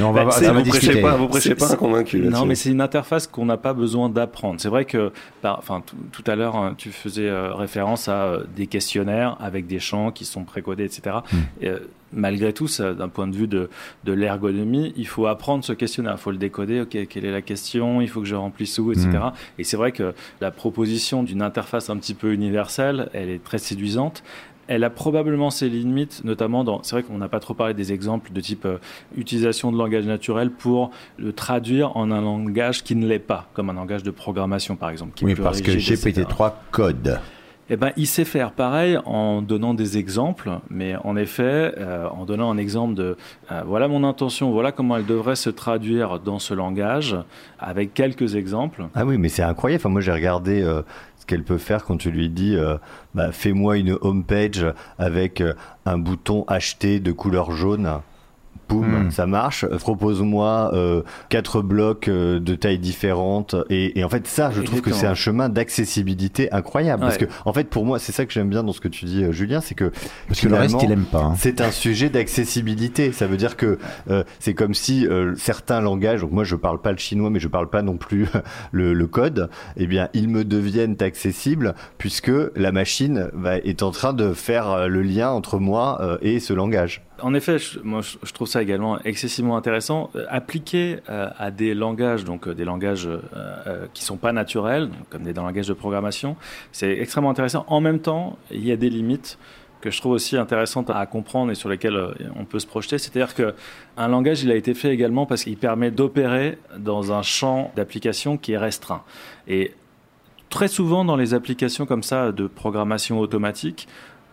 on 0.00 0.12
va- 0.12 0.24
Bah, 0.24 0.52
vous 0.52 0.62
prêchez 0.70 1.00
pas- 1.00 1.16
vous 1.16 1.28
prêchez 1.28 1.54
pas 1.54 1.74
convaincu, 1.76 2.18
Non, 2.18 2.44
mais 2.44 2.54
c'est 2.54 2.70
une 2.70 2.80
interface 2.80 3.26
qu'on 3.26 3.46
n'a 3.46 3.56
pas 3.56 3.72
besoin 3.72 4.08
d'apprendre. 4.08 4.60
C'est 4.60 4.68
vrai 4.68 4.84
que, 4.84 5.12
enfin, 5.42 5.82
tout- 6.12 6.24
à 6.30 6.34
l'heure, 6.34 6.56
hein, 6.56 6.74
tu 6.76 6.90
faisais 6.90 7.28
euh, 7.28 7.54
référence 7.54 8.08
à 8.08 8.24
euh, 8.24 8.44
des 8.56 8.66
questionnaires 8.66 9.36
avec 9.40 9.66
des 9.68 9.78
champs 9.78 10.10
qui 10.10 10.24
sont 10.24 10.42
précodés, 10.44 10.84
etc. 10.84 11.18
Hmm. 11.32 11.36
Et, 11.62 11.70
malgré 12.12 12.52
tout, 12.52 12.66
d'un 12.78 13.08
point 13.08 13.26
de 13.26 13.36
vue 13.36 13.48
de, 13.48 13.68
de 14.04 14.12
l'ergonomie, 14.12 14.92
il 14.96 15.06
faut 15.06 15.26
apprendre 15.26 15.64
ce 15.64 15.72
questionnaire. 15.72 16.14
Il 16.16 16.20
faut 16.20 16.30
le 16.30 16.38
décoder. 16.38 16.80
Ok, 16.82 16.96
quelle 17.08 17.24
est 17.24 17.32
la 17.32 17.42
question? 17.42 18.00
Il 18.00 18.08
faut 18.08 18.20
que 18.20 18.26
je 18.26 18.34
remplisse 18.34 18.78
où, 18.78 18.92
etc. 18.92 19.08
Hmm. 19.08 19.30
Et 19.58 19.64
c'est 19.64 19.76
vrai 19.76 19.92
que 19.92 20.14
la 20.40 20.50
proposition 20.50 21.22
d'une 21.22 21.42
interface 21.42 21.90
un 21.90 21.96
petit 21.96 22.14
peu 22.14 22.32
universelle, 22.32 23.10
elle 23.12 23.30
est 23.30 23.42
très 23.42 23.58
séduisante. 23.58 24.22
Elle 24.68 24.82
a 24.82 24.90
probablement 24.90 25.50
ses 25.50 25.68
limites, 25.68 26.22
notamment 26.24 26.64
dans. 26.64 26.82
C'est 26.82 26.96
vrai 26.96 27.02
qu'on 27.04 27.18
n'a 27.18 27.28
pas 27.28 27.38
trop 27.38 27.54
parlé 27.54 27.72
des 27.72 27.92
exemples 27.92 28.32
de 28.32 28.40
type 28.40 28.64
euh, 28.64 28.78
utilisation 29.16 29.70
de 29.70 29.78
langage 29.78 30.06
naturel 30.06 30.50
pour 30.50 30.90
le 31.18 31.32
traduire 31.32 31.96
en 31.96 32.10
un 32.10 32.20
langage 32.20 32.82
qui 32.82 32.96
ne 32.96 33.06
l'est 33.06 33.20
pas, 33.20 33.48
comme 33.54 33.70
un 33.70 33.74
langage 33.74 34.02
de 34.02 34.10
programmation 34.10 34.74
par 34.74 34.90
exemple. 34.90 35.12
Qui 35.14 35.22
est 35.22 35.28
Oui, 35.28 35.34
plus 35.34 35.42
parce 35.44 35.60
que 35.60 35.70
rigide, 35.70 35.92
etc. 36.04 36.22
GPT-3 36.22 36.52
code. 36.72 37.20
Eh 37.68 37.76
ben, 37.76 37.90
il 37.96 38.06
sait 38.06 38.24
faire 38.24 38.52
pareil 38.52 38.96
en 39.06 39.42
donnant 39.42 39.74
des 39.74 39.98
exemples, 39.98 40.50
mais 40.70 40.94
en 41.02 41.16
effet, 41.16 41.74
euh, 41.78 42.08
en 42.08 42.24
donnant 42.24 42.48
un 42.50 42.58
exemple 42.58 42.94
de 42.94 43.16
euh, 43.50 43.62
voilà 43.66 43.88
mon 43.88 44.04
intention, 44.04 44.52
voilà 44.52 44.70
comment 44.70 44.96
elle 44.96 45.06
devrait 45.06 45.34
se 45.34 45.50
traduire 45.50 46.20
dans 46.20 46.38
ce 46.38 46.54
langage, 46.54 47.16
avec 47.58 47.92
quelques 47.92 48.36
exemples. 48.36 48.84
Ah 48.94 49.04
oui, 49.04 49.18
mais 49.18 49.28
c'est 49.28 49.42
incroyable. 49.42 49.80
Enfin, 49.80 49.88
moi, 49.88 50.00
j'ai 50.00 50.12
regardé 50.12 50.62
euh, 50.62 50.82
ce 51.18 51.26
qu'elle 51.26 51.42
peut 51.42 51.58
faire 51.58 51.84
quand 51.84 51.96
tu 51.96 52.12
lui 52.12 52.28
dis 52.28 52.54
euh, 52.56 52.76
bah, 53.14 53.32
fais-moi 53.32 53.78
une 53.78 53.98
home 54.00 54.22
page 54.22 54.64
avec 54.98 55.40
euh, 55.40 55.54
un 55.86 55.98
bouton 55.98 56.44
acheter 56.46 57.00
de 57.00 57.10
couleur 57.10 57.50
jaune. 57.50 58.00
Boum, 58.68 59.06
Mm. 59.06 59.10
ça 59.10 59.26
marche. 59.26 59.64
Euh, 59.64 59.76
Propose-moi 59.78 60.70
euh, 60.74 61.02
quatre 61.28 61.62
blocs 61.62 62.08
euh, 62.08 62.40
de 62.40 62.54
tailles 62.54 62.78
différentes. 62.78 63.54
Et, 63.70 63.98
et 63.98 64.04
en 64.04 64.08
fait, 64.08 64.26
ça, 64.26 64.50
je 64.50 64.62
trouve 64.62 64.80
que 64.80 64.92
c'est 64.92 65.06
un 65.06 65.14
chemin 65.14 65.48
d'accessibilité 65.48 66.52
incroyable. 66.52 67.02
Parce 67.02 67.18
que, 67.18 67.26
en 67.44 67.52
fait, 67.52 67.68
pour 67.68 67.84
moi, 67.84 67.98
c'est 67.98 68.12
ça 68.12 68.24
que 68.26 68.32
j'aime 68.32 68.48
bien 68.50 68.62
dans 68.62 68.72
ce 68.72 68.80
que 68.80 68.88
tu 68.88 69.04
dis, 69.04 69.24
euh, 69.24 69.32
Julien, 69.32 69.60
c'est 69.60 69.74
que 69.74 69.92
Parce 70.28 70.40
que 70.40 70.48
le 70.48 70.54
reste, 70.56 70.82
il 70.82 70.90
aime 70.92 71.04
pas. 71.04 71.22
hein. 71.22 71.34
c'est 71.38 71.60
un 71.60 71.70
sujet 71.70 72.08
d'accessibilité. 72.10 73.12
Ça 73.12 73.26
veut 73.26 73.36
dire 73.36 73.56
que 73.56 73.78
euh, 74.10 74.24
c'est 74.38 74.54
comme 74.54 74.74
si 74.74 75.06
euh, 75.06 75.34
certains 75.36 75.80
langages, 75.80 76.20
donc 76.20 76.32
moi 76.32 76.44
je 76.44 76.56
parle 76.56 76.80
pas 76.80 76.92
le 76.92 76.98
chinois, 76.98 77.30
mais 77.30 77.40
je 77.40 77.48
parle 77.48 77.68
pas 77.70 77.82
non 77.82 77.96
plus 77.96 78.26
le, 78.72 78.92
le 78.94 79.06
code, 79.06 79.48
eh 79.76 79.86
bien 79.86 80.08
ils 80.14 80.28
me 80.28 80.44
deviennent 80.44 80.96
accessibles 81.00 81.74
puisque 81.98 82.32
la 82.56 82.72
machine 82.72 83.28
va, 83.32 83.58
est 83.58 83.82
en 83.82 83.90
train 83.90 84.12
de 84.12 84.32
faire 84.32 84.88
le 84.88 85.02
lien 85.02 85.30
entre 85.30 85.58
moi 85.58 85.98
euh, 86.00 86.18
et 86.22 86.40
ce 86.40 86.52
langage. 86.52 87.02
En 87.22 87.32
effet, 87.32 87.58
je, 87.58 87.78
moi, 87.80 88.02
je, 88.02 88.32
trouve 88.32 88.46
ça 88.46 88.62
également 88.62 88.98
excessivement 89.02 89.56
intéressant. 89.56 90.10
Euh, 90.16 90.26
appliqué 90.28 90.98
euh, 91.08 91.30
à 91.38 91.50
des 91.50 91.72
langages, 91.72 92.24
donc 92.24 92.46
euh, 92.46 92.54
des 92.54 92.64
langages 92.64 93.08
euh, 93.08 93.86
qui 93.94 94.04
sont 94.04 94.18
pas 94.18 94.32
naturels, 94.32 94.90
comme 95.08 95.22
des 95.22 95.32
langages 95.32 95.68
de 95.68 95.72
programmation, 95.72 96.36
c'est 96.72 96.92
extrêmement 96.92 97.30
intéressant. 97.30 97.64
En 97.68 97.80
même 97.80 98.00
temps, 98.00 98.38
il 98.50 98.66
y 98.66 98.72
a 98.72 98.76
des 98.76 98.90
limites 98.90 99.38
que 99.80 99.90
je 99.90 100.00
trouve 100.00 100.12
aussi 100.12 100.36
intéressantes 100.36 100.90
à 100.90 101.04
comprendre 101.06 101.52
et 101.52 101.54
sur 101.54 101.68
lesquelles 101.68 101.98
on 102.34 102.44
peut 102.44 102.58
se 102.58 102.66
projeter. 102.66 102.98
C'est-à-dire 102.98 103.34
que 103.34 103.54
un 103.96 104.08
langage, 104.08 104.42
il 104.42 104.50
a 104.50 104.56
été 104.56 104.74
fait 104.74 104.92
également 104.92 105.26
parce 105.26 105.44
qu'il 105.44 105.56
permet 105.56 105.90
d'opérer 105.90 106.58
dans 106.78 107.12
un 107.12 107.22
champ 107.22 107.72
d'application 107.76 108.36
qui 108.36 108.52
est 108.52 108.58
restreint. 108.58 109.02
Et 109.48 109.74
très 110.48 110.68
souvent 110.68 111.04
dans 111.04 111.16
les 111.16 111.34
applications 111.34 111.86
comme 111.86 112.02
ça 112.02 112.32
de 112.32 112.46
programmation 112.46 113.20
automatique, 113.20 113.86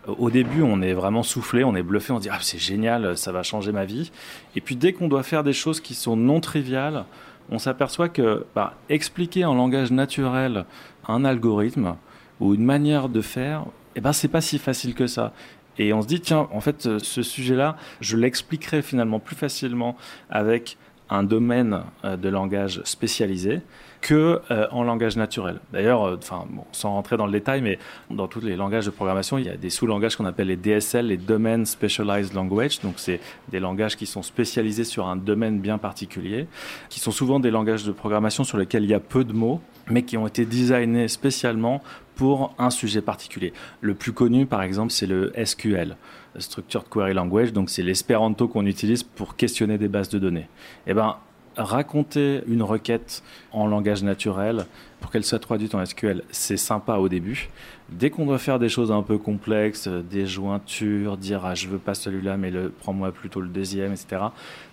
au 0.06 0.30
début, 0.30 0.62
on 0.62 0.82
est 0.82 0.92
vraiment 0.92 1.22
soufflé, 1.22 1.64
on 1.64 1.74
est 1.74 1.82
bluffé, 1.82 2.12
on 2.12 2.18
se 2.18 2.22
dit 2.22 2.28
ah 2.30 2.38
c'est 2.40 2.58
génial, 2.58 3.16
ça 3.16 3.32
va 3.32 3.42
changer 3.42 3.72
ma 3.72 3.84
vie. 3.84 4.10
Et 4.56 4.60
puis 4.60 4.76
dès 4.76 4.92
qu'on 4.92 5.08
doit 5.08 5.22
faire 5.22 5.42
des 5.42 5.52
choses 5.52 5.80
qui 5.80 5.94
sont 5.94 6.16
non 6.16 6.40
triviales, 6.40 7.04
on 7.50 7.58
s'aperçoit 7.58 8.08
que 8.08 8.46
bah, 8.54 8.74
expliquer 8.88 9.44
en 9.44 9.54
langage 9.54 9.90
naturel 9.90 10.64
un 11.06 11.24
algorithme 11.24 11.96
ou 12.40 12.54
une 12.54 12.64
manière 12.64 13.08
de 13.08 13.20
faire, 13.20 13.64
eh 13.96 14.00
ben 14.00 14.12
c'est 14.12 14.28
pas 14.28 14.40
si 14.40 14.58
facile 14.58 14.94
que 14.94 15.06
ça. 15.06 15.32
Et 15.78 15.92
on 15.92 16.02
se 16.02 16.06
dit 16.06 16.20
tiens, 16.20 16.48
en 16.52 16.60
fait, 16.60 16.98
ce 16.98 17.22
sujet-là, 17.22 17.76
je 18.00 18.16
l'expliquerai 18.16 18.82
finalement 18.82 19.18
plus 19.18 19.36
facilement 19.36 19.96
avec 20.30 20.76
un 21.10 21.22
domaine 21.22 21.82
euh, 22.04 22.16
de 22.16 22.28
langage 22.28 22.80
spécialisé 22.84 23.60
que 24.04 24.42
euh, 24.50 24.66
en 24.70 24.84
langage 24.84 25.16
naturel. 25.16 25.60
D'ailleurs, 25.72 26.04
euh, 26.04 26.18
enfin, 26.18 26.44
sans 26.72 26.90
rentrer 26.90 27.16
dans 27.16 27.24
le 27.24 27.32
détail, 27.32 27.62
mais 27.62 27.78
dans 28.10 28.28
tous 28.28 28.42
les 28.42 28.54
langages 28.54 28.84
de 28.84 28.90
programmation, 28.90 29.38
il 29.38 29.46
y 29.46 29.48
a 29.48 29.56
des 29.56 29.70
sous-langages 29.70 30.16
qu'on 30.16 30.26
appelle 30.26 30.48
les 30.48 30.56
DSL, 30.56 31.06
les 31.06 31.16
Domain 31.16 31.64
Specialized 31.64 32.34
Language. 32.34 32.80
Donc, 32.80 32.96
c'est 32.98 33.18
des 33.48 33.60
langages 33.60 33.96
qui 33.96 34.04
sont 34.04 34.22
spécialisés 34.22 34.84
sur 34.84 35.08
un 35.08 35.16
domaine 35.16 35.58
bien 35.58 35.78
particulier, 35.78 36.46
qui 36.90 37.00
sont 37.00 37.12
souvent 37.12 37.40
des 37.40 37.50
langages 37.50 37.84
de 37.84 37.92
programmation 37.92 38.44
sur 38.44 38.58
lesquels 38.58 38.84
il 38.84 38.90
y 38.90 38.94
a 38.94 39.00
peu 39.00 39.24
de 39.24 39.32
mots, 39.32 39.62
mais 39.88 40.02
qui 40.02 40.18
ont 40.18 40.26
été 40.26 40.44
designés 40.44 41.08
spécialement 41.08 41.82
pour 42.14 42.54
un 42.58 42.68
sujet 42.68 43.00
particulier. 43.00 43.54
Le 43.80 43.94
plus 43.94 44.12
connu, 44.12 44.44
par 44.44 44.60
exemple, 44.60 44.92
c'est 44.92 45.06
le 45.06 45.32
SQL. 45.42 45.96
Structured 46.38 46.90
Query 46.90 47.14
Language, 47.14 47.54
donc 47.54 47.70
c'est 47.70 47.82
l'espéranto 47.82 48.48
qu'on 48.48 48.66
utilise 48.66 49.02
pour 49.02 49.36
questionner 49.36 49.78
des 49.78 49.88
bases 49.88 50.10
de 50.10 50.18
données. 50.18 50.48
Eh 50.86 50.92
ben, 50.92 51.16
raconter 51.56 52.42
une 52.46 52.62
requête 52.62 53.22
en 53.52 53.66
langage 53.66 54.02
naturel 54.02 54.66
pour 55.00 55.10
qu'elle 55.10 55.24
soit 55.24 55.38
traduite 55.38 55.74
en 55.74 55.84
SQL, 55.84 56.22
c'est 56.30 56.56
sympa 56.56 56.96
au 56.96 57.08
début. 57.08 57.48
Dès 57.90 58.10
qu'on 58.10 58.24
doit 58.24 58.38
faire 58.38 58.58
des 58.58 58.68
choses 58.68 58.90
un 58.90 59.02
peu 59.02 59.18
complexes, 59.18 59.86
euh, 59.86 60.02
des 60.02 60.26
jointures, 60.26 61.16
dire 61.16 61.44
ah, 61.44 61.54
je 61.54 61.68
veux 61.68 61.78
pas 61.78 61.94
celui-là, 61.94 62.36
mais 62.36 62.50
prends-moi 62.80 63.12
plutôt 63.12 63.40
le 63.40 63.48
deuxième, 63.48 63.92
etc., 63.92 64.22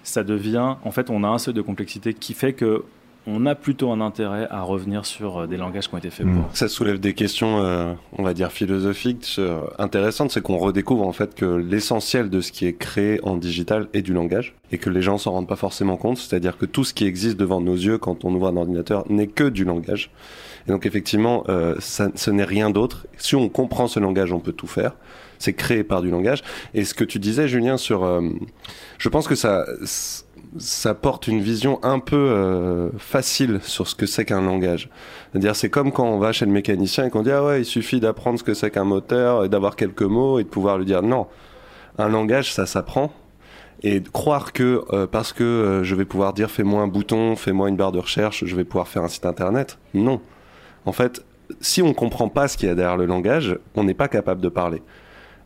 ça 0.04 0.24
devient, 0.24 0.76
en 0.84 0.91
fait, 0.91 1.10
on 1.10 1.24
a 1.24 1.28
un 1.28 1.38
seuil 1.38 1.54
de 1.54 1.62
complexité 1.62 2.13
qui 2.13 2.34
fait 2.34 2.54
que 2.54 2.86
on 3.28 3.46
a 3.46 3.56
plutôt 3.56 3.92
un 3.92 4.02
intérêt 4.02 4.48
à 4.50 4.62
revenir 4.62 5.06
sur 5.06 5.40
euh, 5.42 5.48
des 5.48 5.58
langages 5.58 5.88
qui 5.88 5.96
ont 5.96 5.98
été 5.98 6.10
faits 6.10 6.26
pour. 6.26 6.56
Ça 6.56 6.68
soulève 6.68 7.00
des 7.00 7.14
questions, 7.14 7.64
euh, 7.64 7.94
on 8.18 8.24
va 8.24 8.34
dire 8.34 8.52
philosophiques, 8.52 9.36
euh, 9.38 9.62
intéressantes. 9.78 10.32
C'est 10.32 10.42
qu'on 10.42 10.58
redécouvre 10.58 11.06
en 11.06 11.12
fait 11.12 11.36
que 11.36 11.46
l'essentiel 11.46 12.30
de 12.30 12.42
ce 12.42 12.52
qui 12.52 12.66
est 12.66 12.74
créé 12.74 13.20
en 13.24 13.38
digital 13.38 13.88
est 13.94 14.02
du 14.02 14.14
langage 14.14 14.56
et 14.72 14.78
que 14.78 14.90
les 14.90 15.02
gens 15.02 15.18
s'en 15.18 15.32
rendent 15.32 15.48
pas 15.48 15.56
forcément 15.56 15.98
compte. 15.98 16.18
C'est-à-dire 16.18 16.58
que 16.58 16.66
tout 16.66 16.84
ce 16.84 16.94
qui 16.94 17.06
existe 17.06 17.38
devant 17.38 17.62
nos 17.62 17.76
yeux 17.76 17.98
quand 17.98 18.26
on 18.26 18.34
ouvre 18.34 18.48
un 18.48 18.58
ordinateur 18.58 19.04
n'est 19.10 19.28
que 19.28 19.50
du 19.50 19.66
langage. 19.66 20.10
Et 20.68 20.72
donc 20.72 20.86
effectivement, 20.86 21.44
euh, 21.50 21.76
ça, 21.80 22.10
ce 22.16 22.32
n'est 22.32 22.44
rien 22.44 22.70
d'autre. 22.70 23.08
Si 23.18 23.36
on 23.36 23.50
comprend 23.50 23.88
ce 23.88 24.00
langage, 24.00 24.32
on 24.32 24.40
peut 24.40 24.54
tout 24.54 24.68
faire. 24.68 24.94
C'est 25.40 25.54
créé 25.54 25.84
par 25.84 26.02
du 26.02 26.12
langage. 26.12 26.44
Et 26.74 26.86
ce 26.86 26.94
que 26.94 27.04
tu 27.04 27.18
disais, 27.18 27.48
Julien, 27.48 27.78
sur, 27.78 28.04
euh, 28.04 28.30
je 29.00 29.10
pense 29.10 29.28
que 29.28 29.34
ça 29.34 29.66
ça 30.58 30.94
porte 30.94 31.28
une 31.28 31.42
vision 31.42 31.80
un 31.84 32.00
peu 32.00 32.16
euh, 32.16 32.90
facile 32.98 33.60
sur 33.64 33.88
ce 33.88 33.96
que 33.96 34.06
c'est 34.06 34.26
qu'un 34.26 34.42
langage. 34.42 34.90
C'est-à-dire, 35.32 35.56
c'est 35.56 35.70
comme 35.70 35.92
quand 35.92 36.06
on 36.06 36.20
va 36.20 36.32
chez 36.32 36.46
le 36.46 36.52
mécanicien 36.52 37.06
et 37.06 37.10
qu'on 37.10 37.24
dit 37.24 37.32
ah 37.32 37.44
ouais, 37.44 37.62
il 37.62 37.66
suffit 37.66 38.00
d'apprendre 38.00 38.38
ce 38.40 38.44
que 38.44 38.54
c'est 38.54 38.72
qu'un 38.72 38.84
moteur 38.84 39.46
et 39.46 39.50
d'avoir 39.50 39.76
quelques 39.76 40.02
mots 40.02 40.40
et 40.40 40.44
de 40.44 40.50
pouvoir 40.50 40.78
lui 40.78 40.86
dire 40.86 41.02
non. 41.02 41.28
Un 41.98 42.10
langage, 42.10 42.54
ça 42.54 42.66
s'apprend. 42.66 43.12
Et 43.84 44.04
croire 44.04 44.54
que 44.54 44.84
euh, 44.94 45.08
parce 45.08 45.34
que 45.34 45.44
euh, 45.44 45.84
je 45.84 45.96
vais 45.96 46.06
pouvoir 46.06 46.34
dire 46.34 46.52
fais-moi 46.52 46.84
un 46.84 46.88
bouton, 46.88 47.36
fais-moi 47.36 47.70
une 47.70 47.78
barre 47.78 47.92
de 47.92 48.00
recherche, 48.00 48.46
je 48.46 48.56
vais 48.56 48.64
pouvoir 48.64 48.88
faire 48.88 49.04
un 49.04 49.08
site 49.08 49.26
internet, 49.26 49.80
non. 49.94 50.22
En 50.86 50.92
fait, 50.92 51.26
si 51.62 51.82
on 51.82 51.94
comprend 51.94 52.30
pas 52.30 52.48
ce 52.48 52.58
qu'il 52.58 52.70
y 52.70 52.72
a 52.72 52.76
derrière 52.76 52.98
le 52.98 53.06
langage, 53.06 53.58
on 53.76 53.84
n'est 53.84 53.96
pas 53.96 54.08
capable 54.08 54.42
de 54.42 54.50
parler. 54.50 54.84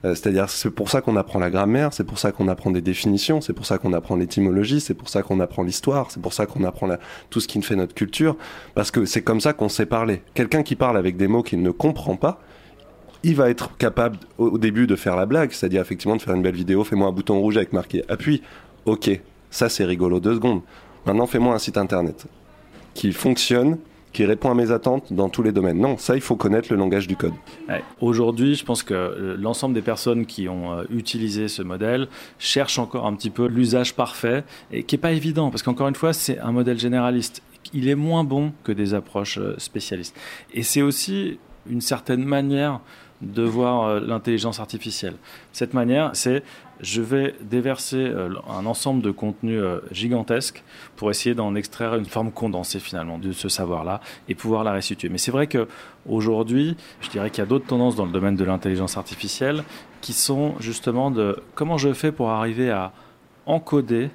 Euh, 0.06 0.14
C'est-à-dire, 0.14 0.50
c'est 0.50 0.70
pour 0.70 0.90
ça 0.90 1.02
qu'on 1.02 1.16
apprend 1.16 1.40
la 1.40 1.50
grammaire, 1.50 1.92
c'est 1.94 2.04
pour 2.04 2.20
ça 2.20 2.32
qu'on 2.32 2.48
apprend 2.48 2.72
des 2.72 2.82
définitions, 2.82 3.42
c'est 3.42 3.54
pour 3.54 3.66
ça 3.66 3.78
qu'on 3.78 3.92
apprend 3.94 4.16
l'étymologie, 4.16 4.80
c'est 4.80 4.94
pour 4.94 5.10
ça 5.10 5.24
qu'on 5.24 5.40
apprend 5.40 5.64
l'histoire, 5.64 6.12
c'est 6.12 6.22
pour 6.22 6.34
ça 6.34 6.46
qu'on 6.46 6.64
apprend 6.64 6.88
tout 7.32 7.40
ce 7.40 7.48
qui 7.48 7.62
fait 7.62 7.76
notre 7.76 7.96
culture, 7.96 8.38
parce 8.76 8.92
que 8.92 9.06
c'est 9.06 9.24
comme 9.24 9.42
ça 9.42 9.54
qu'on 9.54 9.70
sait 9.70 9.88
parler. 9.88 10.22
Quelqu'un 10.36 10.62
qui 10.62 10.76
parle 10.76 10.98
avec 10.98 11.18
des 11.18 11.28
mots 11.28 11.42
qu'il 11.42 11.62
ne 11.62 11.72
comprend 11.72 12.16
pas, 12.16 12.40
il 13.24 13.36
va 13.36 13.50
être 13.50 13.76
capable 13.78 14.18
au 14.38 14.50
au 14.50 14.58
début 14.60 14.86
de 14.86 14.96
faire 14.96 15.16
la 15.16 15.26
blague, 15.26 15.52
c'est-à-dire 15.52 15.82
effectivement 15.82 16.16
de 16.16 16.22
faire 16.22 16.36
une 16.36 16.44
belle 16.44 16.56
vidéo, 16.56 16.84
fais-moi 16.84 17.08
un 17.08 17.12
bouton 17.12 17.40
rouge 17.40 17.58
avec 17.58 17.74
marqué 17.74 18.04
appuie. 18.08 18.44
Ok, 18.86 19.10
ça 19.50 19.68
c'est 19.70 19.86
rigolo 19.86 20.20
deux 20.20 20.36
secondes. 20.36 20.62
Maintenant 21.08 21.26
fais-moi 21.26 21.56
un 21.56 21.60
site 21.60 21.78
internet 21.78 22.28
qui 22.94 23.12
fonctionne, 23.12 23.80
qui 24.16 24.24
répond 24.24 24.50
à 24.50 24.54
mes 24.54 24.72
attentes 24.72 25.12
dans 25.12 25.28
tous 25.28 25.44
les 25.44 25.52
domaines. 25.52 25.78
Non, 25.78 25.98
ça 25.98 26.16
il 26.16 26.22
faut 26.22 26.38
connaître 26.38 26.72
le 26.72 26.78
langage 26.78 27.06
du 27.06 27.18
code. 27.18 27.34
Aujourd'hui, 28.00 28.56
je 28.56 28.64
pense 28.64 28.82
que 28.82 28.94
euh, 28.94 29.36
l'ensemble 29.38 29.76
des 29.76 29.82
personnes 29.82 30.26
qui 30.26 30.48
ont 30.48 30.72
euh, 30.72 30.84
utilisé 30.90 31.50
ce 31.50 31.62
modèle 31.62 32.08
cherchent 32.40 32.80
encore 32.80 33.08
un 33.08 33.14
petit 33.14 33.30
peu 33.30 33.46
l'usage 33.46 33.94
parfait 33.94 34.46
et 34.72 34.84
qui 34.84 34.96
est 34.96 35.00
pas 35.00 35.12
évident 35.12 35.50
parce 35.50 35.64
qu'encore 35.64 35.90
une 35.90 35.96
fois, 35.96 36.14
c'est 36.14 36.40
un 36.40 36.54
modèle 36.54 36.80
généraliste. 36.80 37.44
Il 37.74 37.90
est 37.90 37.96
moins 37.96 38.24
bon 38.24 38.54
que 38.64 38.72
des 38.72 38.94
approches 38.94 39.38
euh, 39.38 39.56
spécialistes. 39.58 40.16
Et 40.54 40.64
c'est 40.64 40.82
aussi 40.82 41.38
une 41.70 41.82
certaine 41.82 42.24
manière 42.24 42.80
de 43.22 43.44
voir 43.44 43.84
euh, 43.84 44.00
l'intelligence 44.00 44.60
artificielle. 44.60 45.16
Cette 45.52 45.74
manière, 45.74 46.12
c'est 46.14 46.44
je 46.82 47.02
vais 47.02 47.36
déverser 47.42 47.98
euh, 47.98 48.30
un 48.50 48.66
ensemble 48.66 49.02
de 49.02 49.12
contenus 49.12 49.62
euh, 49.62 49.80
gigantesques 49.92 50.64
pour 50.98 51.10
essayer 51.10 51.34
d'en 51.34 51.56
extraire 51.56 51.96
une 51.96 52.06
forme 52.06 52.32
condensée 52.32 52.80
finalement 52.80 53.18
de 53.18 53.32
ce 53.32 53.48
savoir-là 53.48 54.02
et 54.28 54.36
pouvoir 54.36 54.64
la 54.64 54.74
restituer. 54.74 55.10
Mais 55.10 55.18
c'est 55.18 55.32
vrai 55.32 55.48
que 55.48 55.68
aujourd'hui, 56.08 56.76
je 57.02 57.10
dirais 57.10 57.30
qu'il 57.30 57.40
y 57.40 57.44
a 57.44 57.48
d'autres 57.48 57.68
tendances 57.68 57.96
dans 57.96 58.06
le 58.06 58.12
domaine 58.12 58.36
de 58.36 58.44
l'intelligence 58.44 58.98
artificielle 58.98 59.64
qui 60.02 60.14
sont 60.14 60.56
justement 60.60 61.12
de 61.12 61.42
comment 61.56 61.78
je 61.78 61.94
fais 61.94 62.12
pour 62.12 62.30
arriver 62.30 62.70
à 62.70 62.92
encoder 63.46 64.10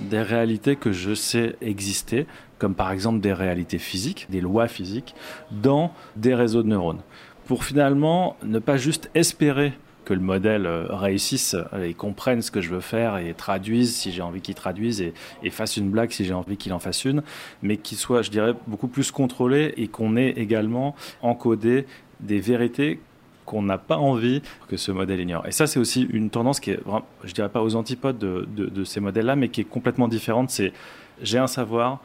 des 0.00 0.22
réalités 0.22 0.76
que 0.76 0.92
je 0.92 1.14
sais 1.14 1.56
exister, 1.60 2.26
comme 2.58 2.74
par 2.74 2.90
exemple 2.90 3.20
des 3.20 3.32
réalités 3.32 3.78
physiques, 3.78 4.26
des 4.30 4.40
lois 4.40 4.68
physiques, 4.68 5.14
dans 5.50 5.92
des 6.16 6.34
réseaux 6.34 6.62
de 6.62 6.68
neurones. 6.68 7.00
Pour 7.46 7.64
finalement 7.64 8.36
ne 8.44 8.58
pas 8.58 8.76
juste 8.76 9.10
espérer 9.14 9.72
que 10.04 10.14
le 10.14 10.20
modèle 10.20 10.66
euh, 10.66 10.86
réussisse 10.88 11.56
et 11.82 11.92
comprenne 11.94 12.40
ce 12.42 12.50
que 12.52 12.60
je 12.60 12.70
veux 12.70 12.80
faire 12.80 13.16
et 13.18 13.34
traduise 13.34 13.94
si 13.94 14.12
j'ai 14.12 14.22
envie 14.22 14.40
qu'il 14.40 14.54
traduise 14.54 15.00
et, 15.00 15.50
fasse 15.50 15.76
une 15.76 15.90
blague 15.90 16.10
si 16.12 16.24
j'ai 16.24 16.32
envie 16.34 16.56
qu'il 16.56 16.72
en 16.72 16.78
fasse 16.78 17.04
une, 17.04 17.22
mais 17.62 17.76
qu'il 17.76 17.98
soit, 17.98 18.22
je 18.22 18.30
dirais, 18.30 18.54
beaucoup 18.68 18.86
plus 18.88 19.10
contrôlé 19.10 19.74
et 19.76 19.88
qu'on 19.88 20.16
ait 20.16 20.30
également 20.30 20.94
encodé 21.22 21.86
des 22.20 22.38
vérités 22.40 23.00
qu'on 23.44 23.62
n'a 23.62 23.78
pas 23.78 23.96
envie 23.96 24.42
que 24.68 24.76
ce 24.76 24.90
modèle 24.92 25.20
ignore. 25.20 25.46
Et 25.46 25.52
ça, 25.52 25.66
c'est 25.68 25.78
aussi 25.78 26.02
une 26.10 26.30
tendance 26.30 26.58
qui 26.60 26.72
est, 26.72 26.80
je 27.24 27.32
dirais 27.32 27.48
pas 27.48 27.62
aux 27.62 27.76
antipodes 27.76 28.18
de, 28.18 28.46
de- 28.56 28.66
de 28.66 28.84
ces 28.84 28.98
modèles-là, 29.00 29.36
mais 29.36 29.48
qui 29.50 29.60
est 29.60 29.64
complètement 29.64 30.08
différente. 30.08 30.50
C'est 30.50 30.72
j'ai 31.22 31.38
un 31.38 31.46
savoir 31.46 32.00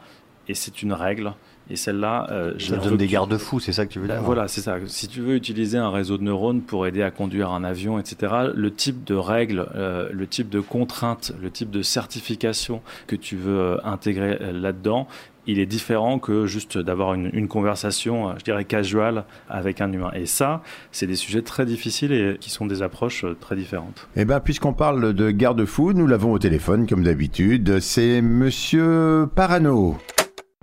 et 0.48 0.54
c'est 0.54 0.82
une 0.82 0.92
règle. 0.92 1.32
Et 1.70 1.76
celle-là, 1.76 2.26
euh, 2.30 2.52
je 2.58 2.74
Ça 2.74 2.76
donne 2.76 2.96
des 2.96 3.06
garde-fous, 3.06 3.60
c'est 3.60 3.72
ça 3.72 3.86
que 3.86 3.92
tu 3.92 3.98
veux 3.98 4.06
Ben 4.06 4.16
dire 4.16 4.22
Voilà, 4.24 4.48
c'est 4.48 4.60
ça. 4.60 4.76
Si 4.86 5.08
tu 5.08 5.20
veux 5.20 5.34
utiliser 5.34 5.78
un 5.78 5.90
réseau 5.90 6.18
de 6.18 6.22
neurones 6.22 6.60
pour 6.60 6.86
aider 6.86 7.02
à 7.02 7.10
conduire 7.10 7.50
un 7.50 7.64
avion, 7.64 7.98
etc., 7.98 8.34
le 8.54 8.72
type 8.72 9.04
de 9.04 9.14
règles, 9.14 9.66
euh, 9.74 10.08
le 10.12 10.26
type 10.26 10.48
de 10.48 10.60
contraintes, 10.60 11.32
le 11.40 11.50
type 11.50 11.70
de 11.70 11.82
certification 11.82 12.82
que 13.06 13.16
tu 13.16 13.36
veux 13.36 13.58
euh, 13.58 13.76
intégrer 13.84 14.38
euh, 14.40 14.52
là-dedans 14.52 15.06
il 15.46 15.58
est 15.58 15.66
différent 15.66 16.18
que 16.18 16.46
juste 16.46 16.78
d'avoir 16.78 17.14
une, 17.14 17.30
une, 17.32 17.48
conversation, 17.48 18.28
euh, 18.28 18.32
je 18.38 18.44
dirais, 18.44 18.64
casual 18.64 19.24
avec 19.48 19.80
un 19.80 19.92
humain. 19.92 20.10
Et 20.14 20.26
ça, 20.26 20.62
c'est 20.92 21.06
des 21.06 21.16
sujets 21.16 21.42
très 21.42 21.66
difficiles 21.66 22.12
et 22.12 22.36
qui 22.38 22.50
sont 22.50 22.66
des 22.66 22.82
approches 22.82 23.24
euh, 23.24 23.36
très 23.38 23.56
différentes. 23.56 24.08
Eh 24.16 24.24
bien, 24.24 24.40
puisqu'on 24.40 24.72
parle 24.72 25.12
de 25.12 25.30
garde-fou, 25.30 25.92
nous 25.92 26.06
l'avons 26.06 26.32
au 26.32 26.38
téléphone, 26.38 26.86
comme 26.86 27.02
d'habitude. 27.02 27.80
C'est 27.80 28.22
Monsieur 28.22 29.28
Parano. 29.34 29.98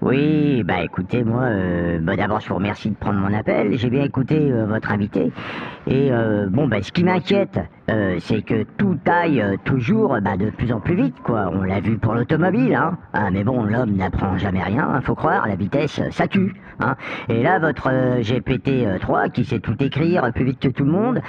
Oui, 0.01 0.63
bah 0.63 0.81
écoutez, 0.83 1.23
moi, 1.23 1.43
euh, 1.43 1.99
bah 2.01 2.15
d'abord 2.15 2.39
je 2.39 2.47
vous 2.49 2.55
remercie 2.55 2.89
de 2.89 2.95
prendre 2.95 3.19
mon 3.19 3.33
appel. 3.33 3.77
J'ai 3.77 3.89
bien 3.89 4.03
écouté 4.03 4.35
euh, 4.35 4.65
votre 4.65 4.91
invité. 4.91 5.31
Et 5.87 6.11
euh, 6.11 6.47
bon, 6.49 6.67
bah 6.67 6.81
ce 6.81 6.91
qui 6.91 7.03
m'inquiète, 7.03 7.59
euh, 7.89 8.17
c'est 8.19 8.41
que 8.41 8.63
tout 8.77 8.97
aille 9.05 9.41
euh, 9.41 9.55
toujours 9.63 10.17
bah, 10.21 10.37
de 10.37 10.49
plus 10.49 10.71
en 10.71 10.79
plus 10.79 10.95
vite, 10.95 11.15
quoi. 11.23 11.49
On 11.53 11.63
l'a 11.63 11.79
vu 11.79 11.97
pour 11.97 12.13
l'automobile, 12.13 12.75
hein. 12.75 12.97
Ah, 13.13 13.31
mais 13.31 13.43
bon, 13.43 13.63
l'homme 13.63 13.95
n'apprend 13.95 14.37
jamais 14.37 14.61
rien, 14.61 14.87
hein, 14.87 15.01
faut 15.01 15.15
croire. 15.15 15.47
La 15.47 15.55
vitesse, 15.55 16.01
ça 16.11 16.27
tue, 16.27 16.53
hein. 16.79 16.95
Et 17.29 17.41
là, 17.41 17.57
votre 17.59 17.89
GPT-3 18.21 19.31
qui 19.31 19.43
sait 19.45 19.59
tout 19.59 19.75
écrire 19.79 20.31
plus 20.33 20.45
vite 20.45 20.59
que 20.59 20.67
tout 20.67 20.85
le 20.85 20.91
monde. 20.91 21.21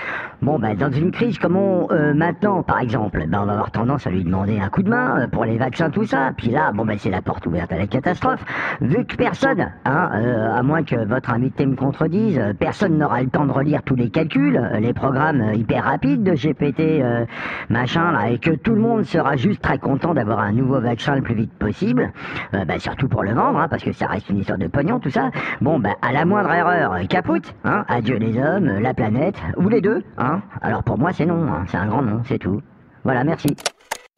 Bon, 0.43 0.59
bah 0.59 0.75
dans 0.75 0.91
une 0.91 1.11
crise 1.11 1.39
comme 1.39 1.57
on 1.57 1.89
maintenant, 2.15 2.63
par 2.63 2.81
exemple, 2.81 3.25
bah 3.29 3.39
on 3.43 3.47
va 3.47 3.53
avoir 3.53 3.71
tendance 3.71 4.07
à 4.07 4.11
lui 4.11 4.25
demander 4.25 4.59
un 4.61 4.69
coup 4.69 4.83
de 4.83 4.91
main 4.91 5.29
pour 5.33 5.45
les 5.45 5.57
vaccins, 5.57 5.91
tout 5.91 6.05
ça. 6.05 6.33
Puis 6.37 6.49
là, 6.49 6.73
bon, 6.73 6.85
bah 6.85 6.95
c'est 6.99 7.11
la 7.11 7.23
porte 7.23 7.47
ouverte 7.47 7.73
à 7.73 7.79
la 7.79 7.87
catastrophe 7.87 8.45
vu 8.81 9.05
que 9.05 9.17
personne, 9.17 9.73
hein, 9.85 10.11
euh, 10.15 10.53
à 10.53 10.63
moins 10.63 10.83
que 10.83 10.97
votre 11.05 11.31
invité 11.31 11.67
me 11.67 11.77
contredise, 11.77 12.41
personne 12.59 12.99
n'aura 12.99 13.23
le 13.23 13.29
temps 13.29 13.47
de 13.47 13.53
relire 13.53 13.83
tous 13.83 13.97
les 13.97 14.11
calculs, 14.11 14.61
les 14.81 14.93
programmes 14.93 15.53
hyper 15.55 15.85
rapides 15.85 16.23
de 16.23 16.35
GPT, 16.53 16.81
euh, 16.81 17.25
machin, 17.69 18.13
là, 18.13 18.31
et 18.31 18.39
que 18.39 18.51
tout 18.51 18.75
le 18.75 18.81
monde 18.81 19.05
sera 19.05 19.37
juste 19.37 19.63
très 19.63 19.79
content 19.79 20.15
d'avoir 20.15 20.41
un 20.41 20.53
nouveau 20.53 20.81
vaccin 20.81 21.17
le 21.17 21.23
plus 21.23 21.35
vite 21.35 21.53
possible, 21.53 22.13
euh, 22.55 22.65
bah, 22.65 22.79
surtout 22.79 23.09
pour 23.09 23.23
le 23.23 23.33
vendre, 23.33 23.59
hein, 23.59 23.69
parce 23.69 23.83
que 23.83 23.93
ça 23.93 24.07
reste 24.07 24.29
une 24.31 24.39
histoire 24.39 24.59
de 24.59 24.67
pognon, 24.67 25.01
tout 25.01 25.11
ça. 25.11 25.31
Bon, 25.61 25.79
bah, 25.79 25.95
à 26.03 26.13
la 26.13 26.25
moindre 26.25 26.53
erreur, 26.53 26.95
capoute, 27.09 27.55
hein, 27.65 27.85
adieu 27.89 28.17
les 28.17 28.39
hommes, 28.39 28.81
la 28.81 28.95
planète, 28.95 29.37
ou 29.57 29.69
les 29.69 29.81
deux, 29.81 30.03
hein. 30.19 30.41
Alors 30.63 30.83
pour 30.83 30.99
moi, 30.99 31.13
c'est 31.13 31.27
non, 31.27 31.47
hein, 31.53 31.65
c'est 31.69 31.77
un 31.77 31.87
grand 31.87 32.03
non, 32.03 32.23
c'est 32.25 32.39
tout. 32.39 32.61
Voilà, 33.05 33.25
merci. 33.25 33.57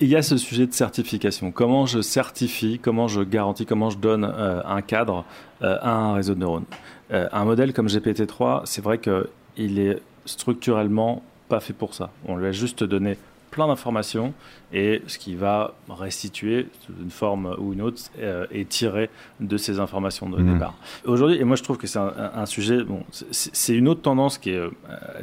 Il 0.01 0.09
y 0.09 0.16
a 0.16 0.22
ce 0.22 0.37
sujet 0.37 0.66
de 0.66 0.72
certification. 0.72 1.53
Comment 1.53 1.87
je 1.87 2.01
certifie, 2.01 2.80
comment 2.83 3.07
je 3.07 3.20
garantis, 3.20 3.66
comment 3.66 3.89
je 3.89 3.99
donne 3.99 4.24
euh, 4.24 4.61
un 4.64 4.83
cadre 4.83 5.24
euh, 5.62 5.78
à 5.80 5.93
un 5.93 6.14
réseau 6.14 6.35
de 6.35 6.41
neurones? 6.41 6.64
Euh, 7.12 7.28
un 7.30 7.45
modèle 7.45 7.72
comme 7.72 7.87
GPT-3, 7.87 8.62
c'est 8.64 8.83
vrai 8.83 8.99
qu'il 8.99 9.78
est 9.78 10.03
structurellement 10.24 11.22
pas 11.55 11.61
fait 11.61 11.74
pour 11.82 11.92
ça. 11.98 12.07
On 12.30 12.34
lui 12.36 12.46
a 12.46 12.53
juste 12.53 12.82
donné 12.94 13.12
plein 13.50 13.66
d'informations 13.68 14.32
et 14.72 15.03
ce 15.07 15.18
qui 15.18 15.34
va 15.34 15.74
restituer 15.90 16.59
d'une 16.88 17.11
forme 17.11 17.55
ou 17.59 17.74
une 17.74 17.82
autre 17.82 18.00
est 18.61 18.68
tiré 18.78 19.11
de 19.40 19.57
ces 19.64 19.74
informations 19.78 20.28
de 20.30 20.38
Mmh. 20.40 20.53
départ. 20.55 20.74
Aujourd'hui, 21.05 21.36
et 21.42 21.44
moi 21.44 21.57
je 21.57 21.62
trouve 21.62 21.76
que 21.82 21.86
c'est 21.86 21.98
un, 21.98 22.14
un 22.44 22.46
sujet, 22.46 22.78
bon, 22.82 23.00
c'est 23.11 23.50
c'est 23.62 23.74
une 23.80 23.88
autre 23.92 24.00
tendance 24.00 24.38
qui 24.38 24.50
est 24.50 24.57
euh, 24.57 24.70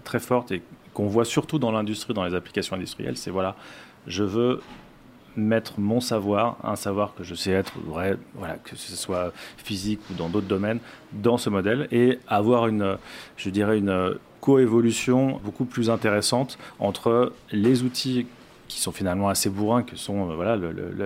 très 0.04 0.20
forte 0.20 0.52
et 0.52 0.62
qu'on 0.94 1.08
voit 1.08 1.26
surtout 1.26 1.58
dans 1.66 1.72
l'industrie, 1.72 2.14
dans 2.14 2.24
les 2.30 2.36
applications 2.36 2.76
industrielles, 2.76 3.18
c'est 3.18 3.32
voilà, 3.32 3.56
je 4.06 4.24
veux 4.36 4.62
mettre 5.36 5.74
mon 5.80 6.02
savoir, 6.02 6.58
un 6.64 6.76
savoir 6.76 7.08
que 7.16 7.24
je 7.24 7.34
sais 7.34 7.52
être 7.52 7.74
vrai, 7.94 8.18
voilà, 8.36 8.56
que 8.66 8.76
ce 8.76 8.96
soit 9.06 9.32
physique 9.58 10.02
ou 10.10 10.14
dans 10.14 10.30
d'autres 10.30 10.48
domaines, 10.56 10.80
dans 11.14 11.38
ce 11.44 11.50
modèle 11.50 11.88
et 11.92 12.20
avoir 12.28 12.68
une, 12.68 12.98
je 13.38 13.50
dirais, 13.50 13.78
une 13.84 13.96
coévolution 14.40 15.40
beaucoup 15.44 15.66
plus 15.66 15.90
intéressante 15.90 16.58
entre 16.80 17.34
les 17.52 17.84
outils 17.84 18.26
qui 18.68 18.80
sont 18.80 18.92
finalement 18.92 19.30
assez 19.30 19.50
bourrins, 19.50 19.82
que 19.82 19.96
sont 19.96 20.30
euh, 20.30 20.36
voilà 20.36 20.56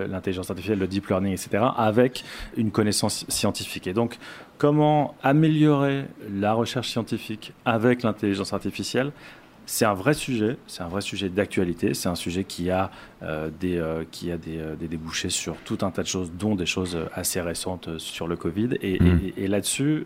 l'intelligence 0.06 0.50
artificielle, 0.50 0.78
le 0.78 0.86
deep 0.86 1.08
learning, 1.08 1.32
etc., 1.32 1.64
avec 1.76 2.22
une 2.58 2.70
connaissance 2.70 3.24
scientifique. 3.28 3.86
Et 3.86 3.94
donc, 3.94 4.18
comment 4.58 5.14
améliorer 5.22 6.04
la 6.30 6.52
recherche 6.52 6.90
scientifique 6.90 7.52
avec 7.64 8.02
l'intelligence 8.02 8.52
artificielle 8.52 9.12
c'est 9.66 9.86
un 9.86 9.94
vrai 9.94 10.12
sujet, 10.12 10.58
c'est 10.66 10.82
un 10.82 10.88
vrai 10.88 11.00
sujet 11.00 11.30
d'actualité, 11.30 11.94
c'est 11.94 12.10
un 12.10 12.14
sujet 12.16 12.44
qui 12.44 12.70
a, 12.70 12.90
euh, 13.22 13.48
des, 13.60 13.78
euh, 13.78 14.04
qui 14.10 14.30
a 14.30 14.36
des, 14.36 14.60
des 14.78 14.88
débouchés 14.88 15.30
sur 15.30 15.56
tout 15.64 15.78
un 15.80 15.90
tas 15.90 16.02
de 16.02 16.06
choses, 16.06 16.30
dont 16.38 16.54
des 16.54 16.66
choses 16.66 16.98
assez 17.14 17.40
récentes 17.40 17.96
sur 17.96 18.28
le 18.28 18.36
Covid. 18.36 18.74
Et, 18.82 18.96
et- 18.96 19.34
et 19.44 19.48
là-dessus, 19.48 20.04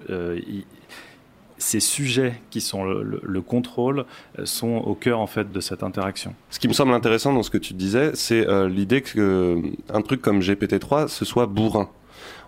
ces 1.59 1.80
sujets 1.80 2.40
qui 2.50 2.61
sont 2.61 2.84
le, 2.84 3.02
le- 3.02 3.20
le 3.22 3.40
contrôle 3.42 4.04
euh, 4.38 4.46
sont 4.46 4.76
au 4.76 4.94
cœur 4.94 5.18
en 5.20 5.26
fait 5.26 5.50
de 5.52 5.61
cette 5.61 5.82
interaction. 5.82 6.34
Ce 6.50 6.59
qui 6.59 6.68
me 6.68 6.72
semble 6.72 6.92
intéressant 6.92 7.32
dans 7.32 7.42
ce 7.42 7.50
que 7.50 7.59
tu 7.59 7.74
disais, 7.74 8.12
c'est 8.14 8.46
euh, 8.48 8.68
l'idée 8.68 9.02
que 9.02 9.18
euh, 9.18 9.61
un 9.92 10.02
truc 10.02 10.22
comme 10.22 10.40
GPT-3 10.40 11.09
ce 11.09 11.24
soit 11.24 11.46
bourrin. 11.46 11.88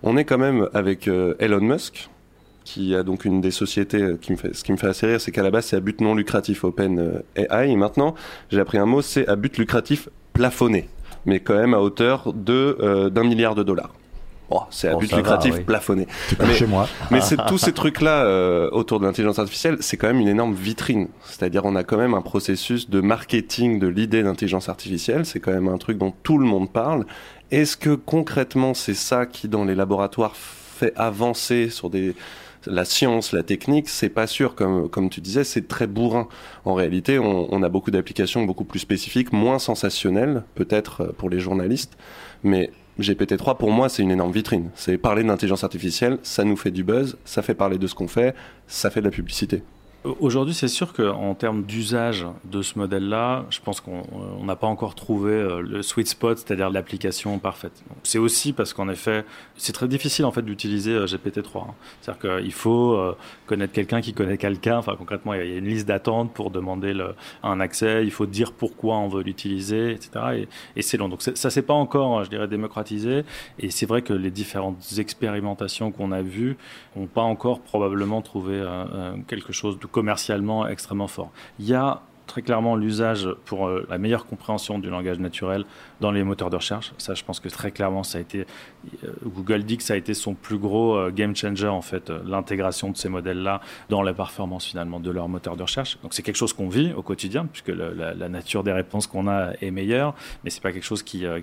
On 0.02 0.16
est 0.16 0.24
quand 0.24 0.38
même 0.38 0.68
avec 0.72 1.08
Elon 1.08 1.60
Musk, 1.60 2.08
qui 2.64 2.94
a 2.94 3.02
donc 3.02 3.24
une 3.24 3.40
des 3.40 3.50
sociétés 3.50 4.14
qui 4.20 4.32
me 4.32 4.36
fait, 4.36 4.54
ce 4.54 4.64
qui 4.64 4.72
me 4.72 4.76
fait 4.78 4.86
assez 4.86 5.06
rire, 5.06 5.20
c'est 5.20 5.30
qu'à 5.32 5.42
la 5.42 5.50
base 5.50 5.66
c'est 5.66 5.76
à 5.76 5.80
but 5.80 6.00
non 6.00 6.14
lucratif 6.14 6.64
Open 6.64 7.22
AI. 7.36 7.76
Maintenant, 7.76 8.14
j'ai 8.50 8.60
appris 8.60 8.78
un 8.78 8.86
mot, 8.86 9.02
c'est 9.02 9.26
à 9.28 9.36
but 9.36 9.58
lucratif 9.58 10.08
plafonné, 10.32 10.88
mais 11.26 11.40
quand 11.40 11.54
même 11.54 11.74
à 11.74 11.80
hauteur 11.80 12.32
de 12.32 13.08
d'un 13.10 13.24
milliard 13.24 13.54
de 13.54 13.62
dollars. 13.62 13.92
Oh, 14.50 14.62
c'est 14.70 14.88
à 14.88 14.92
Bon, 14.92 14.98
but 14.98 15.08
ça 15.08 15.16
va, 15.16 15.22
lucratif 15.22 15.54
oui. 15.58 15.64
plafonné. 15.64 16.06
Pas 16.36 16.52
chez 16.52 16.66
moi. 16.66 16.88
Mais 17.10 17.20
c'est 17.20 17.36
tous 17.46 17.58
ces 17.58 17.72
trucs-là 17.72 18.24
euh, 18.24 18.68
autour 18.72 18.98
de 18.98 19.06
l'intelligence 19.06 19.38
artificielle, 19.38 19.76
c'est 19.80 19.96
quand 19.96 20.08
même 20.08 20.20
une 20.20 20.28
énorme 20.28 20.54
vitrine. 20.54 21.08
C'est-à-dire, 21.24 21.64
on 21.64 21.76
a 21.76 21.84
quand 21.84 21.96
même 21.96 22.14
un 22.14 22.20
processus 22.22 22.90
de 22.90 23.00
marketing 23.00 23.78
de 23.78 23.86
l'idée 23.86 24.22
d'intelligence 24.22 24.68
artificielle. 24.68 25.24
C'est 25.24 25.38
quand 25.38 25.52
même 25.52 25.68
un 25.68 25.78
truc 25.78 25.98
dont 25.98 26.12
tout 26.22 26.36
le 26.36 26.46
monde 26.46 26.72
parle. 26.72 27.06
Est-ce 27.50 27.76
que 27.76 27.94
concrètement, 27.94 28.74
c'est 28.74 28.94
ça 28.94 29.24
qui, 29.26 29.48
dans 29.48 29.64
les 29.64 29.74
laboratoires, 29.74 30.34
fait 30.34 30.92
avancer 30.96 31.68
sur 31.70 31.90
des 31.90 32.14
la 32.66 32.84
science, 32.84 33.32
la 33.32 33.42
technique, 33.42 33.88
c'est 33.88 34.10
pas 34.10 34.26
sûr. 34.26 34.54
Comme, 34.54 34.88
comme 34.88 35.08
tu 35.08 35.20
disais, 35.20 35.44
c'est 35.44 35.66
très 35.66 35.86
bourrin. 35.86 36.28
En 36.64 36.74
réalité, 36.74 37.18
on, 37.18 37.52
on 37.52 37.62
a 37.62 37.68
beaucoup 37.68 37.90
d'applications 37.90 38.44
beaucoup 38.44 38.64
plus 38.64 38.80
spécifiques, 38.80 39.32
moins 39.32 39.58
sensationnelles, 39.58 40.44
peut-être 40.54 41.00
euh, 41.02 41.12
pour 41.16 41.30
les 41.30 41.40
journalistes. 41.40 41.96
Mais 42.42 42.70
GPT-3, 42.98 43.56
pour 43.56 43.70
moi, 43.70 43.88
c'est 43.88 44.02
une 44.02 44.10
énorme 44.10 44.32
vitrine. 44.32 44.70
C'est 44.74 44.98
parler 44.98 45.22
d'intelligence 45.22 45.64
artificielle, 45.64 46.18
ça 46.22 46.44
nous 46.44 46.56
fait 46.56 46.70
du 46.70 46.84
buzz, 46.84 47.16
ça 47.24 47.42
fait 47.42 47.54
parler 47.54 47.78
de 47.78 47.86
ce 47.86 47.94
qu'on 47.94 48.08
fait, 48.08 48.34
ça 48.66 48.90
fait 48.90 49.00
de 49.00 49.06
la 49.06 49.10
publicité. 49.10 49.62
Aujourd'hui, 50.02 50.54
c'est 50.54 50.66
sûr 50.68 50.94
qu'en 50.94 51.34
termes 51.34 51.62
d'usage 51.64 52.26
de 52.46 52.62
ce 52.62 52.78
modèle-là, 52.78 53.44
je 53.50 53.60
pense 53.60 53.82
qu'on 53.82 54.02
on 54.40 54.44
n'a 54.46 54.56
pas 54.56 54.66
encore 54.66 54.94
trouvé 54.94 55.32
euh, 55.32 55.60
le 55.60 55.82
sweet 55.82 56.08
spot, 56.08 56.38
c'est-à-dire 56.38 56.70
l'application 56.70 57.38
parfaite. 57.38 57.84
C'est 58.02 58.16
aussi 58.16 58.54
parce 58.54 58.72
qu'en 58.72 58.88
effet, 58.88 59.26
c'est 59.58 59.74
très 59.74 59.88
difficile 59.88 60.24
en 60.24 60.32
fait 60.32 60.40
d'utiliser 60.40 60.92
euh, 60.94 61.04
GPT-3. 61.04 61.58
hein. 61.58 61.74
C'est-à-dire 62.00 62.40
qu'il 62.40 62.52
faut 62.52 62.94
euh, 62.94 63.14
connaître 63.46 63.74
quelqu'un 63.74 64.00
qui 64.00 64.14
connaît 64.14 64.38
quelqu'un. 64.38 64.78
Enfin, 64.78 64.94
concrètement, 64.96 65.34
il 65.34 65.46
y 65.46 65.52
a- 65.52 65.58
une 65.58 65.66
liste 65.66 65.86
d'attente 65.86 66.32
pour 66.32 66.50
demander 66.50 66.94
un 67.42 67.60
accès. 67.60 68.02
Il 68.02 68.10
faut 68.10 68.24
dire 68.24 68.52
pourquoi 68.52 68.96
on 68.96 69.08
veut 69.08 69.22
l'utiliser, 69.22 69.90
etc. 69.92 70.46
Et, 70.76 70.80
c'est 70.80 70.96
long. 70.96 71.10
Donc 71.10 71.20
ça, 71.20 71.50
c'est 71.50 71.60
pas 71.60 71.74
encore, 71.74 72.24
je 72.24 72.30
dirais, 72.30 72.48
démocratisé. 72.48 73.24
Et 73.58 73.70
c'est 73.70 73.84
vrai 73.84 74.00
que 74.00 74.14
les 74.14 74.30
différentes 74.30 74.82
expérimentations 74.96 75.92
qu'on 75.92 76.10
a 76.10 76.22
vues 76.22 76.56
n'ont 76.96 77.06
pas 77.06 77.20
encore 77.20 77.60
probablement 77.60 78.22
trouvé 78.22 78.54
euh, 78.54 78.84
euh, 78.94 79.12
quelque 79.28 79.52
chose 79.52 79.78
de 79.78 79.89
commercialement 79.92 80.66
extrêmement 80.66 81.08
fort. 81.08 81.30
Il 81.58 81.66
y 81.66 81.74
a 81.74 82.02
très 82.26 82.42
clairement 82.42 82.76
l'usage 82.76 83.28
pour 83.44 83.66
euh, 83.66 83.86
la 83.90 83.98
meilleure 83.98 84.26
compréhension 84.26 84.78
du 84.78 84.88
langage 84.88 85.18
naturel 85.18 85.64
dans 86.00 86.10
les 86.10 86.24
moteurs 86.24 86.50
de 86.50 86.56
recherche. 86.56 86.92
Ça, 86.98 87.14
je 87.14 87.24
pense 87.24 87.40
que 87.40 87.48
très 87.48 87.70
clairement, 87.70 88.02
ça 88.02 88.18
a 88.18 88.20
été 88.20 88.46
euh, 89.04 89.12
Google 89.24 89.64
dit 89.64 89.76
que 89.76 89.82
ça 89.82 89.94
a 89.94 89.96
été 89.96 90.14
son 90.14 90.34
plus 90.34 90.58
gros 90.58 90.96
euh, 90.96 91.10
game 91.10 91.36
changer 91.36 91.68
en 91.68 91.82
fait, 91.82 92.10
euh, 92.10 92.20
l'intégration 92.24 92.90
de 92.90 92.96
ces 92.96 93.08
modèles-là 93.08 93.60
dans 93.88 94.02
la 94.02 94.12
performance 94.12 94.64
finalement 94.64 95.00
de 95.00 95.10
leur 95.10 95.28
moteur 95.28 95.56
de 95.56 95.62
recherche. 95.62 95.98
Donc 96.02 96.14
c'est 96.14 96.22
quelque 96.22 96.36
chose 96.36 96.52
qu'on 96.52 96.68
vit 96.68 96.92
au 96.94 97.02
quotidien 97.02 97.46
puisque 97.46 97.68
la, 97.68 98.28
nature 98.28 98.62
des 98.62 98.72
réponses 98.72 99.06
qu'on 99.06 99.28
a 99.28 99.52
est 99.60 99.70
meilleure, 99.70 100.14
mais 100.44 100.50
c'est 100.50 100.62
pas 100.62 100.72
quelque 100.72 100.84
chose 100.84 101.02
qui, 101.02 101.26
euh, 101.26 101.40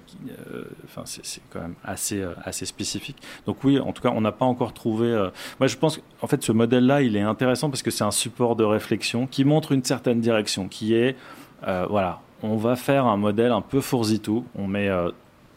enfin 0.85 1.03
c'est 1.05 1.41
quand 1.49 1.59
même 1.59 1.75
assez 1.83 2.25
assez 2.43 2.65
spécifique. 2.65 3.17
Donc 3.45 3.63
oui, 3.63 3.79
en 3.79 3.91
tout 3.91 4.01
cas, 4.01 4.11
on 4.15 4.21
n'a 4.21 4.31
pas 4.31 4.45
encore 4.45 4.73
trouvé. 4.73 5.07
Moi, 5.59 5.67
je 5.67 5.75
pense 5.75 5.99
en 6.21 6.27
fait 6.27 6.41
ce 6.43 6.51
modèle-là, 6.51 7.01
il 7.01 7.15
est 7.15 7.21
intéressant 7.21 7.69
parce 7.69 7.83
que 7.83 7.91
c'est 7.91 8.03
un 8.03 8.11
support 8.11 8.55
de 8.55 8.63
réflexion 8.63 9.27
qui 9.27 9.43
montre 9.43 9.73
une 9.73 9.83
certaine 9.83 10.21
direction, 10.21 10.67
qui 10.67 10.93
est 10.93 11.15
voilà, 11.61 12.21
on 12.43 12.57
va 12.57 12.75
faire 12.75 13.05
un 13.05 13.17
modèle 13.17 13.51
un 13.51 13.61
peu 13.61 13.81
fourzi-tout. 13.81 14.45
On 14.55 14.67
met 14.67 14.89
euh, 14.89 15.11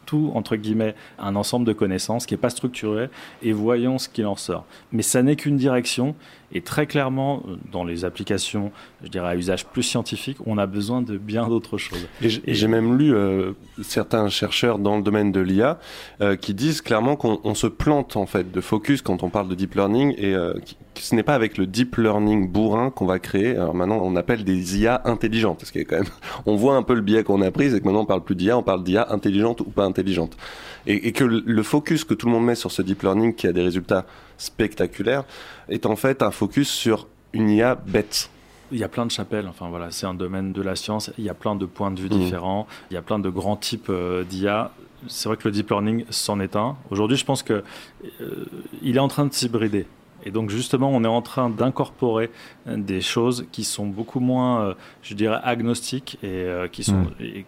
tout, 0.06 0.32
entre 0.34 0.56
guillemets, 0.56 0.94
un 1.18 1.36
ensemble 1.36 1.66
de 1.66 1.72
connaissances 1.72 2.26
qui 2.26 2.34
n'est 2.34 2.40
pas 2.40 2.50
structuré 2.50 3.10
et 3.42 3.52
voyons 3.52 3.98
ce 3.98 4.08
qu'il 4.08 4.26
en 4.26 4.36
sort. 4.36 4.64
Mais 4.92 5.02
ça 5.02 5.22
n'est 5.22 5.36
qu'une 5.36 5.56
direction 5.56 6.14
et 6.52 6.60
très 6.62 6.86
clairement, 6.86 7.42
euh, 7.48 7.56
dans 7.72 7.84
les 7.84 8.04
applications, 8.04 8.72
je 9.04 9.08
dirais 9.08 9.28
à 9.30 9.36
usage 9.36 9.66
plus 9.66 9.82
scientifique, 9.82 10.36
on 10.46 10.58
a 10.58 10.66
besoin 10.66 11.02
de 11.02 11.16
bien 11.16 11.48
d'autres 11.48 11.78
choses. 11.78 12.06
Et 12.22 12.54
j'ai 12.54 12.68
même 12.68 12.96
lu 12.98 13.14
euh, 13.14 13.52
certains 13.82 14.28
chercheurs 14.28 14.78
dans 14.78 14.96
le 14.96 15.02
domaine 15.02 15.32
de 15.32 15.40
l'IA 15.40 15.78
euh, 16.20 16.36
qui 16.36 16.54
disent 16.54 16.80
clairement 16.82 17.16
qu'on 17.16 17.40
on 17.44 17.54
se 17.54 17.66
plante 17.66 18.16
en 18.16 18.26
fait 18.26 18.50
de 18.50 18.60
focus 18.60 19.02
quand 19.02 19.22
on 19.22 19.30
parle 19.30 19.48
de 19.48 19.54
deep 19.54 19.74
learning 19.74 20.14
et 20.18 20.34
euh, 20.34 20.54
qui- 20.64 20.76
ce 20.94 21.14
n'est 21.14 21.22
pas 21.22 21.34
avec 21.34 21.56
le 21.56 21.66
deep 21.66 21.96
learning 21.96 22.50
bourrin 22.50 22.90
qu'on 22.90 23.06
va 23.06 23.18
créer. 23.18 23.56
Alors 23.56 23.74
maintenant, 23.74 24.00
on 24.02 24.16
appelle 24.16 24.44
des 24.44 24.78
IA 24.80 25.00
intelligentes. 25.06 25.58
Parce 25.60 25.70
que 25.70 25.78
quand 25.78 25.96
même, 25.96 26.04
on 26.46 26.56
voit 26.56 26.76
un 26.76 26.82
peu 26.82 26.92
le 26.94 27.00
biais 27.00 27.22
qu'on 27.24 27.40
a 27.40 27.50
pris, 27.50 27.70
c'est 27.70 27.80
que 27.80 27.84
maintenant 27.86 28.02
on 28.02 28.06
parle 28.06 28.22
plus 28.22 28.34
d'IA, 28.34 28.58
on 28.58 28.62
parle 28.62 28.82
d'IA 28.84 29.10
intelligente 29.10 29.60
ou 29.60 29.64
pas 29.70 29.84
intelligente. 29.84 30.36
Et, 30.86 31.08
et 31.08 31.12
que 31.12 31.24
le, 31.24 31.62
focus 31.62 32.04
que 32.04 32.14
tout 32.14 32.26
le 32.26 32.32
monde 32.32 32.44
met 32.46 32.54
sur 32.54 32.70
ce 32.72 32.82
deep 32.82 33.02
learning 33.02 33.34
qui 33.34 33.46
a 33.46 33.52
des 33.52 33.62
résultats 33.62 34.06
spectaculaires 34.38 35.24
est 35.68 35.86
en 35.86 35.96
fait 35.96 36.22
un 36.22 36.30
focus 36.30 36.68
sur 36.68 37.06
une 37.32 37.50
IA 37.50 37.74
bête. 37.74 38.30
Il 38.72 38.78
y 38.78 38.84
a 38.84 38.88
plein 38.88 39.04
de 39.04 39.10
chapelles, 39.10 39.46
enfin 39.48 39.68
voilà, 39.68 39.90
c'est 39.90 40.06
un 40.06 40.14
domaine 40.14 40.52
de 40.52 40.62
la 40.62 40.76
science, 40.76 41.10
il 41.18 41.24
y 41.24 41.28
a 41.28 41.34
plein 41.34 41.56
de 41.56 41.66
points 41.66 41.90
de 41.90 42.00
vue 42.00 42.08
Mhm. 42.08 42.18
différents, 42.18 42.66
il 42.90 42.94
y 42.94 42.96
a 42.96 43.02
plein 43.02 43.18
de 43.18 43.28
grands 43.28 43.56
types 43.56 43.88
euh, 43.90 44.22
d'IA. 44.24 44.70
C'est 45.08 45.28
vrai 45.28 45.36
que 45.36 45.48
le 45.48 45.52
deep 45.52 45.70
learning 45.70 46.04
s'en 46.10 46.40
est 46.40 46.56
un. 46.56 46.76
Aujourd'hui, 46.90 47.16
je 47.16 47.24
pense 47.24 47.42
que 47.42 47.62
euh, 48.20 48.44
il 48.82 48.96
est 48.96 49.00
en 49.00 49.08
train 49.08 49.26
de 49.26 49.32
s'hybrider. 49.32 49.86
Et 50.24 50.30
donc 50.30 50.50
justement, 50.50 50.90
on 50.90 51.02
est 51.02 51.08
en 51.08 51.22
train 51.22 51.48
d'incorporer 51.48 52.30
euh, 52.68 52.76
des 52.76 53.00
choses 53.00 53.46
qui 53.52 53.64
sont 53.64 53.86
beaucoup 53.86 54.20
moins, 54.20 54.60
euh, 54.62 54.74
je 55.02 55.14
dirais, 55.14 55.40
agnostiques 55.42 56.18
et 56.22 56.46
qui 56.70 56.84
sont, 56.84 56.96
Mm. 56.98 57.10
et 57.20 57.46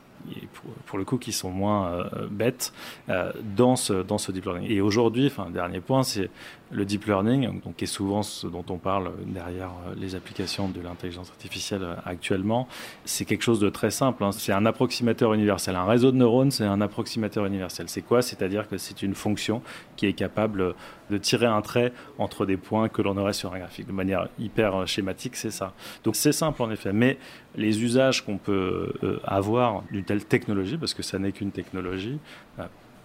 pour, 0.86 0.98
le 0.98 1.04
coup, 1.04 1.18
qui 1.18 1.32
sont 1.32 1.50
moins 1.50 1.92
euh, 1.92 2.26
bêtes 2.30 2.72
euh, 3.08 3.32
dans 3.42 3.76
ce 3.76 3.92
dans 4.02 4.18
ce 4.18 4.32
deep 4.32 4.44
learning. 4.44 4.70
Et 4.70 4.80
aujourd'hui, 4.80 5.26
enfin, 5.26 5.50
dernier 5.50 5.80
point, 5.80 6.02
c'est 6.02 6.30
le 6.72 6.84
deep 6.84 7.04
learning, 7.04 7.60
donc 7.60 7.76
qui 7.76 7.84
est 7.84 7.86
souvent 7.86 8.22
ce 8.22 8.46
dont 8.46 8.64
on 8.70 8.78
parle 8.78 9.12
derrière 9.26 9.70
euh, 9.86 9.94
les 9.96 10.14
applications 10.14 10.68
de 10.68 10.80
l'intelligence 10.80 11.28
artificielle 11.30 11.82
euh, 11.84 11.94
actuellement. 12.04 12.66
C'est 13.04 13.24
quelque 13.24 13.42
chose 13.42 13.60
de 13.60 13.68
très 13.68 13.90
simple. 13.90 14.24
hein. 14.24 14.32
C'est 14.32 14.52
un 14.52 14.64
approximateur 14.64 15.34
universel. 15.34 15.76
Un 15.76 15.84
réseau 15.84 16.10
de 16.12 16.16
neurones, 16.16 16.50
c'est 16.50 16.64
un 16.64 16.80
approximateur 16.80 17.44
universel. 17.44 17.88
C'est 17.88 18.00
quoi? 18.00 18.22
C'est-à-dire 18.22 18.68
que 18.68 18.78
c'est 18.78 19.02
une 19.02 19.14
fonction 19.14 19.62
qui 19.96 20.06
est 20.06 20.14
capable 20.14 20.74
de 21.10 21.18
tirer 21.18 21.46
un 21.46 21.60
trait 21.60 21.92
entre 22.18 22.46
des 22.46 22.56
points 22.56 22.88
que 22.88 23.02
l'on 23.02 23.16
aurait 23.18 23.34
sur 23.34 23.52
un 23.52 23.58
graphique. 23.58 23.86
De 23.86 23.92
manière 23.92 24.28
hyper 24.38 24.74
euh, 24.74 24.86
schématique, 24.86 25.36
c'est 25.36 25.50
ça. 25.50 25.74
Donc 26.04 26.16
c'est 26.16 26.32
simple 26.32 26.62
en 26.62 26.70
effet. 26.70 26.94
Mais 26.94 27.18
les 27.54 27.82
usages 27.82 28.24
qu'on 28.24 28.38
peut 28.38 28.94
avoir 29.24 29.82
d'une 29.90 30.04
telle 30.04 30.24
technologie, 30.24 30.78
parce 30.78 30.94
que 30.94 31.02
ça 31.02 31.18
n'est 31.18 31.32
qu'une 31.32 31.50
technologie, 31.50 32.18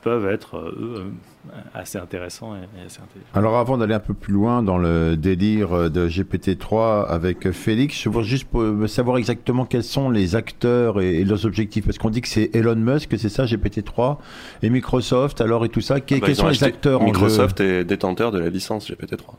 peuvent 0.08 0.32
être, 0.32 0.56
euh, 0.56 0.72
eux, 0.80 0.96
euh, 0.98 1.52
assez 1.74 1.98
intéressants 1.98 2.56
et, 2.56 2.60
et 2.60 2.86
assez 2.86 3.02
intelligents. 3.02 3.28
Alors 3.34 3.58
avant 3.58 3.78
d'aller 3.78 3.94
un 3.94 4.00
peu 4.00 4.14
plus 4.14 4.34
loin 4.34 4.64
dans 4.64 4.78
le 4.78 5.18
délire 5.18 5.90
de 5.90 6.08
GPT-3 6.08 7.06
avec 7.08 7.52
Félix, 7.52 8.02
je 8.02 8.10
veux 8.10 8.24
juste 8.24 8.46
pour 8.46 8.64
savoir 8.88 9.18
exactement 9.18 9.66
quels 9.66 9.84
sont 9.84 10.10
les 10.10 10.36
acteurs 10.36 11.02
et, 11.02 11.16
et 11.16 11.26
leurs 11.26 11.46
objectifs. 11.46 11.86
Parce 11.86 11.98
qu'on 11.98 12.10
dit 12.10 12.22
que 12.22 12.30
c'est 12.30 12.56
Elon 12.56 12.76
Musk, 12.76 13.14
c'est 13.18 13.30
ça, 13.30 13.44
GPT-3, 13.46 14.18
et 14.64 14.70
Microsoft, 14.70 15.42
alors 15.42 15.66
et 15.66 15.70
tout 15.70 15.82
ça. 15.82 15.96
Ah 15.98 16.00
bah, 16.00 16.26
quels 16.26 16.36
sont 16.36 16.48
les 16.48 16.64
acteurs 16.64 17.02
en 17.02 17.06
Microsoft 17.06 17.60
jeu 17.60 17.80
est 17.80 17.84
détenteur 17.84 18.32
de 18.32 18.40
la 18.40 18.50
licence 18.50 18.90
GPT-3. 18.90 19.36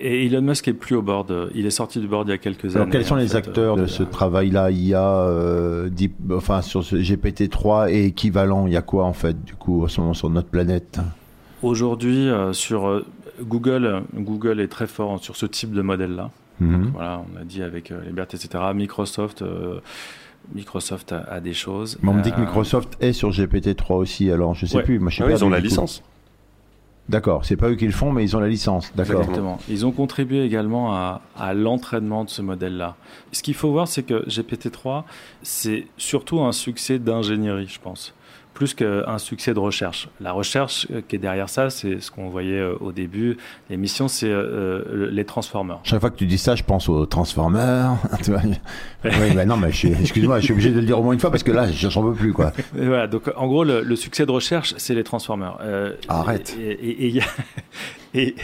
Et 0.00 0.26
Elon 0.26 0.42
Musk 0.42 0.68
est 0.68 0.72
plus 0.72 0.96
au 0.96 1.02
board. 1.02 1.50
Il 1.54 1.66
est 1.66 1.70
sorti 1.70 2.00
du 2.00 2.06
board 2.08 2.28
il 2.28 2.30
y 2.30 2.34
a 2.34 2.38
quelques 2.38 2.74
Alors 2.76 2.82
années. 2.82 2.90
quels 2.92 3.04
sont 3.04 3.16
les 3.16 3.28
fait. 3.28 3.36
acteurs 3.36 3.76
de 3.76 3.86
ce 3.86 4.02
travail-là? 4.02 4.70
IA, 4.70 5.02
euh, 5.02 5.88
deep- 5.88 6.16
enfin 6.32 6.62
sur 6.62 6.82
ce 6.84 6.96
GPT-3 6.96 7.90
et 7.90 8.04
équivalent 8.06 8.66
Il 8.66 8.72
y 8.72 8.76
a 8.76 8.82
quoi 8.82 9.04
en 9.04 9.12
fait 9.12 9.42
du 9.44 9.54
coup 9.54 9.86
sur 9.88 10.30
notre 10.30 10.48
planète? 10.48 11.00
Aujourd'hui, 11.62 12.28
euh, 12.28 12.52
sur 12.52 12.86
euh, 12.88 13.04
Google, 13.42 14.02
Google 14.14 14.60
est 14.60 14.68
très 14.68 14.86
fort 14.86 15.18
sur 15.22 15.36
ce 15.36 15.46
type 15.46 15.72
de 15.72 15.82
modèle-là. 15.82 16.30
Mhm. 16.60 16.84
Donc, 16.84 16.92
Voilà, 16.92 17.22
on 17.32 17.38
l'a 17.38 17.44
dit 17.44 17.62
avec 17.62 17.90
euh, 17.90 18.00
Liberté, 18.06 18.36
etc. 18.36 18.62
Microsoft, 18.74 19.42
euh, 19.42 19.80
Microsoft 20.54 21.12
a, 21.12 21.20
a 21.30 21.40
des 21.40 21.54
choses. 21.54 21.98
Mais 22.02 22.10
on 22.10 22.14
me 22.14 22.22
dit 22.22 22.32
que 22.32 22.40
Microsoft 22.40 22.96
est 23.00 23.12
sur 23.12 23.30
GPT-3 23.30 23.94
aussi, 23.96 24.30
alors 24.30 24.54
je 24.54 24.66
sais 24.66 24.76
Ouais. 24.76 24.82
plus. 24.82 24.98
Moi, 24.98 25.10
je 25.10 25.16
sais 25.16 25.22
Ah 25.22 25.26
oui, 25.26 25.32
pas, 25.32 25.38
ils 25.38 25.44
ont 25.44 25.50
la 25.50 25.60
licence. 25.60 26.02
D'accord, 27.08 27.44
c'est 27.44 27.56
pas 27.56 27.68
eux 27.68 27.74
qui 27.74 27.84
le 27.84 27.92
font, 27.92 28.12
mais 28.12 28.24
ils 28.24 28.34
ont 28.34 28.40
la 28.40 28.48
licence. 28.48 28.90
D'accord. 28.94 29.20
Exactement. 29.20 29.58
Ils 29.68 29.84
ont 29.84 29.92
contribué 29.92 30.42
également 30.42 30.94
à, 30.94 31.20
à 31.36 31.52
l'entraînement 31.52 32.24
de 32.24 32.30
ce 32.30 32.40
modèle-là. 32.40 32.96
Ce 33.32 33.42
qu'il 33.42 33.54
faut 33.54 33.70
voir, 33.70 33.88
c'est 33.88 34.04
que 34.04 34.26
GPT-3, 34.26 35.04
c'est 35.42 35.86
surtout 35.98 36.40
un 36.40 36.52
succès 36.52 36.98
d'ingénierie, 36.98 37.68
je 37.68 37.78
pense, 37.78 38.14
plus 38.54 38.74
qu'un 38.74 39.18
succès 39.18 39.52
de 39.52 39.58
recherche. 39.58 40.08
La 40.20 40.32
recherche 40.32 40.86
euh, 40.92 41.02
qui 41.06 41.16
est 41.16 41.18
derrière 41.18 41.48
ça, 41.48 41.70
c'est 41.70 42.00
ce 42.00 42.10
qu'on 42.10 42.28
voyait 42.28 42.60
euh, 42.60 42.76
au 42.80 42.92
début. 42.92 43.36
L'émission, 43.68 44.08
c'est 44.08 44.30
euh, 44.30 45.10
les 45.10 45.24
transformers. 45.24 45.80
Chaque 45.82 46.00
fois 46.00 46.10
que 46.10 46.16
tu 46.16 46.26
dis 46.26 46.38
ça, 46.38 46.54
je 46.54 46.62
pense 46.62 46.88
aux 46.88 47.04
Transformers. 47.06 47.96
Oui, 49.04 49.34
bah 49.34 49.44
non, 49.44 49.58
mais 49.58 49.68
excuse-moi, 49.68 50.40
je 50.40 50.44
suis 50.44 50.52
obligé 50.52 50.70
de 50.70 50.80
le 50.80 50.86
dire 50.86 50.98
au 50.98 51.02
moins 51.02 51.12
une 51.12 51.20
fois 51.20 51.30
parce 51.30 51.42
que 51.42 51.52
là, 51.52 51.70
j'en 51.70 52.02
peux 52.02 52.14
plus, 52.14 52.32
quoi. 52.32 52.52
Et 52.78 52.86
voilà, 52.86 53.06
donc 53.06 53.30
en 53.36 53.46
gros, 53.46 53.64
le, 53.64 53.82
le 53.82 53.96
succès 53.96 54.24
de 54.24 54.30
recherche, 54.30 54.74
c'est 54.78 54.94
les 54.94 55.04
Transformers. 55.04 55.58
Euh, 55.60 55.94
Arrête. 56.08 56.56
Et, 58.14 58.34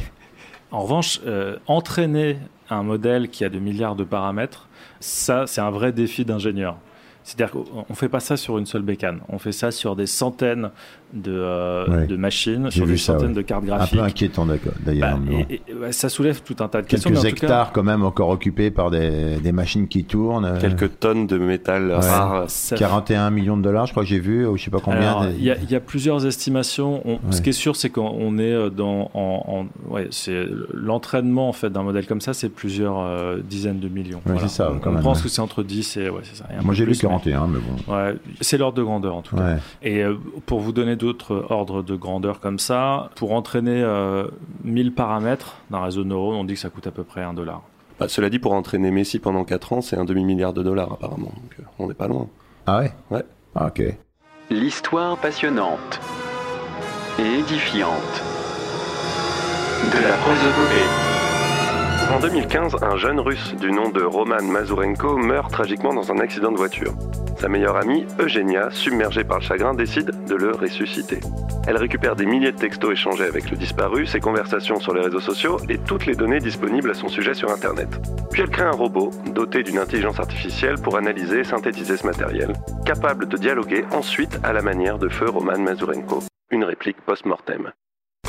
en 0.70 0.82
revanche, 0.82 1.20
euh, 1.26 1.56
entraîner 1.66 2.38
un 2.68 2.82
modèle 2.82 3.28
qui 3.28 3.44
a 3.44 3.48
de 3.48 3.58
milliards 3.58 3.96
de 3.96 4.04
paramètres, 4.04 4.68
ça, 5.00 5.46
c'est 5.46 5.60
un 5.60 5.70
vrai 5.70 5.92
défi 5.92 6.24
d'ingénieur. 6.24 6.76
C'est-à-dire 7.22 7.52
qu'on 7.52 7.84
ne 7.88 7.94
fait 7.94 8.08
pas 8.08 8.20
ça 8.20 8.36
sur 8.36 8.56
une 8.58 8.66
seule 8.66 8.82
bécane. 8.82 9.20
On 9.28 9.38
fait 9.38 9.52
ça 9.52 9.70
sur 9.70 9.94
des 9.94 10.06
centaines 10.06 10.70
de, 11.12 11.32
euh, 11.32 11.86
Ouais. 11.88 12.06
de 12.06 12.16
machines, 12.16 12.70
sur 12.70 12.86
des 12.86 12.96
ça, 12.96 13.14
centaines 13.14 13.28
ouais. 13.28 13.34
de 13.34 13.42
cartes 13.42 13.64
Un 13.64 13.66
graphiques. 13.66 13.98
peu 13.98 14.04
inquiétant, 14.04 14.46
d'accord, 14.46 14.72
d'ailleurs. 14.84 15.18
Bah, 15.18 15.32
et- 15.50 15.60
et, 15.88 15.92
ça 15.92 16.08
soulève 16.08 16.40
tout 16.42 16.56
un 16.60 16.68
tas 16.68 16.82
de 16.82 16.86
questions. 16.86 17.10
Quelques 17.10 17.20
tout 17.20 17.34
cas- 17.40 17.46
hectares 17.46 17.72
quand 17.72 17.82
même 17.82 18.04
encore 18.04 18.28
occupés 18.30 18.70
par 18.70 18.90
des, 18.90 19.36
des 19.40 19.52
machines 19.52 19.86
qui 19.88 20.04
tournent. 20.04 20.44
euh, 20.44 20.60
Quelques 20.60 20.98
tonnes 21.00 21.26
de 21.26 21.36
métal 21.36 21.88
ouais. 21.88 21.94
rare. 21.96 22.44
Ça- 22.48 22.76
41 22.76 23.30
millions 23.30 23.56
de 23.56 23.62
dollars, 23.62 23.86
je 23.86 23.92
crois 23.92 24.04
que 24.04 24.08
j'ai 24.08 24.20
vu, 24.20 24.46
ou 24.46 24.56
je 24.56 24.64
sais 24.64 24.70
pas 24.70 24.80
combien. 24.80 25.26
Des- 25.26 25.34
il 25.36 25.44
y, 25.44 25.50
a- 25.50 25.56
il 25.58 25.70
y 25.70 25.74
a 25.74 25.80
plusieurs 25.80 26.24
estimations. 26.26 27.02
On- 27.04 27.18
Ce 27.32 27.42
qui 27.42 27.50
est 27.50 27.52
sûr, 27.52 27.74
c'est 27.76 27.90
qu'on 27.90 28.38
est 28.38 28.52
euh, 28.52 28.70
dans, 28.70 29.10
en, 29.14 29.66
en- 29.88 29.92
ouais, 29.92 30.08
c'est 30.10 30.46
l'entraînement 30.72 31.48
en 31.48 31.52
fait 31.52 31.70
d'un 31.70 31.82
modèle 31.82 32.06
comme 32.06 32.20
ça, 32.20 32.32
c'est 32.34 32.48
plusieurs 32.48 32.98
euh, 33.00 33.38
dizaines 33.42 33.80
de 33.80 33.88
millions. 33.88 34.20
Ça, 34.46 34.70
on, 34.72 34.78
quand 34.78 34.90
on 34.90 34.94
même, 34.94 35.02
pense 35.02 35.18
ouais. 35.18 35.24
que 35.24 35.28
c'est 35.28 35.40
entre 35.42 35.62
10 35.62 35.96
et 35.96 36.08
ouais, 36.08 36.20
c'est 36.24 36.36
ça. 36.36 36.46
et 36.52 36.56
un 36.58 36.62
Moi 36.62 36.74
j'ai 36.74 36.84
lu 36.84 36.90
mais- 36.90 36.94
41, 37.20 37.46
mais 37.46 37.58
bon. 37.58 37.94
Ouais, 37.94 38.16
c'est 38.40 38.58
l'ordre 38.58 38.76
de 38.78 38.82
grandeur 38.82 39.14
en 39.16 39.22
tout 39.22 39.36
cas. 39.36 39.42
Ouais. 39.42 39.58
Et 39.82 40.02
euh, 40.02 40.16
pour 40.46 40.60
vous 40.60 40.72
donner 40.72 40.96
d'autres 40.96 41.46
ordres 41.50 41.82
de 41.82 41.94
grandeur 41.96 42.40
comme 42.40 42.58
ça, 42.58 43.10
pour 43.16 43.32
entraîner 43.32 43.82
euh, 43.82 44.26
1000 44.64 44.92
paramètres 44.92 45.56
d'un 45.70 45.82
réseau 45.82 46.02
de 46.04 46.08
neurones, 46.08 46.36
on 46.36 46.44
dit 46.44 46.54
que 46.54 46.60
ça 46.60 46.70
coûte 46.70 46.86
à 46.86 46.90
peu 46.90 47.04
près 47.04 47.22
un 47.22 47.34
dollar. 47.34 47.62
Bah, 47.98 48.08
cela 48.08 48.30
dit, 48.30 48.38
pour 48.38 48.54
entraîner 48.54 48.90
Messi 48.90 49.18
pendant 49.18 49.44
4 49.44 49.72
ans, 49.74 49.80
c'est 49.82 49.96
un 49.96 50.04
demi-milliard 50.04 50.52
de 50.52 50.62
dollars 50.62 50.92
apparemment. 50.92 51.32
Donc 51.36 51.56
euh, 51.58 51.62
on 51.78 51.88
n'est 51.88 51.94
pas 51.94 52.08
loin. 52.08 52.28
Ah 52.66 52.78
ouais? 52.78 52.92
Ouais. 53.10 53.24
Ah, 53.54 53.66
ok. 53.66 53.82
L'histoire 54.50 55.16
passionnante 55.18 56.00
et 57.18 57.38
édifiante 57.40 58.22
de 59.92 60.02
la 60.02 60.16
prosopopée. 60.16 61.09
En 62.10 62.18
2015, 62.18 62.76
un 62.82 62.96
jeune 62.96 63.20
russe 63.20 63.54
du 63.54 63.70
nom 63.70 63.88
de 63.88 64.02
Roman 64.02 64.42
Mazurenko 64.42 65.16
meurt 65.16 65.52
tragiquement 65.52 65.94
dans 65.94 66.10
un 66.10 66.18
accident 66.18 66.50
de 66.50 66.56
voiture. 66.56 66.92
Sa 67.38 67.48
meilleure 67.48 67.76
amie, 67.76 68.04
Eugenia, 68.18 68.68
submergée 68.72 69.22
par 69.22 69.38
le 69.38 69.44
chagrin, 69.44 69.74
décide 69.74 70.12
de 70.26 70.34
le 70.34 70.50
ressusciter. 70.50 71.20
Elle 71.68 71.76
récupère 71.76 72.16
des 72.16 72.26
milliers 72.26 72.50
de 72.50 72.56
textos 72.56 72.92
échangés 72.92 73.24
avec 73.24 73.48
le 73.50 73.56
disparu, 73.56 74.06
ses 74.06 74.18
conversations 74.18 74.80
sur 74.80 74.92
les 74.92 75.02
réseaux 75.02 75.20
sociaux 75.20 75.58
et 75.68 75.78
toutes 75.78 76.04
les 76.06 76.16
données 76.16 76.40
disponibles 76.40 76.90
à 76.90 76.94
son 76.94 77.08
sujet 77.08 77.34
sur 77.34 77.50
Internet. 77.50 77.88
Puis 78.32 78.42
elle 78.42 78.50
crée 78.50 78.64
un 78.64 78.72
robot 78.72 79.10
doté 79.32 79.62
d'une 79.62 79.78
intelligence 79.78 80.18
artificielle 80.18 80.80
pour 80.82 80.96
analyser 80.96 81.40
et 81.40 81.44
synthétiser 81.44 81.96
ce 81.96 82.06
matériel, 82.06 82.54
capable 82.84 83.28
de 83.28 83.36
dialoguer 83.36 83.84
ensuite 83.92 84.40
à 84.42 84.52
la 84.52 84.62
manière 84.62 84.98
de 84.98 85.08
feu 85.08 85.30
Roman 85.30 85.58
Mazurenko. 85.58 86.24
Une 86.50 86.64
réplique 86.64 87.00
post-mortem. 87.06 87.70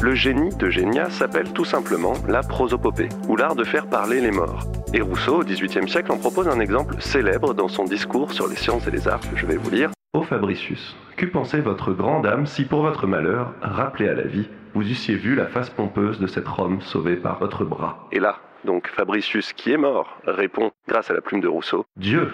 Le 0.01 0.15
génie 0.15 0.49
d'Eugénia 0.55 1.11
s'appelle 1.11 1.53
tout 1.53 1.63
simplement 1.63 2.13
la 2.27 2.41
prosopopée, 2.41 3.09
ou 3.29 3.35
l'art 3.35 3.53
de 3.53 3.63
faire 3.63 3.87
parler 3.87 4.19
les 4.19 4.31
morts. 4.31 4.65
Et 4.95 5.01
Rousseau, 5.01 5.41
au 5.41 5.43
XVIIIe 5.43 5.87
siècle, 5.87 6.11
en 6.11 6.17
propose 6.17 6.47
un 6.47 6.59
exemple 6.59 6.95
célèbre 6.99 7.53
dans 7.53 7.67
son 7.67 7.83
discours 7.83 8.31
sur 8.31 8.47
les 8.47 8.55
sciences 8.55 8.87
et 8.87 8.91
les 8.91 9.07
arts 9.07 9.21
que 9.21 9.37
je 9.37 9.45
vais 9.45 9.57
vous 9.57 9.69
lire. 9.69 9.91
Ô 10.13 10.23
Fabricius, 10.23 10.95
qu'eût 11.17 11.27
pensé 11.27 11.61
votre 11.61 11.93
grande 11.93 12.25
âme 12.25 12.47
si 12.47 12.65
pour 12.65 12.81
votre 12.81 13.05
malheur, 13.05 13.53
rappelé 13.61 14.09
à 14.09 14.15
la 14.15 14.23
vie, 14.23 14.49
vous 14.73 14.81
eussiez 14.81 15.13
vu 15.13 15.35
la 15.35 15.45
face 15.45 15.69
pompeuse 15.69 16.19
de 16.19 16.25
cet 16.25 16.47
Rome 16.47 16.81
sauvé 16.81 17.15
par 17.15 17.37
votre 17.37 17.63
bras? 17.63 18.07
Et 18.11 18.19
là, 18.19 18.39
donc 18.65 18.87
Fabricius, 18.87 19.53
qui 19.53 19.71
est 19.71 19.77
mort, 19.77 20.17
répond, 20.25 20.71
grâce 20.87 21.11
à 21.11 21.13
la 21.13 21.21
plume 21.21 21.41
de 21.41 21.47
Rousseau, 21.47 21.85
Dieu 21.95 22.31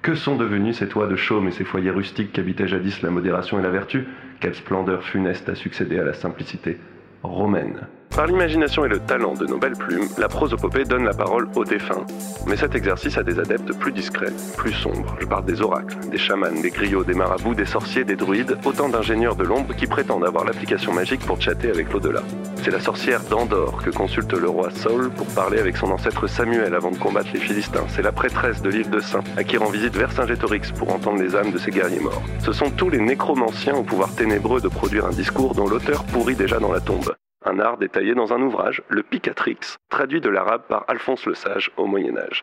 que 0.00 0.14
sont 0.14 0.34
devenus 0.34 0.78
ces 0.78 0.88
toits 0.88 1.06
de 1.06 1.14
chaume 1.14 1.46
et 1.46 1.52
ces 1.52 1.62
foyers 1.62 1.90
rustiques 1.90 2.32
qu'habitaient 2.32 2.66
jadis 2.66 3.02
la 3.02 3.10
modération 3.10 3.60
et 3.60 3.62
la 3.62 3.70
vertu? 3.70 4.08
Quelle 4.40 4.54
splendeur 4.56 5.04
funeste 5.04 5.48
a 5.48 5.54
succédé 5.54 5.96
à 6.00 6.04
la 6.04 6.12
simplicité 6.12 6.80
romaine 7.22 7.86
Par 8.14 8.26
l'imagination 8.26 8.84
et 8.84 8.88
le 8.88 8.98
talent 8.98 9.32
de 9.32 9.46
nos 9.46 9.56
belles 9.56 9.76
plumes, 9.76 10.06
la 10.18 10.28
prosopopée 10.28 10.84
donne 10.84 11.04
la 11.04 11.14
parole 11.14 11.48
aux 11.56 11.64
défunts. 11.64 12.04
Mais 12.46 12.58
cet 12.58 12.74
exercice 12.74 13.16
a 13.16 13.22
des 13.22 13.38
adeptes 13.38 13.72
plus 13.72 13.90
discrets, 13.90 14.32
plus 14.58 14.74
sombres. 14.74 15.16
Je 15.18 15.24
parle 15.24 15.46
des 15.46 15.62
oracles, 15.62 15.96
des 16.10 16.18
chamans, 16.18 16.60
des 16.60 16.70
griots, 16.70 17.04
des 17.04 17.14
marabouts, 17.14 17.54
des 17.54 17.64
sorciers, 17.64 18.04
des 18.04 18.14
druides, 18.16 18.58
autant 18.66 18.90
d'ingénieurs 18.90 19.34
de 19.34 19.44
l'ombre 19.44 19.74
qui 19.74 19.86
prétendent 19.86 20.26
avoir 20.26 20.44
l'application 20.44 20.92
magique 20.92 21.24
pour 21.24 21.40
chatter 21.40 21.70
avec 21.70 21.90
l'au-delà. 21.90 22.20
C'est 22.62 22.70
la 22.70 22.80
sorcière 22.80 23.22
d'Andorre 23.30 23.82
que 23.82 23.88
consulte 23.88 24.34
le 24.34 24.48
roi 24.48 24.70
Saul 24.70 25.08
pour 25.08 25.26
parler 25.28 25.58
avec 25.58 25.78
son 25.78 25.90
ancêtre 25.90 26.26
Samuel 26.26 26.74
avant 26.74 26.90
de 26.90 26.98
combattre 26.98 27.30
les 27.32 27.40
Philistins. 27.40 27.86
C'est 27.88 28.02
la 28.02 28.12
prêtresse 28.12 28.60
de 28.60 28.68
l'île 28.68 28.90
de 28.90 29.00
Saint 29.00 29.24
à 29.38 29.44
qui 29.44 29.56
rend 29.56 29.70
visite 29.70 29.96
Vercingétorix 29.96 30.70
pour 30.72 30.94
entendre 30.94 31.22
les 31.22 31.34
âmes 31.34 31.50
de 31.50 31.58
ses 31.58 31.70
guerriers 31.70 32.00
morts. 32.00 32.22
Ce 32.40 32.52
sont 32.52 32.70
tous 32.70 32.90
les 32.90 33.00
nécromanciens 33.00 33.74
au 33.74 33.82
pouvoir 33.82 34.14
ténébreux 34.14 34.60
de 34.60 34.68
produire 34.68 35.06
un 35.06 35.12
discours 35.12 35.54
dont 35.54 35.66
l'auteur 35.66 36.04
pourrit 36.04 36.36
déjà 36.36 36.58
dans 36.58 36.72
la 36.72 36.80
tombe. 36.80 37.14
Un 37.44 37.58
art 37.58 37.78
détaillé 37.78 38.14
dans 38.14 38.32
un 38.32 38.42
ouvrage, 38.42 38.82
le 38.88 39.02
Picatrix, 39.02 39.58
traduit 39.88 40.20
de 40.20 40.28
l'arabe 40.28 40.62
par 40.68 40.84
Alphonse 40.88 41.26
le 41.26 41.34
Sage 41.34 41.70
au 41.76 41.86
Moyen 41.86 42.16
Âge. 42.16 42.42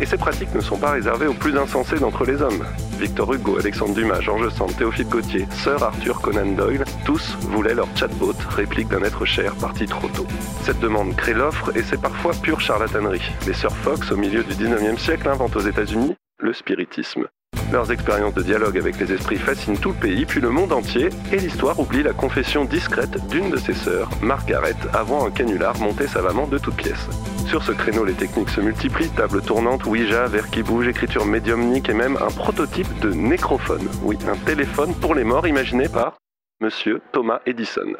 Et 0.00 0.04
ces 0.04 0.18
pratiques 0.18 0.54
ne 0.54 0.60
sont 0.60 0.78
pas 0.78 0.90
réservées 0.90 1.26
aux 1.26 1.32
plus 1.32 1.56
insensés 1.56 1.98
d'entre 1.98 2.26
les 2.26 2.42
hommes. 2.42 2.64
Victor 2.98 3.32
Hugo, 3.32 3.58
Alexandre 3.58 3.94
Dumas, 3.94 4.20
Georges 4.20 4.50
Sand, 4.50 4.76
Théophile 4.76 5.08
Gautier, 5.08 5.46
Sir 5.50 5.82
Arthur 5.82 6.20
Conan 6.20 6.54
Doyle, 6.54 6.84
tous 7.06 7.34
voulaient 7.40 7.74
leur 7.74 7.88
chatbot, 7.96 8.34
réplique 8.50 8.88
d'un 8.88 9.02
être 9.02 9.24
cher 9.24 9.54
parti 9.56 9.86
trop 9.86 10.08
tôt. 10.08 10.26
Cette 10.62 10.80
demande 10.80 11.16
crée 11.16 11.32
l'offre 11.32 11.74
et 11.74 11.82
c'est 11.82 12.00
parfois 12.00 12.32
pure 12.42 12.60
charlatanerie. 12.60 13.32
Les 13.46 13.54
Sir 13.54 13.74
Fox, 13.74 14.12
au 14.12 14.16
milieu 14.16 14.44
du 14.44 14.52
19e 14.52 14.98
siècle, 14.98 15.28
inventent 15.28 15.56
aux 15.56 15.60
États-Unis 15.60 16.14
le 16.38 16.52
spiritisme. 16.52 17.26
Leurs 17.72 17.90
expériences 17.90 18.34
de 18.34 18.42
dialogue 18.42 18.78
avec 18.78 18.98
les 19.00 19.12
esprits 19.12 19.36
fascinent 19.36 19.78
tout 19.78 19.90
le 19.90 19.96
pays, 19.96 20.24
puis 20.24 20.40
le 20.40 20.50
monde 20.50 20.72
entier, 20.72 21.08
et 21.32 21.36
l'histoire 21.36 21.78
oublie 21.78 22.02
la 22.02 22.12
confession 22.12 22.64
discrète 22.64 23.26
d'une 23.28 23.50
de 23.50 23.56
ses 23.56 23.74
sœurs, 23.74 24.08
Margaret, 24.22 24.76
avant 24.92 25.26
un 25.26 25.30
canular 25.30 25.78
monté 25.78 26.06
savamment 26.06 26.46
de 26.46 26.58
toutes 26.58 26.76
pièces. 26.76 27.08
Sur 27.46 27.62
ce 27.62 27.72
créneau, 27.72 28.04
les 28.04 28.14
techniques 28.14 28.50
se 28.50 28.60
multiplient, 28.60 29.10
table 29.10 29.42
tournante, 29.42 29.86
Ouija, 29.86 30.26
verre 30.26 30.50
qui 30.50 30.62
bouge, 30.62 30.88
écriture 30.88 31.26
médiumnique 31.26 31.88
et 31.88 31.94
même 31.94 32.16
un 32.16 32.30
prototype 32.30 32.98
de 33.00 33.12
nécrophone. 33.12 33.88
Oui, 34.02 34.16
un 34.28 34.36
téléphone 34.36 34.94
pour 34.94 35.14
les 35.14 35.24
morts 35.24 35.46
imaginé 35.46 35.88
par 35.88 36.18
Monsieur 36.60 37.00
Thomas 37.12 37.40
Edison. 37.46 37.94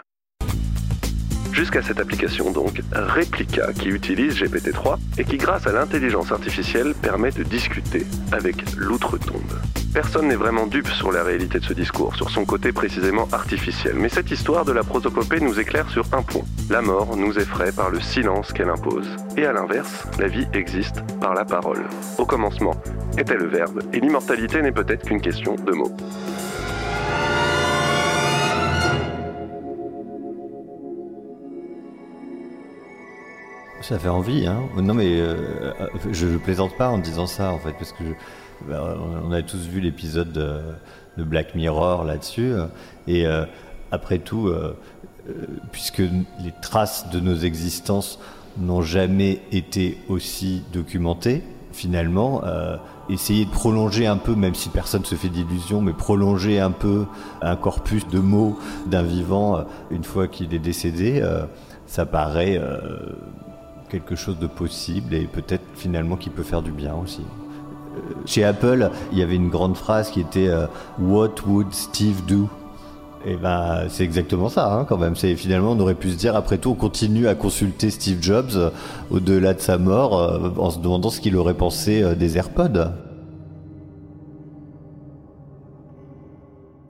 Jusqu'à 1.56 1.80
cette 1.80 1.98
application 1.98 2.50
donc, 2.50 2.82
Replica, 2.92 3.72
qui 3.72 3.88
utilise 3.88 4.34
GPT-3 4.42 4.98
et 5.16 5.24
qui 5.24 5.38
grâce 5.38 5.66
à 5.66 5.72
l'intelligence 5.72 6.30
artificielle 6.30 6.92
permet 7.00 7.30
de 7.30 7.44
discuter 7.44 8.06
avec 8.30 8.56
l'outre-tombe. 8.76 9.40
Personne 9.94 10.28
n'est 10.28 10.36
vraiment 10.36 10.66
dupe 10.66 10.88
sur 10.88 11.10
la 11.10 11.22
réalité 11.22 11.58
de 11.58 11.64
ce 11.64 11.72
discours, 11.72 12.14
sur 12.14 12.28
son 12.28 12.44
côté 12.44 12.72
précisément 12.72 13.26
artificiel, 13.32 13.94
mais 13.96 14.10
cette 14.10 14.30
histoire 14.30 14.66
de 14.66 14.72
la 14.72 14.82
prosopopée 14.82 15.40
nous 15.40 15.58
éclaire 15.58 15.88
sur 15.88 16.04
un 16.12 16.20
point. 16.22 16.44
La 16.68 16.82
mort 16.82 17.16
nous 17.16 17.38
effraie 17.38 17.72
par 17.72 17.88
le 17.88 18.02
silence 18.02 18.52
qu'elle 18.52 18.68
impose. 18.68 19.08
Et 19.38 19.46
à 19.46 19.54
l'inverse, 19.54 20.04
la 20.18 20.26
vie 20.26 20.46
existe 20.52 21.00
par 21.22 21.32
la 21.32 21.46
parole. 21.46 21.84
Au 22.18 22.26
commencement 22.26 22.74
était 23.16 23.38
le 23.38 23.46
verbe, 23.46 23.80
et 23.94 24.00
l'immortalité 24.00 24.60
n'est 24.60 24.72
peut-être 24.72 25.06
qu'une 25.06 25.22
question 25.22 25.54
de 25.54 25.72
mots. 25.72 25.96
Ça 33.88 34.00
fait 34.00 34.08
envie, 34.08 34.46
hein. 34.48 34.62
Non 34.76 34.94
mais 34.94 35.20
euh, 35.20 35.72
je, 36.10 36.26
je 36.26 36.36
plaisante 36.38 36.76
pas 36.76 36.88
en 36.88 36.98
disant 36.98 37.28
ça 37.28 37.52
en 37.52 37.58
fait, 37.58 37.72
parce 37.74 37.92
que 37.92 38.02
je- 38.04 38.68
bah, 38.68 38.96
on 39.24 39.30
a 39.30 39.42
tous 39.42 39.68
vu 39.68 39.80
l'épisode 39.80 40.32
de, 40.32 41.22
Black 41.22 41.54
Mirror 41.54 42.02
là-dessus, 42.04 42.52
et 43.06 43.26
euh, 43.26 43.44
après 43.92 44.18
tout, 44.18 44.48
euh, 44.48 44.76
euh, 45.28 45.32
puisque 45.70 45.98
les 46.00 46.52
traces 46.62 47.08
de 47.10 47.20
nos 47.20 47.36
existences 47.36 48.18
n'ont 48.58 48.82
jamais 48.82 49.40
été 49.52 49.98
aussi 50.08 50.62
documentées, 50.72 51.42
finalement, 51.72 52.42
euh, 52.44 52.76
essayer 53.08 53.44
de 53.44 53.50
prolonger 53.50 54.06
un 54.06 54.16
peu, 54.16 54.34
même 54.34 54.54
si 54.56 54.68
personne 54.68 55.04
se 55.04 55.14
fait 55.14 55.28
d'illusions, 55.28 55.80
mais 55.80 55.92
prolonger 55.92 56.58
un 56.58 56.72
peu 56.72 57.06
un 57.40 57.54
corpus 57.56 58.06
de 58.08 58.18
mots 58.18 58.58
d'un 58.86 59.02
vivant 59.02 59.56
euh, 59.58 59.62
une 59.90 60.04
fois 60.04 60.26
qu'il 60.26 60.52
est 60.54 60.58
décédé, 60.58 61.20
euh, 61.22 61.44
ça 61.86 62.04
paraît 62.04 62.58
euh, 62.58 62.78
quelque 63.98 64.16
chose 64.16 64.38
de 64.38 64.46
possible 64.46 65.14
et 65.14 65.24
peut-être 65.24 65.64
finalement 65.74 66.16
qui 66.16 66.30
peut 66.30 66.42
faire 66.42 66.62
du 66.62 66.72
bien 66.72 66.94
aussi. 66.94 67.22
Euh, 67.22 68.14
Chez 68.26 68.44
Apple, 68.44 68.90
il 69.12 69.18
y 69.18 69.22
avait 69.22 69.36
une 69.36 69.48
grande 69.48 69.76
phrase 69.76 70.10
qui 70.10 70.20
était 70.20 70.48
euh, 70.48 70.66
What 70.98 71.34
would 71.46 71.72
Steve 71.72 72.24
do? 72.26 72.48
Et 73.24 73.36
ben, 73.36 73.86
c'est 73.88 74.04
exactement 74.04 74.48
ça, 74.48 74.72
hein, 74.72 74.84
quand 74.84 74.98
même. 74.98 75.16
C'est 75.16 75.34
finalement, 75.34 75.72
on 75.72 75.80
aurait 75.80 75.94
pu 75.94 76.10
se 76.10 76.16
dire, 76.16 76.36
après 76.36 76.58
tout, 76.58 76.70
on 76.70 76.74
continue 76.74 77.26
à 77.26 77.34
consulter 77.34 77.90
Steve 77.90 78.18
Jobs 78.20 78.50
euh, 78.54 78.70
au-delà 79.10 79.52
de 79.52 79.60
sa 79.60 79.78
mort, 79.78 80.20
euh, 80.20 80.50
en 80.58 80.70
se 80.70 80.78
demandant 80.78 81.10
ce 81.10 81.20
qu'il 81.20 81.36
aurait 81.36 81.54
pensé 81.54 82.02
euh, 82.02 82.14
des 82.14 82.36
AirPods. 82.36 82.92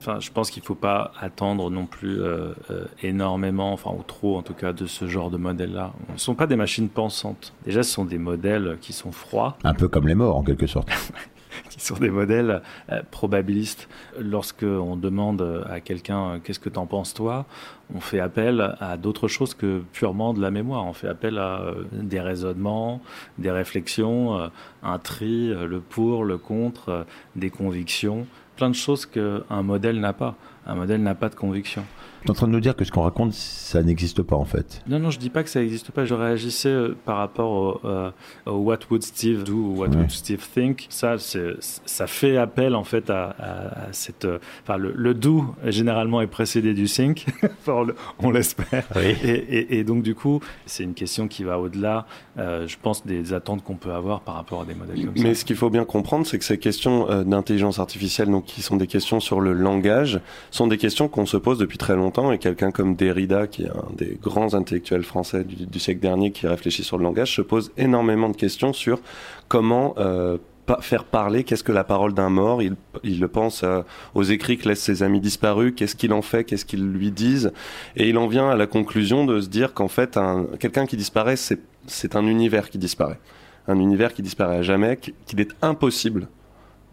Enfin, 0.07 0.21
je 0.21 0.31
pense 0.31 0.51
qu'il 0.51 0.61
ne 0.63 0.65
faut 0.65 0.75
pas 0.75 1.11
attendre 1.19 1.69
non 1.69 1.85
plus 1.85 2.21
euh, 2.21 2.53
euh, 2.71 2.85
énormément, 3.03 3.73
enfin 3.73 3.91
ou 3.91 4.03
trop 4.03 4.37
en 4.37 4.41
tout 4.41 4.53
cas, 4.53 4.71
de 4.71 4.85
ce 4.85 5.05
genre 5.05 5.29
de 5.29 5.35
modèles-là. 5.35 5.91
Ce 6.07 6.13
ne 6.13 6.17
sont 6.17 6.35
pas 6.35 6.47
des 6.47 6.55
machines 6.55 6.87
pensantes. 6.87 7.53
Déjà, 7.65 7.83
ce 7.83 7.91
sont 7.91 8.05
des 8.05 8.17
modèles 8.17 8.77
qui 8.79 8.93
sont 8.93 9.11
froids, 9.11 9.57
Un 9.65 9.73
peu 9.73 9.89
comme 9.89 10.07
les 10.07 10.15
morts, 10.15 10.37
en 10.37 10.43
quelque 10.43 10.65
sorte. 10.65 10.89
qui 11.69 11.81
sont 11.81 11.95
des 11.95 12.09
modèles 12.09 12.61
euh, 12.91 13.01
probabilistes. 13.11 13.87
Lorsque 14.19 14.63
on 14.63 14.95
demande 14.95 15.65
à 15.69 15.79
quelqu'un 15.79 16.39
qu'est-ce 16.43 16.59
que 16.59 16.69
t'en 16.69 16.85
penses 16.85 17.13
toi, 17.13 17.45
on 17.93 17.99
fait 17.99 18.19
appel 18.19 18.75
à 18.79 18.97
d'autres 18.97 19.27
choses 19.27 19.53
que 19.53 19.81
purement 19.93 20.33
de 20.33 20.41
la 20.41 20.51
mémoire. 20.51 20.85
On 20.85 20.93
fait 20.93 21.07
appel 21.07 21.37
à 21.37 21.61
euh, 21.61 21.83
des 21.91 22.19
raisonnements, 22.19 23.01
des 23.37 23.51
réflexions, 23.51 24.39
euh, 24.39 24.47
un 24.83 24.99
tri, 24.99 25.49
le 25.49 25.79
pour, 25.79 26.23
le 26.23 26.37
contre, 26.37 27.05
des 27.35 27.49
convictions, 27.49 28.25
plein 28.57 28.69
de 28.69 28.75
choses 28.75 29.05
qu'un 29.05 29.61
modèle 29.63 29.99
n'a 30.01 30.11
pas. 30.11 30.35
Un 30.65 30.75
modèle 30.75 31.01
n'a 31.01 31.15
pas 31.15 31.29
de 31.29 31.35
conviction. 31.35 31.85
Tu 32.21 32.27
es 32.27 32.31
en 32.31 32.33
train 32.33 32.47
de 32.47 32.51
nous 32.51 32.59
dire 32.59 32.75
que 32.75 32.83
ce 32.85 32.91
qu'on 32.91 33.03
raconte, 33.03 33.33
ça 33.33 33.81
n'existe 33.83 34.21
pas 34.21 34.35
en 34.35 34.45
fait. 34.45 34.81
Non, 34.87 34.99
non, 34.99 35.09
je 35.11 35.19
dis 35.19 35.29
pas 35.29 35.43
que 35.43 35.49
ça 35.49 35.59
n'existe 35.61 35.91
pas. 35.91 36.05
Je 36.05 36.13
réagissais 36.13 36.69
euh, 36.69 36.95
par 37.05 37.17
rapport 37.17 37.51
au, 37.51 37.87
euh, 37.87 38.11
au 38.45 38.53
What 38.55 38.79
would 38.89 39.03
Steve 39.03 39.43
do 39.43 39.53
ou 39.53 39.75
What 39.79 39.87
Ouais. 39.89 39.95
would 39.97 40.11
Steve 40.11 40.45
think. 40.53 40.87
Ça, 40.89 41.15
ça 41.19 42.07
fait 42.07 42.37
appel 42.37 42.75
en 42.75 42.83
fait 42.83 43.09
à, 43.09 43.29
à- 43.39 43.85
à 43.87 43.93
cette. 43.93 44.25
euh, 44.25 44.39
Enfin, 44.63 44.77
le, 44.77 44.91
le 44.95 45.13
do 45.13 45.45
généralement 45.65 46.21
est 46.21 46.27
précédé 46.27 46.73
du 46.73 46.85
think. 46.85 47.25
Enfin, 47.43 47.73
on 47.73 47.83
le- 47.83 47.95
on 48.19 48.31
l'espère. 48.31 48.83
Oui. 48.95 49.15
Et, 49.23 49.29
et- 49.31 49.77
et 49.79 49.83
donc 49.83 50.03
du 50.03 50.15
coup, 50.15 50.39
c'est 50.65 50.83
une 50.83 50.93
question 50.93 51.27
qui 51.27 51.43
va 51.43 51.59
au-delà, 51.59 52.05
euh, 52.37 52.67
je 52.67 52.77
pense, 52.81 53.05
des 53.05 53.33
attentes 53.33 53.63
qu'on 53.63 53.75
peut 53.75 53.91
avoir 53.93 54.21
par 54.21 54.35
rapport 54.35 54.61
à 54.61 54.65
des 54.65 54.73
modèles 54.75 55.05
comme 55.05 55.13
Mais 55.21 55.33
ça. 55.33 55.41
ce 55.41 55.45
qu'il 55.45 55.55
faut 55.55 55.69
bien 55.69 55.85
comprendre, 55.85 56.25
c'est 56.25 56.37
que 56.39 56.45
ces 56.45 56.57
questions 56.57 57.09
euh, 57.09 57.23
d'intelligence 57.23 57.79
artificielle, 57.79 58.29
donc 58.29 58.45
qui 58.45 58.61
sont 58.61 58.75
des 58.77 58.87
questions 58.87 59.19
sur 59.19 59.39
le 59.39 59.53
langage, 59.53 60.19
sont 60.51 60.67
des 60.67 60.77
questions 60.77 61.07
qu'on 61.07 61.25
se 61.25 61.37
pose 61.37 61.57
depuis 61.57 61.77
très 61.77 61.95
longtemps. 61.95 62.16
Et 62.31 62.37
quelqu'un 62.37 62.71
comme 62.71 62.95
Derrida, 62.95 63.47
qui 63.47 63.63
est 63.63 63.69
un 63.69 63.93
des 63.95 64.17
grands 64.21 64.53
intellectuels 64.53 65.03
français 65.03 65.43
du, 65.43 65.79
siècle 65.79 66.01
dernier, 66.01 66.31
qui 66.31 66.47
réfléchit 66.47 66.83
sur 66.83 66.97
le 66.97 67.03
langage, 67.03 67.35
se 67.35 67.41
pose 67.41 67.71
énormément 67.77 68.29
de 68.29 68.35
questions 68.35 68.73
sur 68.73 68.99
comment 69.47 69.93
euh, 69.97 70.37
faire 70.81 71.03
parler. 71.05 71.43
Qu'est-ce 71.43 71.63
que 71.63 71.71
la 71.71 71.83
parole 71.83 72.13
d'un 72.13 72.29
mort? 72.29 72.61
Il, 72.61 72.75
le 73.19 73.27
pense 73.27 73.63
euh, 73.63 73.81
aux 74.15 74.23
écrits 74.23 74.57
que 74.57 74.67
laissent 74.67 74.83
ses 74.83 75.03
amis 75.03 75.19
disparus. 75.21 75.73
Qu'est-ce 75.75 75.95
qu'il 75.95 76.13
en 76.13 76.21
fait 76.21 76.43
Qu'est-ce 76.43 76.65
qu'ils 76.65 76.85
lui 76.91 77.11
disent? 77.11 77.51
Et 77.95 78.09
il 78.09 78.17
en 78.17 78.27
vient 78.27 78.49
à 78.49 78.55
la 78.55 78.67
conclusion 78.67 79.25
de 79.25 79.39
se 79.39 79.47
dire 79.47 79.73
qu'en 79.73 79.87
fait, 79.87 80.17
un, 80.17 80.45
quelqu'un 80.59 80.85
qui 80.85 80.97
disparaît, 80.97 81.37
c'est 81.37 82.15
un 82.15 82.25
univers 82.25 82.69
qui 82.69 82.77
disparaît 82.77 83.19
un 83.67 83.79
univers 83.79 84.13
qui 84.13 84.21
disparaît 84.21 84.57
à 84.57 84.61
jamais, 84.61 84.97
qu- 84.97 85.13
qu'il 85.25 85.41
est 85.41 85.51
impossible 85.61 86.27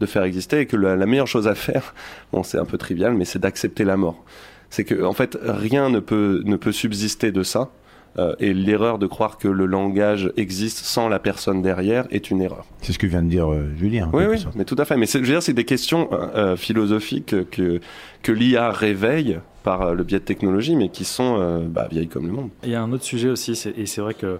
de 0.01 0.05
faire 0.05 0.23
exister 0.23 0.59
et 0.59 0.65
que 0.65 0.75
la, 0.75 0.95
la 0.95 1.05
meilleure 1.05 1.27
chose 1.27 1.47
à 1.47 1.55
faire, 1.55 1.93
bon 2.31 2.43
c'est 2.43 2.57
un 2.57 2.65
peu 2.65 2.77
trivial, 2.77 3.13
mais 3.13 3.25
c'est 3.25 3.39
d'accepter 3.39 3.83
la 3.85 3.97
mort. 3.97 4.23
C'est 4.69 4.83
que 4.83 5.03
en 5.03 5.13
fait 5.13 5.37
rien 5.41 5.89
ne 5.89 5.99
peut 5.99 6.41
ne 6.45 6.55
peut 6.55 6.71
subsister 6.71 7.31
de 7.31 7.43
ça. 7.43 7.69
euh, 8.17 8.33
et 8.39 8.53
l'erreur 8.53 8.97
de 8.97 9.07
croire 9.07 9.37
que 9.37 9.49
le 9.49 9.65
langage 9.65 10.31
existe 10.37 10.77
sans 10.85 11.09
la 11.09 11.19
personne 11.19 11.61
derrière 11.61 12.05
est 12.11 12.31
une 12.31 12.41
erreur. 12.41 12.63
C'est 12.81 12.93
ce 12.93 12.97
que 12.99 13.07
vient 13.07 13.21
de 13.21 13.27
dire 13.29 13.51
euh, 13.51 13.67
Julien. 13.77 14.09
en 14.13 14.17
Oui, 14.17 14.23
oui, 14.29 14.45
mais 14.55 14.63
tout 14.63 14.77
à 14.79 14.85
fait. 14.85 14.95
Mais 14.95 15.05
c'est- 15.05 15.19
je 15.19 15.25
veux 15.25 15.31
dire, 15.33 15.43
c'est 15.43 15.51
des 15.53 15.65
questions 15.65 16.07
euh, 16.13 16.55
philosophiques 16.55 17.35
que 17.49 17.81
que 18.21 18.31
l'IA 18.31 18.71
réveille 18.71 19.39
par 19.63 19.81
euh, 19.81 19.93
le 19.93 20.03
biais 20.05 20.19
de 20.19 20.23
technologies, 20.23 20.77
mais 20.77 20.87
qui 20.87 21.03
sont 21.03 21.35
euh, 21.41 21.65
bah, 21.67 21.87
vieilles 21.91 22.07
comme 22.07 22.25
le 22.25 22.31
monde. 22.31 22.49
Il 22.63 22.69
y 22.69 22.75
a 22.75 22.81
un 22.81 22.91
autre 22.93 23.03
sujet 23.03 23.27
aussi, 23.29 23.51
et 23.75 23.85
c'est 23.85 23.99
vrai 24.01 24.13
que 24.13 24.39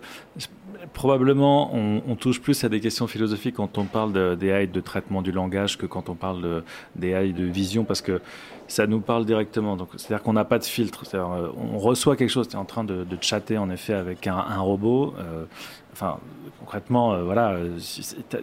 probablement 0.93 1.75
on, 1.75 2.01
on 2.07 2.15
touche 2.15 2.41
plus 2.41 2.63
à 2.63 2.69
des 2.69 2.79
questions 2.79 3.07
philosophiques 3.07 3.55
quand 3.55 3.77
on 3.77 3.85
parle 3.85 4.13
de- 4.13 4.35
d'AI 4.35 4.67
de 4.67 4.79
traitement 4.79 5.21
du 5.21 5.31
langage 5.31 5.77
que 5.77 5.85
quand 5.85 6.09
on 6.09 6.15
parle 6.15 6.41
de- 6.41 6.63
d'AI 6.95 7.33
de 7.33 7.43
vision, 7.43 7.83
parce 7.83 8.01
que 8.01 8.21
ça 8.67 8.87
nous 8.87 8.99
parle 9.01 9.25
directement. 9.25 9.75
Donc, 9.77 9.89
c'est-à-dire 9.97 10.23
qu'on 10.23 10.33
n'a 10.33 10.45
pas 10.45 10.59
de 10.59 10.63
filtre. 10.63 11.03
Euh, 11.13 11.47
on 11.57 11.77
reçoit 11.77 12.15
quelque 12.15 12.29
chose, 12.29 12.47
tu 12.47 12.55
es 12.55 12.59
en 12.59 12.65
train 12.65 12.83
de, 12.83 13.03
de 13.03 13.17
chatter 13.21 13.57
en 13.57 13.69
effet 13.69 13.93
avec 13.93 14.27
un, 14.27 14.37
un 14.37 14.59
robot. 14.59 15.13
euh, 15.19 15.45
enfin, 15.93 16.17
concrètement, 16.59 17.13
euh, 17.13 17.23
voilà, 17.23 17.51
euh, 17.51 17.77
si- 17.79 18.03
c'est- 18.03 18.27
t'as- 18.29 18.39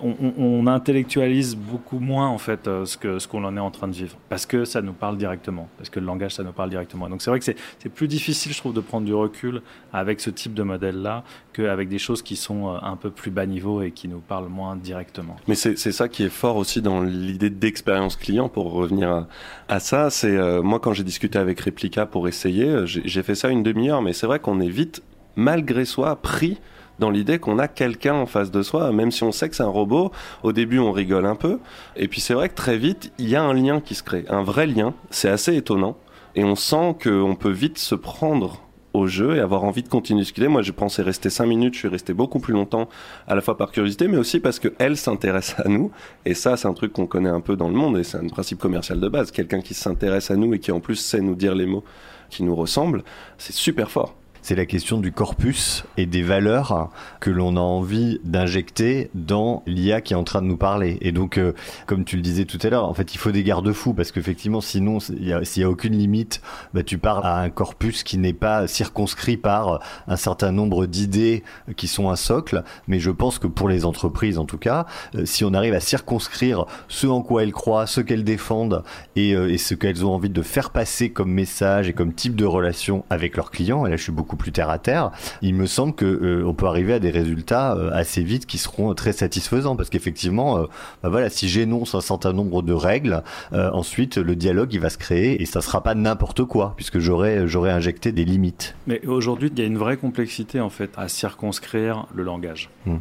on, 0.00 0.66
intellectualise 0.66 1.56
beaucoup 1.56 1.98
moins 1.98 2.28
en 2.28 2.38
fait 2.38 2.68
euh, 2.68 2.84
ce 2.84 3.26
qu'on 3.26 3.44
en 3.44 3.56
est 3.56 3.60
en 3.60 3.70
train 3.70 3.88
de 3.88 3.94
vivre. 3.94 4.16
Parce 4.28 4.46
que 4.46 4.64
ça 4.64 4.82
nous 4.82 4.92
parle 4.92 5.16
directement. 5.16 5.68
Parce 5.76 5.88
que 5.88 6.00
le 6.00 6.06
langage 6.06 6.34
ça 6.34 6.42
nous 6.42 6.52
parle 6.52 6.70
directement. 6.70 7.08
Donc 7.08 7.22
c'est 7.22 7.30
vrai 7.30 7.38
que 7.38 7.44
c'est 7.44 7.88
plus 7.88 8.08
difficile 8.08 8.52
je 8.52 8.58
trouve 8.58 8.74
de 8.74 8.80
prendre 8.80 9.06
du 9.06 9.14
recul 9.14 9.62
avec 9.92 10.20
ce 10.20 10.30
type 10.30 10.54
de 10.54 10.62
modèle 10.62 11.00
là 11.00 11.24
qu'avec 11.52 11.88
des 11.88 11.98
choses 11.98 12.22
qui 12.22 12.36
sont 12.36 12.68
euh, 12.68 12.78
un 12.82 12.96
peu 12.96 13.10
plus 13.10 13.30
bas 13.30 13.46
niveau 13.46 13.82
et 13.82 13.90
qui 13.90 14.08
nous 14.08 14.20
parlent 14.20 14.48
moins 14.48 14.76
directement. 14.76 15.36
Mais 15.46 15.54
c'est 15.54 15.76
ça 15.76 16.08
qui 16.08 16.24
est 16.24 16.28
fort 16.28 16.56
aussi 16.56 16.82
dans 16.82 17.02
l'idée 17.02 17.50
d'expérience 17.50 18.16
client 18.16 18.48
pour 18.48 18.72
revenir 18.72 19.26
à, 19.68 19.80
ça. 19.80 20.10
C'est 20.10 20.36
euh, 20.36 20.62
moi 20.62 20.80
quand 20.80 20.92
j'ai 20.92 21.04
discuté 21.04 21.38
avec 21.38 21.60
Replica 21.60 22.06
pour 22.06 22.28
essayer, 22.28 22.82
j'ai 22.84 23.22
fait 23.22 23.34
ça 23.34 23.48
une 23.48 23.62
demi-heure, 23.62 24.02
mais 24.02 24.12
c'est 24.12 24.26
vrai 24.26 24.38
qu'on 24.38 24.60
est 24.60 24.68
vite, 24.68 25.02
malgré 25.36 25.84
soi, 25.84 26.16
pris 26.16 26.58
dans 26.98 27.10
l'idée 27.10 27.38
qu'on 27.38 27.58
a 27.58 27.68
quelqu'un 27.68 28.14
en 28.14 28.26
face 28.26 28.50
de 28.50 28.62
soi, 28.62 28.92
même 28.92 29.10
si 29.10 29.22
on 29.22 29.32
sait 29.32 29.48
que 29.48 29.56
c'est 29.56 29.62
un 29.62 29.68
robot. 29.68 30.10
Au 30.42 30.52
début, 30.52 30.78
on 30.78 30.92
rigole 30.92 31.26
un 31.26 31.36
peu, 31.36 31.58
et 31.96 32.08
puis 32.08 32.20
c'est 32.20 32.34
vrai 32.34 32.48
que 32.48 32.54
très 32.54 32.76
vite, 32.76 33.12
il 33.18 33.28
y 33.28 33.36
a 33.36 33.42
un 33.42 33.54
lien 33.54 33.80
qui 33.80 33.94
se 33.94 34.02
crée, 34.02 34.24
un 34.28 34.42
vrai 34.42 34.66
lien. 34.66 34.94
C'est 35.10 35.28
assez 35.28 35.56
étonnant, 35.56 35.96
et 36.34 36.44
on 36.44 36.56
sent 36.56 36.96
qu'on 37.02 37.36
peut 37.36 37.50
vite 37.50 37.78
se 37.78 37.94
prendre 37.94 38.62
au 38.94 39.06
jeu 39.06 39.36
et 39.36 39.40
avoir 39.40 39.64
envie 39.64 39.82
de 39.82 39.88
continuer 39.88 40.24
ce 40.24 40.32
qu'il 40.32 40.44
est. 40.44 40.48
Moi, 40.48 40.62
je 40.62 40.72
pensais 40.72 41.02
rester 41.02 41.30
cinq 41.30 41.46
minutes, 41.46 41.74
je 41.74 41.80
suis 41.80 41.88
resté 41.88 42.14
beaucoup 42.14 42.40
plus 42.40 42.54
longtemps, 42.54 42.88
à 43.26 43.34
la 43.34 43.40
fois 43.40 43.56
par 43.56 43.70
curiosité, 43.70 44.08
mais 44.08 44.16
aussi 44.16 44.40
parce 44.40 44.58
qu'elle 44.58 44.96
s'intéresse 44.96 45.54
à 45.58 45.68
nous. 45.68 45.90
Et 46.24 46.34
ça, 46.34 46.56
c'est 46.56 46.68
un 46.68 46.74
truc 46.74 46.92
qu'on 46.92 47.06
connaît 47.06 47.28
un 47.28 47.40
peu 47.40 47.56
dans 47.56 47.68
le 47.68 47.74
monde 47.74 47.98
et 47.98 48.04
c'est 48.04 48.18
un 48.18 48.26
principe 48.26 48.58
commercial 48.58 48.98
de 48.98 49.08
base. 49.08 49.30
Quelqu'un 49.30 49.60
qui 49.60 49.74
s'intéresse 49.74 50.30
à 50.30 50.36
nous 50.36 50.54
et 50.54 50.58
qui 50.58 50.72
en 50.72 50.80
plus 50.80 50.96
sait 50.96 51.20
nous 51.20 51.34
dire 51.34 51.54
les 51.54 51.66
mots 51.66 51.84
qui 52.30 52.42
nous 52.42 52.54
ressemblent, 52.54 53.04
c'est 53.38 53.54
super 53.54 53.90
fort 53.90 54.14
c'est 54.48 54.54
la 54.54 54.64
question 54.64 54.96
du 54.96 55.12
corpus 55.12 55.84
et 55.98 56.06
des 56.06 56.22
valeurs 56.22 56.88
que 57.20 57.28
l'on 57.28 57.58
a 57.58 57.60
envie 57.60 58.18
d'injecter 58.24 59.10
dans 59.12 59.62
l'IA 59.66 60.00
qui 60.00 60.14
est 60.14 60.16
en 60.16 60.24
train 60.24 60.40
de 60.40 60.46
nous 60.46 60.56
parler. 60.56 60.96
Et 61.02 61.12
donc, 61.12 61.36
euh, 61.36 61.52
comme 61.84 62.06
tu 62.06 62.16
le 62.16 62.22
disais 62.22 62.46
tout 62.46 62.56
à 62.62 62.70
l'heure, 62.70 62.88
en 62.88 62.94
fait, 62.94 63.14
il 63.14 63.18
faut 63.18 63.30
des 63.30 63.42
garde-fous 63.42 63.92
parce 63.92 64.10
qu'effectivement, 64.10 64.62
sinon, 64.62 65.00
s'il 65.00 65.20
n'y 65.20 65.34
a, 65.34 65.68
aucune 65.68 65.92
limite, 65.98 66.40
bah, 66.72 66.82
tu 66.82 66.96
parles 66.96 67.26
à 67.26 67.40
un 67.40 67.50
corpus 67.50 68.02
qui 68.02 68.16
n'est 68.16 68.32
pas 68.32 68.66
circonscrit 68.66 69.36
par 69.36 69.82
un 70.06 70.16
certain 70.16 70.50
nombre 70.50 70.86
d'idées 70.86 71.44
qui 71.76 71.86
sont 71.86 72.08
un 72.08 72.16
socle. 72.16 72.64
Mais 72.86 73.00
je 73.00 73.10
pense 73.10 73.38
que 73.38 73.48
pour 73.48 73.68
les 73.68 73.84
entreprises, 73.84 74.38
en 74.38 74.46
tout 74.46 74.56
cas, 74.56 74.86
euh, 75.14 75.26
si 75.26 75.44
on 75.44 75.52
arrive 75.52 75.74
à 75.74 75.80
circonscrire 75.80 76.64
ce 76.88 77.06
en 77.06 77.20
quoi 77.20 77.42
elles 77.42 77.52
croient, 77.52 77.86
ce 77.86 78.00
qu'elles 78.00 78.24
défendent 78.24 78.82
et, 79.14 79.34
euh, 79.34 79.52
et 79.52 79.58
ce 79.58 79.74
qu'elles 79.74 80.06
ont 80.06 80.14
envie 80.14 80.30
de 80.30 80.40
faire 80.40 80.70
passer 80.70 81.10
comme 81.10 81.30
message 81.30 81.90
et 81.90 81.92
comme 81.92 82.14
type 82.14 82.34
de 82.34 82.46
relation 82.46 83.04
avec 83.10 83.36
leurs 83.36 83.50
clients, 83.50 83.84
et 83.84 83.90
là, 83.90 83.96
je 83.96 84.04
suis 84.04 84.10
beaucoup 84.10 84.37
plus 84.38 84.52
terre 84.52 84.70
à 84.70 84.78
terre, 84.78 85.10
il 85.42 85.54
me 85.54 85.66
semble 85.66 85.94
que 85.94 86.06
euh, 86.06 86.46
on 86.46 86.54
peut 86.54 86.66
arriver 86.66 86.94
à 86.94 86.98
des 86.98 87.10
résultats 87.10 87.74
euh, 87.74 87.90
assez 87.92 88.22
vite 88.22 88.46
qui 88.46 88.56
seront 88.56 88.94
très 88.94 89.12
satisfaisants 89.12 89.76
parce 89.76 89.90
qu'effectivement, 89.90 90.58
euh, 90.58 90.66
bah 91.02 91.10
voilà, 91.10 91.28
si 91.28 91.48
j'énonce 91.48 91.94
un 91.94 92.00
certain 92.00 92.32
nombre 92.32 92.62
de 92.62 92.72
règles, 92.72 93.22
ensuite 93.52 94.16
le 94.16 94.36
dialogue 94.36 94.72
il 94.72 94.80
va 94.80 94.90
se 94.90 94.98
créer 94.98 95.42
et 95.42 95.46
ça 95.46 95.60
sera 95.60 95.82
pas 95.82 95.94
n'importe 95.94 96.44
quoi 96.44 96.74
puisque 96.76 96.98
j'aurais 96.98 97.38
injecté 97.70 98.12
des 98.12 98.24
limites. 98.24 98.76
Mais 98.86 99.04
aujourd'hui, 99.06 99.50
il 99.52 99.58
y 99.58 99.62
a 99.62 99.66
une 99.66 99.78
vraie 99.78 99.96
complexité 99.96 100.60
en 100.60 100.70
fait 100.70 100.90
à 100.96 101.08
circonscrire 101.08 102.06
le 102.14 102.22
langage. 102.22 102.70
Hmm 102.86 102.98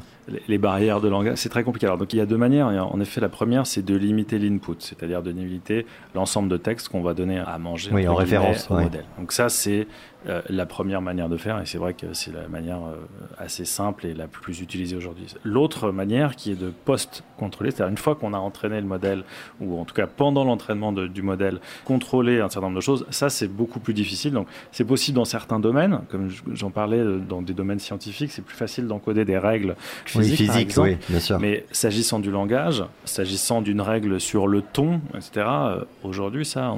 les 0.48 0.58
barrières 0.58 1.02
de 1.02 1.08
langage, 1.08 1.38
c'est 1.38 1.50
très 1.50 1.64
compliqué. 1.64 1.86
Alors, 1.86 1.98
donc 1.98 2.14
il 2.14 2.18
y 2.18 2.22
a 2.22 2.26
deux 2.26 2.38
manières. 2.38 2.68
En 2.68 3.00
effet, 3.00 3.22
la 3.22 3.30
première, 3.30 3.66
c'est 3.66 3.84
de 3.84 3.96
limiter 3.96 4.40
l'input, 4.40 4.76
c'est-à-dire 4.80 5.22
de 5.22 5.32
limiter 5.32 5.86
l'ensemble 6.16 6.50
de 6.50 6.58
textes 6.58 6.90
qu'on 6.90 7.02
va 7.02 7.14
donner 7.14 7.40
à 7.40 7.58
manger 7.58 7.92
oui, 7.94 8.08
en 8.08 8.16
référence 8.16 8.70
au 8.70 8.76
modèle. 8.76 9.06
Donc 9.18 9.32
ça, 9.32 9.50
c'est 9.50 9.88
euh, 10.28 10.42
la 10.50 10.66
première 10.66 11.02
manière 11.02 11.30
de 11.30 11.38
faire, 11.38 11.62
et 11.62 11.66
c'est 11.66 11.78
vrai 11.78 11.94
que 11.94 12.14
c'est 12.14 12.34
la 12.34 12.48
manière 12.48 12.80
euh, 12.80 12.96
assez 13.38 13.66
simple 13.66 14.06
et 14.08 14.14
la 14.14 14.28
plus 14.28 14.62
utilisée 14.62 14.96
aujourd'hui. 14.96 15.28
L'autre 15.44 15.92
manière, 15.92 16.36
qui 16.36 16.52
est 16.52 16.56
de 16.56 16.72
post-contrôler, 16.86 17.72
c'est-à-dire 17.72 17.92
une 17.92 17.98
fois 17.98 18.16
qu'on 18.16 18.34
a 18.34 18.38
entraîné 18.38 18.82
le 18.82 18.88
modèle, 18.88 19.24
ou 19.62 19.80
en 19.80 19.86
tout 19.86 19.94
cas 19.94 20.08
pendant 20.08 20.44
l'entraînement 20.44 20.92
du 20.92 21.22
modèle, 21.22 21.60
contrôler 21.86 22.40
un 22.40 22.50
certain 22.50 22.68
nombre 22.68 22.78
de 22.78 22.82
choses, 22.82 23.06
ça 23.12 23.30
c'est 23.30 23.48
beaucoup 23.48 23.80
plus 23.80 23.94
difficile. 23.94 24.34
Donc 24.34 24.48
c'est 24.72 24.86
possible 24.86 25.16
dans 25.16 25.26
certains 25.26 25.60
domaines, 25.60 26.02
comme 26.10 26.30
j'en 26.52 26.72
parlais 26.72 27.00
euh, 27.00 27.20
dans 27.20 27.42
des 27.42 27.54
domaines 27.54 27.80
scientifiques, 27.80 28.32
c'est 28.32 28.44
plus 28.44 28.58
facile 28.58 28.88
d'encoder 28.88 29.24
des 29.24 29.38
règles 29.38 29.76
physique, 30.06 30.74
oui, 30.78 30.98
bien 31.10 31.20
sûr. 31.20 31.40
Mais 31.40 31.66
s'agissant 31.72 32.20
du 32.20 32.32
langage, 32.32 32.84
s'agissant 33.06 33.62
d'une 33.62 33.82
règle 33.82 34.20
sur 34.20 34.48
le 34.48 34.62
ton, 34.62 35.00
etc., 35.16 35.46
euh, 35.48 35.84
aujourd'hui, 36.04 36.46
ça, 36.46 36.76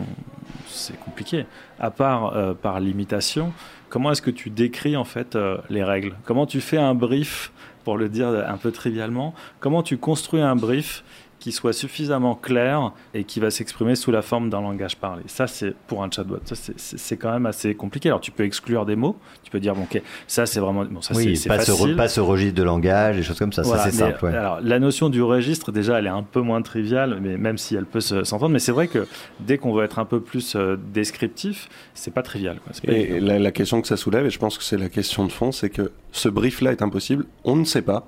c'est 0.68 1.00
compliqué. 1.00 1.46
À 1.80 1.92
part 1.92 2.36
euh, 2.36 2.54
par 2.54 2.80
l'imitation, 2.80 3.54
comment 3.90 4.12
est-ce 4.12 4.22
que 4.22 4.32
tu 4.32 4.50
décris 4.50 4.98
en 4.98 5.06
fait 5.06 5.36
euh, 5.36 5.58
les 5.70 5.84
règles? 5.84 6.14
Comment 6.26 6.46
tu 6.46 6.62
fais 6.62 6.78
un 6.78 6.94
brief, 6.94 7.52
pour 7.84 7.98
le 7.98 8.10
dire 8.10 8.28
un 8.28 8.58
peu 8.58 8.72
trivialement 8.72 9.34
Comment 9.60 9.82
tu 9.82 9.98
construis 9.98 10.42
un 10.42 10.56
brief 10.56 11.04
qui 11.40 11.52
soit 11.52 11.74
suffisamment 11.74 12.36
clair 12.36 12.92
et 13.14 13.24
qui 13.24 13.40
va 13.40 13.50
s'exprimer 13.50 13.96
sous 13.96 14.12
la 14.12 14.22
forme 14.22 14.50
d'un 14.50 14.62
langage 14.62 14.98
parlé. 14.98 15.24
Ça, 15.28 15.48
c'est 15.48 15.74
pour 15.88 16.04
un 16.04 16.12
chatbot. 16.12 16.40
c'est 16.44 17.18
quand 17.18 17.32
même 17.32 17.46
assez 17.46 17.76
compliqué. 17.76 18.10
Alors, 18.10 18.22
tu 18.22 18.32
peux 18.32 18.44
exclure 18.44 18.86
des 18.86 18.96
mots. 18.96 19.16
Tu 19.44 19.52
peux 19.52 19.60
dire, 19.60 19.74
bon, 19.74 19.84
ok, 19.84 20.02
ça, 20.28 20.46
c'est 20.46 20.60
vraiment. 20.60 20.86
Bon, 20.86 21.02
ça, 21.02 21.16
oui, 21.16 21.38
c'est 21.38 21.50
pas, 21.50 21.60
facile. 21.60 21.92
Ce 21.92 21.96
pas 21.96 22.08
ce 22.08 22.20
registre 22.20 22.56
de 22.56 22.64
langage, 22.64 23.16
des 23.16 23.24
choses 23.24 23.40
comme 23.40 23.54
ça. 23.54 23.64
ça, 23.64 23.86
c'est 23.86 23.92
simple. 23.92 24.28
Alors, 24.28 24.60
la 24.62 24.80
notion 24.80 25.10
du 25.10 25.22
registre, 25.22 25.72
déjà, 25.72 26.00
elle 26.00 26.08
est 26.08 26.10
un 26.10 26.24
peu 26.24 26.42
moins 26.42 26.62
triviale, 26.62 27.20
mais 27.22 27.38
même 27.38 27.58
si 27.58 27.76
elle 27.76 27.86
peut 27.86 28.02
s'entendre. 28.02 28.50
Mais 28.50 28.60
c'est 28.60 28.74
vrai 28.74 28.88
que 28.88 29.08
dès 29.40 29.58
qu'on 29.58 29.74
veut 29.74 29.84
être 29.84 30.00
un 30.00 30.06
peu 30.06 30.20
plus 30.20 30.56
euh, 30.56 30.78
descriptif, 30.94 31.70
c'est 31.94 32.14
pas 32.14 32.24
trivial. 32.24 32.60
Quoi. 32.60 32.94
et 32.94 33.20
la, 33.20 33.40
la 33.40 33.52
question 33.52 33.82
que 33.82 33.88
ça 33.88 33.98
soulève, 33.98 34.26
et 34.26 34.30
je 34.30 34.40
pense 34.40 34.58
que 34.58 34.64
c'est 34.64 34.78
la 34.78 34.90
question 34.90 35.26
de 35.26 35.32
fond, 35.32 35.52
c'est 35.52 35.70
que 35.70 35.92
ce 36.12 36.28
brief-là 36.30 36.72
est 36.72 36.82
impossible. 36.82 37.26
On 37.44 37.56
ne 37.56 37.64
sait 37.64 37.82
pas 37.82 38.08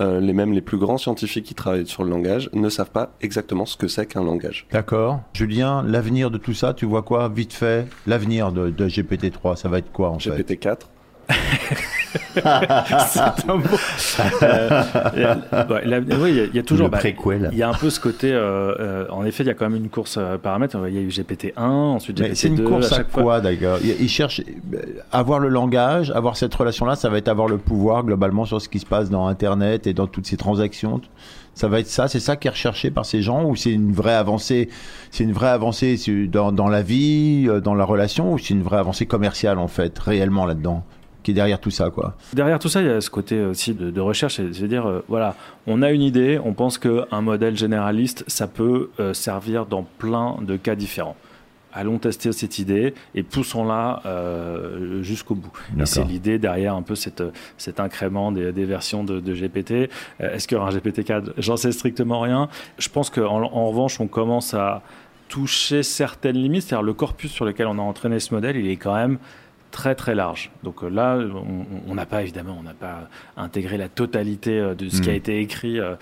euh, 0.00 0.20
les 0.20 0.32
mêmes 0.32 0.52
les 0.52 0.60
plus 0.60 0.78
grands 0.78 0.98
scientifiques 0.98 1.44
qui 1.44 1.54
travaillent 1.54 1.86
sur 1.86 2.04
le 2.04 2.10
langage 2.10 2.50
ne 2.52 2.68
savent 2.68 2.90
pas 2.90 3.12
exactement 3.20 3.66
ce 3.66 3.76
que 3.76 3.88
c'est 3.88 4.06
qu'un 4.06 4.24
langage. 4.24 4.66
D'accord. 4.72 5.20
Julien, 5.34 5.82
l'avenir 5.82 6.30
de 6.30 6.38
tout 6.38 6.54
ça, 6.54 6.74
tu 6.74 6.86
vois 6.86 7.02
quoi 7.02 7.28
Vite 7.28 7.52
fait, 7.52 7.86
l'avenir 8.06 8.52
de, 8.52 8.70
de 8.70 8.88
GPT-3, 8.88 9.56
ça 9.56 9.68
va 9.68 9.78
être 9.78 9.92
quoi 9.92 10.10
en 10.10 10.16
GPT 10.16 10.48
fait 10.48 10.54
GPT-4 10.56 10.78
c'est 12.34 13.20
un 13.48 13.56
mot. 13.56 13.64
Euh, 14.42 14.82
oui, 16.20 16.48
il 16.52 16.56
y, 16.56 16.58
a 16.58 16.62
toujours. 16.62 16.88
Bah, 16.88 16.98
il 17.02 17.58
y 17.58 17.62
a 17.62 17.68
un 17.68 17.74
peu 17.74 17.90
ce 17.90 18.00
côté. 18.00 18.32
Euh, 18.32 18.74
euh, 18.78 19.06
en 19.10 19.24
effet, 19.24 19.44
il 19.44 19.46
y 19.46 19.50
a 19.50 19.54
quand 19.54 19.68
même 19.68 19.80
une 19.82 19.90
course 19.90 20.18
paramètres. 20.42 20.76
Il 20.88 20.94
y 20.94 20.98
a 20.98 21.00
eu 21.00 21.08
GPT 21.08 21.52
1, 21.56 21.68
ensuite 21.68 22.16
GPT 22.16 22.30
2. 22.30 22.34
C'est 22.34 22.48
une 22.48 22.64
course 22.64 22.92
à, 22.92 23.04
quoi 23.04 23.40
d'ailleurs? 23.40 23.78
Ils 23.82 24.08
cherchent 24.08 24.42
avoir 25.12 25.38
le 25.38 25.48
langage, 25.48 26.10
avoir 26.10 26.36
cette 26.36 26.54
relation-là. 26.54 26.96
Ça 26.96 27.08
va 27.08 27.18
être 27.18 27.28
avoir 27.28 27.48
le 27.48 27.58
pouvoir 27.58 28.04
globalement 28.04 28.44
sur 28.44 28.60
ce 28.60 28.68
qui 28.68 28.78
se 28.78 28.86
passe 28.86 29.10
dans 29.10 29.26
Internet 29.26 29.86
et 29.86 29.92
dans 29.92 30.06
toutes 30.06 30.26
ces 30.26 30.36
transactions. 30.36 31.00
Ça 31.54 31.68
va 31.68 31.80
être 31.80 31.88
ça, 31.88 32.06
c'est 32.08 32.20
ça 32.20 32.36
qui 32.36 32.46
est 32.46 32.50
recherché 32.50 32.90
par 32.90 33.04
ces 33.04 33.22
gens 33.22 33.44
ou 33.44 33.56
c'est 33.56 33.72
une 33.72 33.92
vraie 33.92 34.14
avancée, 34.14 34.68
c'est 35.10 35.24
une 35.24 35.32
vraie 35.32 35.48
avancée 35.48 35.96
dans, 36.28 36.52
dans 36.52 36.68
la 36.68 36.80
vie, 36.80 37.48
dans 37.62 37.74
la 37.74 37.84
relation 37.84 38.32
ou 38.32 38.38
c'est 38.38 38.54
une 38.54 38.62
vraie 38.62 38.78
avancée 38.78 39.04
commerciale 39.04 39.58
en 39.58 39.68
fait, 39.68 39.98
réellement 39.98 40.46
là-dedans? 40.46 40.84
Qui 41.22 41.32
est 41.32 41.34
derrière 41.34 41.60
tout 41.60 41.70
ça, 41.70 41.90
quoi. 41.90 42.14
Derrière 42.32 42.58
tout 42.58 42.68
ça, 42.68 42.80
il 42.80 42.86
y 42.86 42.90
a 42.90 43.00
ce 43.00 43.10
côté 43.10 43.42
aussi 43.44 43.74
de, 43.74 44.00
recherche, 44.00 44.36
c'est-à-dire, 44.36 44.86
euh, 44.86 45.04
voilà, 45.08 45.34
on 45.66 45.82
a 45.82 45.90
une 45.90 46.02
idée, 46.02 46.40
on 46.42 46.52
pense 46.52 46.78
qu'un 46.78 47.20
modèle 47.20 47.56
généraliste, 47.56 48.24
ça 48.26 48.46
peut 48.46 48.90
euh, 48.98 49.14
servir 49.14 49.66
dans 49.66 49.82
plein 49.82 50.36
de 50.40 50.56
cas 50.56 50.74
différents. 50.74 51.16
Allons 51.72 51.98
tester 51.98 52.32
cette 52.32 52.58
idée 52.58 52.94
et 53.14 53.22
poussons-la 53.22 54.02
euh, 54.04 55.02
jusqu'au 55.02 55.36
bout. 55.36 55.52
c'est 55.84 56.02
l'idée 56.02 56.36
derrière 56.38 56.74
un 56.74 56.82
peu 56.82 56.96
cette, 56.96 57.22
cet 57.58 57.78
incrément 57.78 58.32
des, 58.32 58.64
versions 58.64 59.04
de, 59.04 59.20
GPT. 59.20 59.88
Est-ce 60.18 60.48
qu'il 60.48 60.56
y 60.56 60.60
aura 60.60 60.70
un 60.70 60.76
GPT-4 60.76 61.34
J'en 61.38 61.56
sais 61.56 61.70
strictement 61.70 62.18
rien. 62.18 62.48
Je 62.78 62.88
pense 62.88 63.08
qu'en 63.08 63.42
en 63.42 63.68
revanche, 63.68 64.00
on 64.00 64.08
commence 64.08 64.52
à 64.52 64.82
toucher 65.28 65.84
certaines 65.84 66.36
limites, 66.36 66.62
c'est-à-dire 66.62 66.82
le 66.82 66.92
corpus 66.92 67.30
sur 67.30 67.44
lequel 67.44 67.68
on 67.68 67.78
a 67.78 67.82
entraîné 67.82 68.18
ce 68.18 68.34
modèle, 68.34 68.56
il 68.56 68.68
est 68.68 68.76
quand 68.76 68.96
même 68.96 69.18
très 69.70 69.94
très 69.94 70.14
large. 70.14 70.50
Donc 70.62 70.82
euh, 70.82 70.88
là, 70.88 71.18
on 71.88 71.94
n'a 71.94 72.06
pas 72.06 72.22
évidemment, 72.22 72.56
on 72.58 72.62
n'a 72.62 72.74
pas 72.74 73.08
intégré 73.36 73.76
la 73.76 73.88
totalité 73.88 74.58
euh, 74.58 74.74
de 74.74 74.88
ce 74.88 75.00
qui 75.00 75.10
a 75.10 75.12
hmm. 75.12 75.16
été 75.16 75.40
écrit 75.40 75.80
euh, 75.80 75.94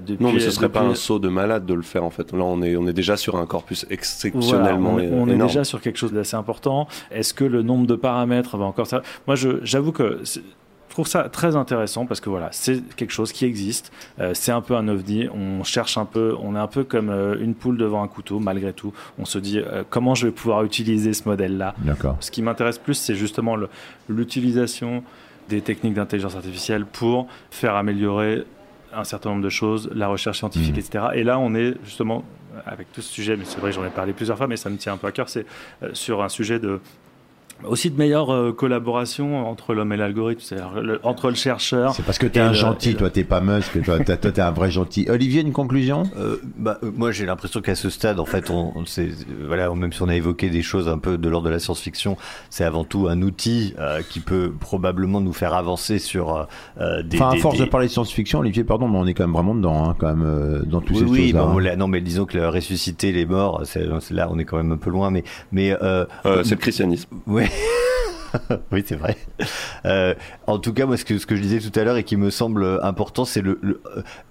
depuis. 0.00 0.22
Non, 0.24 0.32
mais 0.32 0.40
ce 0.40 0.50
serait 0.50 0.68
pas 0.68 0.82
un 0.82 0.94
saut 0.94 1.18
de 1.18 1.28
malade 1.28 1.66
de 1.66 1.74
le 1.74 1.82
faire 1.82 2.04
en 2.04 2.10
fait. 2.10 2.32
Là, 2.32 2.44
on 2.44 2.62
est 2.62 2.76
on 2.76 2.86
est 2.86 2.92
déjà 2.92 3.16
sur 3.16 3.36
un 3.36 3.46
corpus 3.46 3.86
exceptionnellement. 3.90 4.94
on, 4.94 5.28
est 5.28 5.36
déjà 5.36 5.64
sur 5.64 5.80
quelque 5.80 5.98
chose 5.98 6.12
d'assez 6.12 6.36
important. 6.36 6.88
Est-ce 7.10 7.34
que 7.34 7.44
le 7.44 7.62
nombre 7.62 7.86
de 7.86 7.94
paramètres 7.94 8.56
va 8.56 8.64
encore 8.64 8.86
ça 8.86 9.02
Moi, 9.26 9.36
j'avoue 9.62 9.92
que 9.92 10.22
trouve 10.94 11.08
ça 11.08 11.28
très 11.28 11.56
intéressant 11.56 12.06
parce 12.06 12.20
que 12.20 12.30
voilà, 12.30 12.48
c'est 12.52 12.80
quelque 12.94 13.10
chose 13.10 13.32
qui 13.32 13.44
existe. 13.44 13.92
Euh, 14.20 14.30
c'est 14.32 14.52
un 14.52 14.60
peu 14.60 14.76
un 14.76 14.86
ovni. 14.86 15.28
On 15.28 15.64
cherche 15.64 15.98
un 15.98 16.04
peu, 16.04 16.36
on 16.40 16.54
est 16.54 16.58
un 16.58 16.68
peu 16.68 16.84
comme 16.84 17.10
euh, 17.10 17.36
une 17.40 17.54
poule 17.54 17.76
devant 17.76 18.02
un 18.02 18.08
couteau, 18.08 18.38
malgré 18.38 18.72
tout. 18.72 18.92
On 19.18 19.24
se 19.24 19.38
dit 19.38 19.58
euh, 19.58 19.82
comment 19.90 20.14
je 20.14 20.28
vais 20.28 20.32
pouvoir 20.32 20.62
utiliser 20.62 21.12
ce 21.12 21.28
modèle-là? 21.28 21.74
D'accord. 21.78 22.16
Ce 22.20 22.30
qui 22.30 22.42
m'intéresse 22.42 22.78
plus, 22.78 22.94
c'est 22.94 23.16
justement 23.16 23.56
l'utilisation 24.08 25.02
des 25.48 25.60
techniques 25.60 25.94
d'intelligence 25.94 26.36
artificielle 26.36 26.86
pour 26.86 27.26
faire 27.50 27.74
améliorer 27.74 28.44
un 28.94 29.04
certain 29.04 29.30
nombre 29.30 29.42
de 29.42 29.50
choses, 29.50 29.90
la 29.92 30.06
recherche 30.06 30.38
scientifique, 30.38 30.76
mmh. 30.76 30.78
etc. 30.78 31.04
Et 31.14 31.24
là, 31.24 31.40
on 31.40 31.56
est 31.56 31.74
justement 31.84 32.22
avec 32.66 32.92
tout 32.92 33.02
ce 33.02 33.12
sujet, 33.12 33.36
mais 33.36 33.44
c'est 33.44 33.58
vrai, 33.58 33.72
j'en 33.72 33.84
ai 33.84 33.90
parlé 33.90 34.12
plusieurs 34.12 34.38
fois, 34.38 34.46
mais 34.46 34.56
ça 34.56 34.70
me 34.70 34.76
tient 34.76 34.92
un 34.92 34.96
peu 34.96 35.08
à 35.08 35.12
cœur, 35.12 35.28
c'est 35.28 35.44
sur 35.92 36.22
un 36.22 36.28
sujet 36.28 36.60
de 36.60 36.80
aussi 37.62 37.90
de 37.90 37.96
meilleure 37.96 38.32
euh, 38.32 38.52
collaboration 38.52 39.48
entre 39.48 39.74
l'homme 39.74 39.92
et 39.92 39.96
l'algorithme, 39.96 40.40
c'est-à-dire 40.42 40.98
entre 41.02 41.28
le 41.28 41.34
chercheur. 41.34 41.94
C'est 41.94 42.04
parce 42.04 42.18
que 42.18 42.26
tu 42.26 42.38
es 42.38 42.42
un 42.42 42.52
gentil, 42.52 42.94
toi, 42.94 43.10
t'es 43.10 43.24
pas 43.24 43.40
Musk, 43.40 43.82
toi, 43.82 43.98
toi, 44.00 44.16
t'es 44.16 44.40
un 44.40 44.50
vrai 44.50 44.70
gentil. 44.70 45.06
Olivier, 45.08 45.42
une 45.42 45.52
conclusion? 45.52 46.04
Euh, 46.18 46.38
bah, 46.56 46.78
euh, 46.82 46.90
Moi, 46.94 47.12
j'ai 47.12 47.26
l'impression 47.26 47.60
qu'à 47.60 47.74
ce 47.74 47.90
stade, 47.90 48.20
en 48.20 48.24
fait, 48.24 48.50
on, 48.50 48.72
on 48.76 48.84
voilà, 49.46 49.72
même 49.74 49.92
si 49.92 50.02
on 50.02 50.08
a 50.08 50.16
évoqué 50.16 50.50
des 50.50 50.62
choses 50.62 50.88
un 50.88 50.98
peu 50.98 51.16
de 51.16 51.28
l'ordre 51.28 51.46
de 51.46 51.52
la 51.52 51.58
science-fiction, 51.58 52.16
c'est 52.50 52.64
avant 52.64 52.84
tout 52.84 53.08
un 53.08 53.22
outil 53.22 53.74
qui 54.10 54.20
peut 54.20 54.52
probablement 54.58 55.20
nous 55.20 55.32
faire 55.32 55.54
avancer 55.54 55.98
sur 55.98 56.46
des. 56.78 57.16
Enfin, 57.16 57.30
à 57.30 57.36
force 57.36 57.58
de 57.58 57.64
parler 57.64 57.86
de 57.86 57.92
science-fiction, 57.92 58.40
Olivier, 58.40 58.64
pardon, 58.64 58.88
mais 58.88 58.98
on 58.98 59.06
est 59.06 59.14
quand 59.14 59.24
même 59.24 59.34
vraiment 59.34 59.54
dedans, 59.54 59.90
hein, 59.90 59.96
quand 59.98 60.14
même, 60.14 60.64
dans 60.66 60.80
tous 60.80 60.96
ces 60.96 61.04
oui, 61.04 61.30
choses-là. 61.30 61.46
Oui, 61.54 61.68
hein. 61.68 61.76
non, 61.76 61.88
mais 61.88 62.00
disons 62.00 62.24
que 62.24 62.38
ressusciter 62.38 63.12
les 63.12 63.26
morts, 63.26 63.62
là, 64.10 64.28
on 64.30 64.38
est 64.38 64.44
quand 64.44 64.56
même 64.56 64.72
un 64.72 64.76
peu 64.76 64.90
loin, 64.90 65.10
mais 65.10 65.24
mais. 65.52 65.74
c'est 66.24 66.50
le 66.50 66.56
christianisme. 66.56 67.08
Oui. 68.72 68.82
c'est 68.86 68.96
vrai. 68.96 69.16
Euh, 69.86 70.14
en 70.46 70.58
tout 70.58 70.72
cas, 70.72 70.86
moi, 70.86 70.96
ce 70.96 71.04
que, 71.04 71.16
je 71.16 71.40
disais 71.40 71.60
tout 71.60 71.78
à 71.78 71.84
l'heure 71.84 71.96
et 71.96 72.04
qui 72.04 72.16
me 72.16 72.30
semble 72.30 72.80
important, 72.82 73.24
c'est 73.24 73.42
le, 73.42 73.80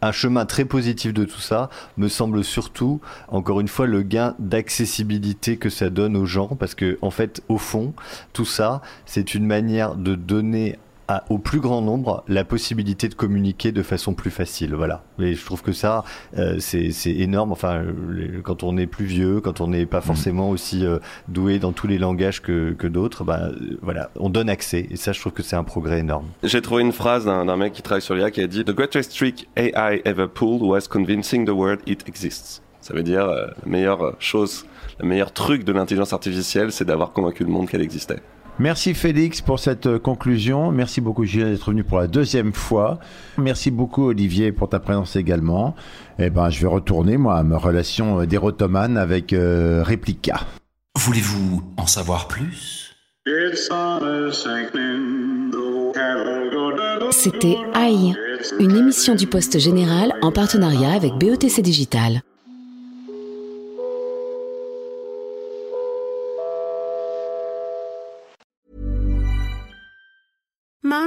un 0.02 0.12
chemin 0.12 0.46
très 0.46 0.66
positif 0.66 1.14
de 1.14 1.24
tout 1.24 1.40
ça, 1.40 1.70
me 1.98 2.10
semble 2.10 2.44
surtout, 2.44 3.00
encore 3.30 3.62
une 3.62 3.68
fois, 3.68 3.86
le 3.86 4.02
gain 4.02 4.36
d'accessibilité 4.40 5.58
que 5.58 5.70
ça 5.70 5.90
donne 5.90 6.18
aux 6.18 6.26
gens, 6.26 6.48
parce 6.48 6.76
que, 6.76 6.98
en 7.02 7.12
fait, 7.12 7.42
au 7.48 7.58
fond, 7.58 7.94
tout 8.34 8.46
ça, 8.46 8.82
c'est 9.06 9.36
une 9.36 9.46
manière 9.46 9.96
de 9.96 10.16
donner 10.16 10.78
à, 11.08 11.24
au 11.30 11.38
plus 11.38 11.60
grand 11.60 11.82
nombre 11.82 12.24
la 12.28 12.44
possibilité 12.46 13.10
de 13.10 13.14
communiquer 13.16 13.72
de 13.72 13.84
façon 13.84 14.14
plus 14.14 14.32
facile. 14.32 14.74
Voilà. 14.76 15.04
Et 15.20 15.34
je 15.36 15.46
trouve 15.46 15.62
que 15.62 15.72
ça, 15.74 16.04
euh, 16.38 16.58
c'est 16.60 16.92
énorme. 17.06 17.52
Enfin, 17.52 17.84
les- 18.12 18.42
quand 18.42 18.64
on 18.64 18.78
est 18.78 18.88
plus 18.88 19.06
vieux, 19.06 19.42
quand 19.42 19.62
on 19.62 19.68
n'est 19.68 19.86
pas 19.86 20.02
forcément 20.02 20.50
aussi 20.50 20.86
euh, 20.86 21.00
doué 21.28 21.60
dans 21.60 21.72
tous 21.72 21.88
les 21.88 21.98
langages 21.98 22.42
que, 22.42 22.72
que 22.74 22.88
d'autres, 22.88 23.24
bah, 23.24 23.40
euh, 23.52 23.78
voilà, 23.82 24.10
on 24.16 24.30
donne 24.30 24.50
accès. 24.50 24.88
Et 24.92 24.96
ça, 24.96 25.12
je 25.12 25.20
trouve 25.20 25.34
que 25.34 25.44
c'est 25.44 25.56
un 25.56 25.64
progrès 25.64 26.00
énorme. 26.00 26.28
J'ai 26.44 26.62
trouvé 26.62 26.82
une 26.84 26.92
phrase 26.94 27.26
d'un 27.26 27.46
d'un 27.46 27.58
mec 27.58 27.74
qui 27.74 27.82
travaille 27.82 28.02
sur 28.02 28.16
l'IA 28.16 28.32
qui 28.32 28.42
a 28.42 28.48
dit 28.48 28.64
The 28.64 28.72
greatest 28.72 29.16
trick 29.16 29.50
AI 29.58 30.02
ever 30.06 30.28
pulled 30.28 30.62
was 30.62 30.88
convincing 30.90 31.46
the 31.46 31.50
world 31.52 31.80
it 31.86 32.08
exists. 32.08 32.62
Ça 32.82 32.94
veut 32.94 33.04
dire 33.04 33.28
la 33.28 33.48
meilleure 33.66 34.14
chose, 34.20 34.66
le 35.00 35.08
meilleur 35.08 35.32
truc 35.32 35.64
de 35.64 35.72
l'intelligence 35.72 36.12
artificielle, 36.14 36.72
c'est 36.72 36.84
d'avoir 36.86 37.12
convaincu 37.14 37.44
le 37.46 37.50
monde 37.50 37.70
qu'elle 37.70 37.82
existait. 37.82 38.20
Merci 38.60 38.94
Félix 38.94 39.42
pour 39.42 39.60
cette 39.60 39.88
euh, 39.88 40.00
conclusion. 40.00 40.72
Merci 40.72 41.02
beaucoup 41.02 41.26
Julien 41.26 41.50
d'être 41.50 41.72
venu 41.72 41.84
pour 41.84 41.98
la 41.98 42.08
deuxième 42.08 42.54
fois. 42.54 43.00
Merci 43.38 43.72
beaucoup 43.72 44.06
Olivier 44.06 44.52
pour 44.52 44.70
ta 44.70 44.80
présence 44.80 45.16
également. 45.16 45.76
Eh 46.20 46.30
ben, 46.30 46.50
je 46.52 46.62
vais 46.62 46.68
retourner 46.68 47.18
moi 47.18 47.38
à 47.38 47.44
ma 47.44 47.58
relation 47.58 48.22
euh, 48.22 48.26
d'érotomane 48.28 48.98
avec 48.98 49.34
euh, 49.34 49.84
Replica. 49.84 50.42
Voulez-vous 50.96 51.64
en 51.78 51.88
savoir 51.88 52.28
plus? 52.28 52.96
C'était 57.12 57.58
AI, 57.76 58.14
une 58.60 58.76
émission 58.76 59.16
du 59.16 59.26
Poste 59.26 59.58
Général 59.58 60.14
en 60.22 60.32
partenariat 60.32 60.92
avec 60.92 61.14
BETC 61.14 61.62
Digital. 61.62 62.22